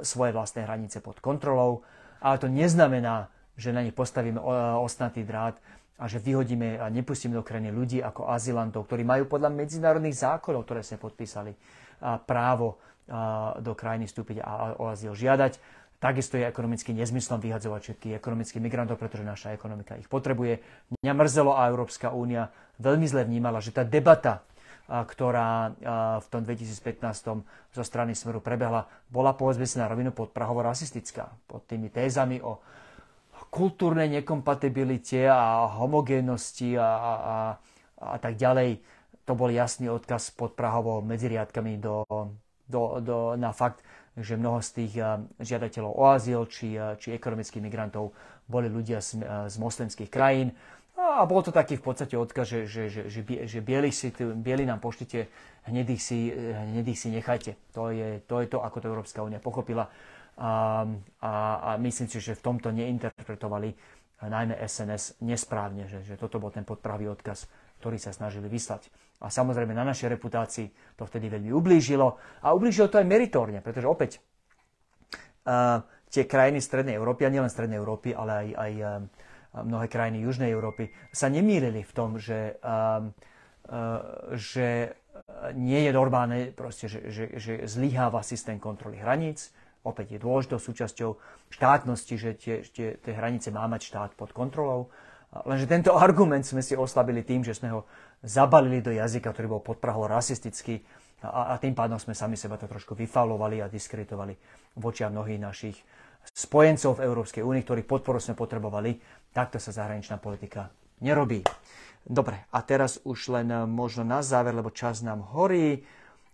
svoje 0.00 0.32
vlastné 0.32 0.64
hranice 0.64 1.00
pod 1.00 1.20
kontrolou, 1.20 1.84
ale 2.20 2.36
to 2.40 2.48
neznamená, 2.48 3.32
že 3.56 3.72
na 3.72 3.84
ne 3.84 3.92
postavíme 3.92 4.40
osnatý 4.80 5.24
drát 5.24 5.56
a 6.00 6.08
že 6.08 6.16
vyhodíme 6.16 6.80
a 6.80 6.88
nepustíme 6.88 7.36
do 7.36 7.44
krajiny 7.44 7.68
ľudí 7.72 8.00
ako 8.00 8.32
azylantov, 8.32 8.88
ktorí 8.88 9.04
majú 9.04 9.28
podľa 9.28 9.52
medzinárodných 9.52 10.16
zákonov, 10.16 10.64
ktoré 10.64 10.80
sme 10.80 10.96
podpísali, 10.96 11.52
právo 12.24 12.80
do 13.60 13.72
krajiny 13.76 14.08
vstúpiť 14.08 14.40
a 14.40 14.80
o 14.80 14.88
azyl 14.88 15.12
žiadať. 15.12 15.60
Takisto 16.00 16.40
je 16.40 16.48
ekonomicky 16.48 16.96
nezmyslom 16.96 17.44
vyhadzovať 17.44 17.80
všetkých 17.84 18.16
ekonomických 18.16 18.64
migrantov, 18.64 18.96
pretože 18.96 19.20
naša 19.20 19.52
ekonomika 19.52 20.00
ich 20.00 20.08
potrebuje. 20.08 20.64
Mňa 21.04 21.12
mrzelo 21.12 21.52
a 21.52 21.68
Európska 21.68 22.08
únia 22.08 22.48
veľmi 22.80 23.04
zle 23.04 23.28
vnímala, 23.28 23.60
že 23.60 23.76
tá 23.76 23.84
debata, 23.84 24.40
ktorá 24.88 25.76
v 26.24 26.26
tom 26.32 26.40
2015 26.42 27.76
zo 27.76 27.84
strany 27.84 28.16
Smeru 28.16 28.40
prebehla, 28.40 28.88
bola 29.12 29.36
povedzme 29.36 29.68
si 29.68 29.76
na 29.76 29.92
rovinu 29.92 30.08
podprahovo 30.08 30.64
rasistická. 30.64 31.36
Pod 31.44 31.68
tými 31.68 31.92
tézami 31.92 32.40
o 32.40 32.64
kultúrnej 33.52 34.08
nekompatibilite 34.08 35.28
a 35.28 35.68
homogénnosti 35.68 36.80
a, 36.80 36.88
a, 36.88 37.36
a 38.00 38.16
tak 38.16 38.40
ďalej. 38.40 38.80
To 39.28 39.36
bol 39.36 39.52
jasný 39.52 39.92
odkaz 39.92 40.32
pod 40.32 40.56
Prahovou 40.56 41.04
medzi 41.04 41.28
riadkami 41.28 41.76
do, 41.76 42.08
do, 42.66 42.98
do, 43.04 43.18
na 43.36 43.52
fakt, 43.52 43.84
že 44.20 44.36
mnoho 44.36 44.60
z 44.60 44.70
tých 44.84 44.92
žiadateľov 45.40 45.92
o 45.96 46.04
azyl 46.12 46.44
či, 46.46 46.76
či 47.00 47.16
ekonomických 47.16 47.64
migrantov 47.64 48.12
boli 48.44 48.68
ľudia 48.68 49.00
z, 49.00 49.24
z 49.48 49.56
moslimských 49.56 50.12
krajín. 50.12 50.52
A 51.00 51.24
bol 51.24 51.40
to 51.40 51.48
taký 51.48 51.80
v 51.80 51.84
podstate 51.88 52.12
odkaz, 52.12 52.44
že, 52.44 52.60
že, 52.68 52.82
že, 52.92 53.02
že, 53.08 53.22
že 53.48 53.58
bieli, 53.64 53.88
si, 53.88 54.12
bieli 54.20 54.68
nám 54.68 54.84
poštite, 54.84 55.32
hnedých 55.64 56.02
si, 56.02 56.28
hnedých 56.36 56.98
si 57.00 57.08
nechajte. 57.08 57.56
To 57.72 57.88
je, 57.88 58.20
to 58.28 58.44
je 58.44 58.46
to, 58.52 58.60
ako 58.60 58.84
to 58.84 58.86
Európska 58.92 59.24
únia 59.24 59.40
pochopila 59.40 59.88
a, 60.40 60.84
a, 61.20 61.32
a 61.60 61.70
myslím 61.76 62.08
si, 62.08 62.16
že 62.16 62.32
v 62.32 62.44
tomto 62.44 62.72
neinterpretovali 62.72 63.76
najmä 64.24 64.56
SNS 64.64 65.20
nesprávne, 65.24 65.88
že, 65.88 66.04
že 66.04 66.16
toto 66.16 66.40
bol 66.40 66.52
ten 66.52 66.64
podpravý 66.64 67.12
odkaz, 67.12 67.48
ktorý 67.80 67.96
sa 67.96 68.12
snažili 68.12 68.48
vyslať. 68.48 68.88
A 69.20 69.28
samozrejme 69.28 69.76
na 69.76 69.84
našej 69.84 70.16
reputácii 70.16 70.96
to 70.96 71.04
vtedy 71.04 71.28
veľmi 71.28 71.52
ublížilo 71.52 72.16
a 72.40 72.56
ublížilo 72.56 72.88
to 72.88 72.96
aj 72.96 73.06
meritorne, 73.06 73.60
pretože 73.60 73.84
opäť 73.84 74.10
uh, 75.44 75.84
tie 76.08 76.24
krajiny 76.24 76.64
Strednej 76.64 76.96
Európy, 76.96 77.28
a 77.28 77.32
nielen 77.32 77.52
Strednej 77.52 77.76
Európy, 77.76 78.16
ale 78.16 78.32
aj, 78.32 78.48
aj 78.56 78.72
uh, 78.80 78.88
mnohé 79.60 79.86
krajiny 79.92 80.24
Južnej 80.24 80.50
Európy 80.50 80.88
sa 81.12 81.28
nemýlili 81.28 81.84
v 81.84 81.92
tom, 81.92 82.16
že, 82.16 82.56
uh, 82.64 83.04
uh, 83.68 84.32
že 84.40 84.96
nie 85.54 85.84
je 85.84 85.92
normálne, 85.92 86.52
proste, 86.54 86.88
že, 86.88 87.10
že, 87.10 87.24
že 87.36 87.52
zlyháva 87.66 88.24
systém 88.24 88.56
kontroly 88.56 88.98
hraníc, 88.98 89.52
opäť 89.84 90.16
je 90.16 90.24
dôležitou 90.24 90.60
súčasťou 90.60 91.10
štátnosti, 91.50 92.14
že 92.16 92.30
tie, 92.36 92.56
tie, 92.64 92.88
tie 93.00 93.12
hranice 93.14 93.48
má 93.52 93.64
mať 93.66 93.80
štát 93.90 94.10
pod 94.14 94.30
kontrolou. 94.36 94.92
Lenže 95.30 95.70
tento 95.70 95.94
argument 95.94 96.42
sme 96.42 96.58
si 96.58 96.74
oslabili 96.74 97.22
tým, 97.22 97.46
že 97.46 97.54
sme 97.54 97.70
ho 97.70 97.86
zabalili 98.26 98.82
do 98.82 98.90
jazyka, 98.90 99.30
ktorý 99.30 99.46
bol 99.58 99.62
podprahol 99.62 100.10
rasistický 100.10 100.82
a, 101.22 101.54
a 101.54 101.60
tým 101.60 101.76
pádom 101.76 102.00
sme 102.00 102.16
sami 102.16 102.34
seba 102.34 102.56
to 102.56 102.66
trošku 102.66 102.96
vyfalovali 102.96 103.60
a 103.62 103.70
diskreditovali 103.70 104.34
v 104.74 104.82
očiach 104.82 105.12
mnohých 105.12 105.40
našich 105.40 105.76
spojencov 106.34 106.98
v 106.98 107.04
Európskej 107.06 107.42
únii, 107.44 107.62
ktorých 107.64 107.88
podporu 107.88 108.18
sme 108.18 108.34
potrebovali. 108.34 108.98
Takto 109.30 109.62
sa 109.62 109.70
zahraničná 109.70 110.18
politika 110.18 110.72
nerobí. 110.98 111.46
Dobre, 112.00 112.48
a 112.50 112.58
teraz 112.64 112.98
už 113.04 113.30
len 113.30 113.48
možno 113.68 114.02
na 114.02 114.24
záver, 114.24 114.56
lebo 114.56 114.72
čas 114.72 115.04
nám 115.04 115.20
horí 115.36 115.84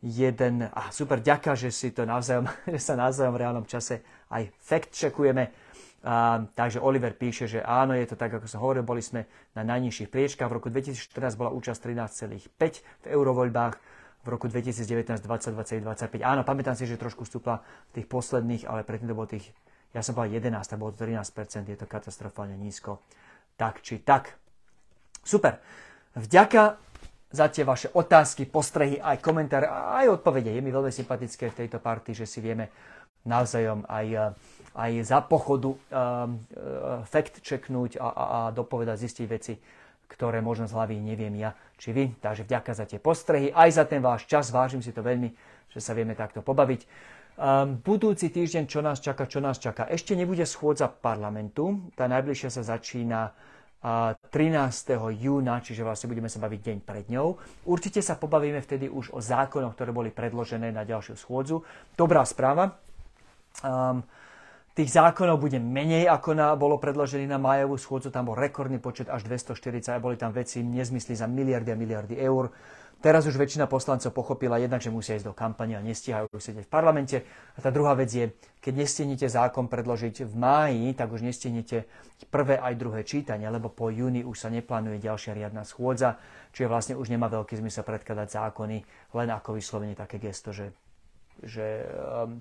jeden, 0.01 0.71
a 0.71 0.95
super, 0.95 1.19
ďaká, 1.19 1.59
že 1.59 1.75
si 1.75 1.91
to 1.91 2.07
navzájom, 2.07 2.47
že 2.73 2.81
sa 2.81 2.95
navzájom 2.95 3.35
v 3.35 3.41
reálnom 3.43 3.67
čase 3.67 4.01
aj 4.31 4.47
fact 4.63 4.95
checkujeme. 4.95 5.66
A, 6.07 6.47
takže 6.55 6.79
Oliver 6.79 7.19
píše, 7.19 7.51
že 7.51 7.59
áno, 7.67 7.91
je 7.91 8.07
to 8.07 8.15
tak, 8.15 8.31
ako 8.31 8.47
som 8.47 8.63
hovoril, 8.63 8.87
boli 8.87 9.03
sme 9.03 9.27
na 9.59 9.67
najnižších 9.67 10.07
priečkách. 10.07 10.47
V 10.47 10.55
roku 10.55 10.71
2014 10.71 11.35
bola 11.35 11.51
účasť 11.51 11.83
13,5 11.83 13.03
v 13.03 13.07
eurovoľbách, 13.11 13.75
v 14.23 14.29
roku 14.31 14.47
2019 14.47 15.19
20, 15.19 15.83
25. 15.83 16.23
Áno, 16.23 16.47
pamätám 16.47 16.79
si, 16.79 16.87
že 16.87 16.95
trošku 16.95 17.27
stúpla 17.27 17.59
v 17.91 18.03
tých 18.03 18.07
posledných, 18.07 18.71
ale 18.71 18.87
predtým 18.87 19.11
to 19.11 19.19
bolo 19.19 19.27
tých, 19.27 19.51
ja 19.91 20.03
som 20.03 20.15
povedal 20.15 20.39
11, 20.39 20.63
tak 20.71 20.79
bolo 20.79 20.95
to 20.95 21.03
13%, 21.03 21.75
je 21.75 21.79
to 21.79 21.87
katastrofálne 21.91 22.55
nízko. 22.55 23.03
Tak 23.59 23.83
či 23.83 23.99
tak. 23.99 24.39
Super. 25.27 25.59
Vďaka 26.15 26.79
za 27.35 27.51
tie 27.51 27.67
vaše 27.67 27.91
otázky, 27.91 28.47
postrehy, 28.47 29.03
aj 29.03 29.19
komentáre, 29.19 29.67
aj 29.67 30.23
odpovede. 30.23 30.55
Je 30.55 30.63
mi 30.63 30.71
veľmi 30.71 30.95
sympatické 30.95 31.51
v 31.51 31.59
tejto 31.67 31.83
partii, 31.83 32.15
že 32.15 32.31
si 32.31 32.39
vieme 32.39 32.71
navzájom 33.27 33.85
aj, 33.91 34.07
eh, 34.15 34.27
aj 34.77 34.93
za 35.09 35.25
pochodu 35.25 35.73
um, 35.73 35.79
uh, 35.89 37.01
fact 37.09 37.41
checknúť 37.41 37.97
a, 37.97 38.09
a, 38.13 38.25
a 38.25 38.39
dopovedať, 38.53 39.09
zistiť 39.09 39.27
veci, 39.27 39.57
ktoré 40.05 40.45
možno 40.45 40.69
z 40.69 40.77
hlavy 40.77 41.01
neviem 41.01 41.33
ja 41.41 41.57
či 41.81 41.97
vy. 41.97 42.13
Takže 42.21 42.45
vďaka 42.45 42.73
za 42.77 42.85
tie 42.85 43.01
postrehy, 43.01 43.49
aj 43.57 43.71
za 43.73 43.85
ten 43.89 44.05
váš 44.05 44.29
čas, 44.29 44.53
vážim 44.53 44.85
si 44.85 44.93
to 44.93 45.01
veľmi, 45.01 45.33
že 45.73 45.81
sa 45.81 45.97
vieme 45.97 46.13
takto 46.13 46.45
pobaviť. 46.45 46.85
Um, 47.37 47.81
budúci 47.81 48.29
týždeň, 48.29 48.69
čo 48.69 48.85
nás 48.85 49.01
čaká, 49.01 49.25
čo 49.25 49.41
nás 49.41 49.57
čaká. 49.57 49.89
Ešte 49.89 50.13
nebude 50.13 50.45
schôdza 50.45 50.93
parlamentu, 50.93 51.93
tá 51.97 52.05
najbližšia 52.05 52.53
sa 52.53 52.77
začína 52.77 53.33
13. 53.87 54.99
júna, 55.15 55.63
čiže 55.63 55.87
vlastne 55.87 56.11
budeme 56.11 56.27
sa 56.27 56.43
baviť 56.43 56.61
deň 56.65 56.79
pred 56.83 57.07
ňou. 57.07 57.39
Určite 57.71 58.03
sa 58.03 58.19
pobavíme 58.19 58.59
vtedy 58.59 58.91
už 58.91 59.15
o 59.15 59.23
zákonoch, 59.23 59.79
ktoré 59.79 59.95
boli 59.95 60.11
predložené 60.11 60.75
na 60.75 60.83
ďalšiu 60.83 61.15
schôdzu. 61.15 61.63
Dobrá 61.95 62.27
správa. 62.27 62.86
Um, 63.65 64.05
tých 64.77 64.93
zákonov 64.93 65.41
bude 65.41 65.57
menej, 65.57 66.05
ako 66.05 66.37
na, 66.37 66.53
bolo 66.53 66.77
predložený 66.77 67.25
na 67.25 67.41
majovú 67.41 67.81
schôdzu. 67.81 68.13
Tam 68.13 68.29
bol 68.29 68.37
rekordný 68.37 68.77
počet 68.77 69.09
až 69.09 69.25
240 69.25 69.89
a 69.89 70.05
boli 70.05 70.21
tam 70.21 70.37
veci 70.37 70.61
nezmysly 70.61 71.17
za 71.17 71.25
miliardy 71.25 71.73
a 71.73 71.81
miliardy 71.81 72.21
eur. 72.21 72.53
Teraz 72.97 73.29
už 73.29 73.37
väčšina 73.37 73.69
poslancov 73.69 74.13
pochopila 74.17 74.57
jednak, 74.57 74.81
že 74.81 74.93
musia 74.93 75.21
ísť 75.21 75.29
do 75.29 75.37
kampane 75.37 75.77
a 75.77 75.85
nestíhajú 75.85 76.33
sedieť 76.33 76.65
v 76.65 76.73
parlamente. 76.73 77.17
A 77.57 77.59
tá 77.61 77.69
druhá 77.69 77.93
vec 77.93 78.09
je, 78.09 78.33
keď 78.61 78.73
nestihnete 78.85 79.29
zákon 79.29 79.69
predložiť 79.69 80.25
v 80.25 80.35
máji, 80.37 80.97
tak 80.97 81.13
už 81.13 81.25
nestihnete 81.25 81.85
prvé 82.33 82.57
aj 82.57 82.73
druhé 82.77 83.05
čítanie, 83.05 83.49
lebo 83.49 83.69
po 83.69 83.93
júni 83.93 84.25
už 84.25 84.37
sa 84.37 84.49
neplánuje 84.49 85.01
ďalšia 85.01 85.37
riadna 85.37 85.69
schôdza, 85.69 86.17
čiže 86.57 86.73
vlastne 86.73 86.95
už 86.97 87.13
nemá 87.13 87.29
veľký 87.29 87.61
zmysel 87.61 87.85
predkladať 87.85 88.29
zákony, 88.33 88.79
len 89.13 89.29
ako 89.29 89.61
vyslovene 89.61 89.93
také 89.93 90.17
gesto, 90.17 90.57
že, 90.57 90.73
že 91.45 91.85
um, 92.01 92.41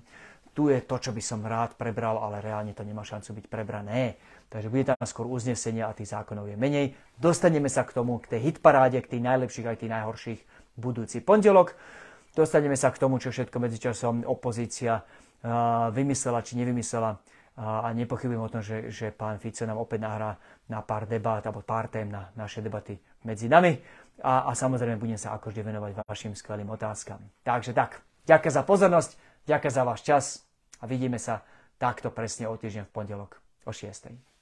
tu 0.56 0.72
je 0.72 0.80
to, 0.80 0.96
čo 0.96 1.12
by 1.12 1.20
som 1.20 1.44
rád 1.44 1.76
prebral, 1.76 2.16
ale 2.16 2.40
reálne 2.40 2.72
to 2.72 2.80
nemá 2.80 3.04
šancu 3.04 3.36
byť 3.36 3.46
prebrané. 3.52 4.16
Takže 4.48 4.72
bude 4.72 4.88
tam 4.88 4.96
skôr 5.04 5.28
uznesenie 5.28 5.84
a 5.84 5.92
tých 5.92 6.16
zákonov 6.16 6.48
je 6.48 6.56
menej. 6.56 6.96
Dostaneme 7.20 7.68
sa 7.68 7.84
k 7.84 7.92
tomu, 7.92 8.16
k 8.24 8.32
tej 8.32 8.40
hitparáde, 8.48 9.04
k 9.04 9.12
tých 9.12 9.20
najlepších 9.20 9.68
aj 9.68 9.76
tých 9.84 9.92
najhorších 9.92 10.40
budúci 10.80 11.20
pondelok. 11.20 11.76
Dostaneme 12.32 12.72
sa 12.72 12.88
k 12.88 12.96
tomu, 12.96 13.20
čo 13.20 13.28
všetko 13.28 13.52
medzičasom 13.52 14.24
opozícia 14.24 15.04
vymyslela 15.92 16.40
či 16.40 16.56
nevymyslela. 16.56 17.20
A 17.56 17.92
nepochybujem 17.92 18.40
o 18.40 18.52
tom, 18.52 18.64
že, 18.64 18.88
že 18.88 19.12
pán 19.12 19.36
Fico 19.36 19.64
nám 19.68 19.76
opäť 19.76 20.08
nahrá 20.08 20.40
na 20.72 20.80
pár 20.80 21.04
debát 21.04 21.44
alebo 21.44 21.64
pár 21.64 21.92
tém 21.92 22.08
na 22.08 22.32
naše 22.32 22.64
debaty 22.64 22.96
medzi 23.28 23.48
nami. 23.48 23.76
A, 24.24 24.48
a 24.48 24.56
samozrejme 24.56 24.96
budem 24.96 25.20
sa 25.20 25.36
ako 25.36 25.52
vždy 25.52 25.68
venovať 25.68 25.90
vašim 26.04 26.32
skvelým 26.32 26.68
otázkam. 26.72 27.20
Takže 27.44 27.76
tak, 27.76 28.00
ďakujem 28.28 28.54
za 28.56 28.62
pozornosť, 28.64 29.10
ďakujem 29.48 29.72
za 29.72 29.82
váš 29.84 30.00
čas 30.04 30.45
a 30.80 30.84
vidíme 30.86 31.18
sa 31.20 31.44
takto 31.76 32.12
presne 32.12 32.48
o 32.48 32.56
týždeň 32.56 32.88
v 32.88 32.92
pondelok 32.92 33.36
o 33.64 33.72
6. 33.72 34.35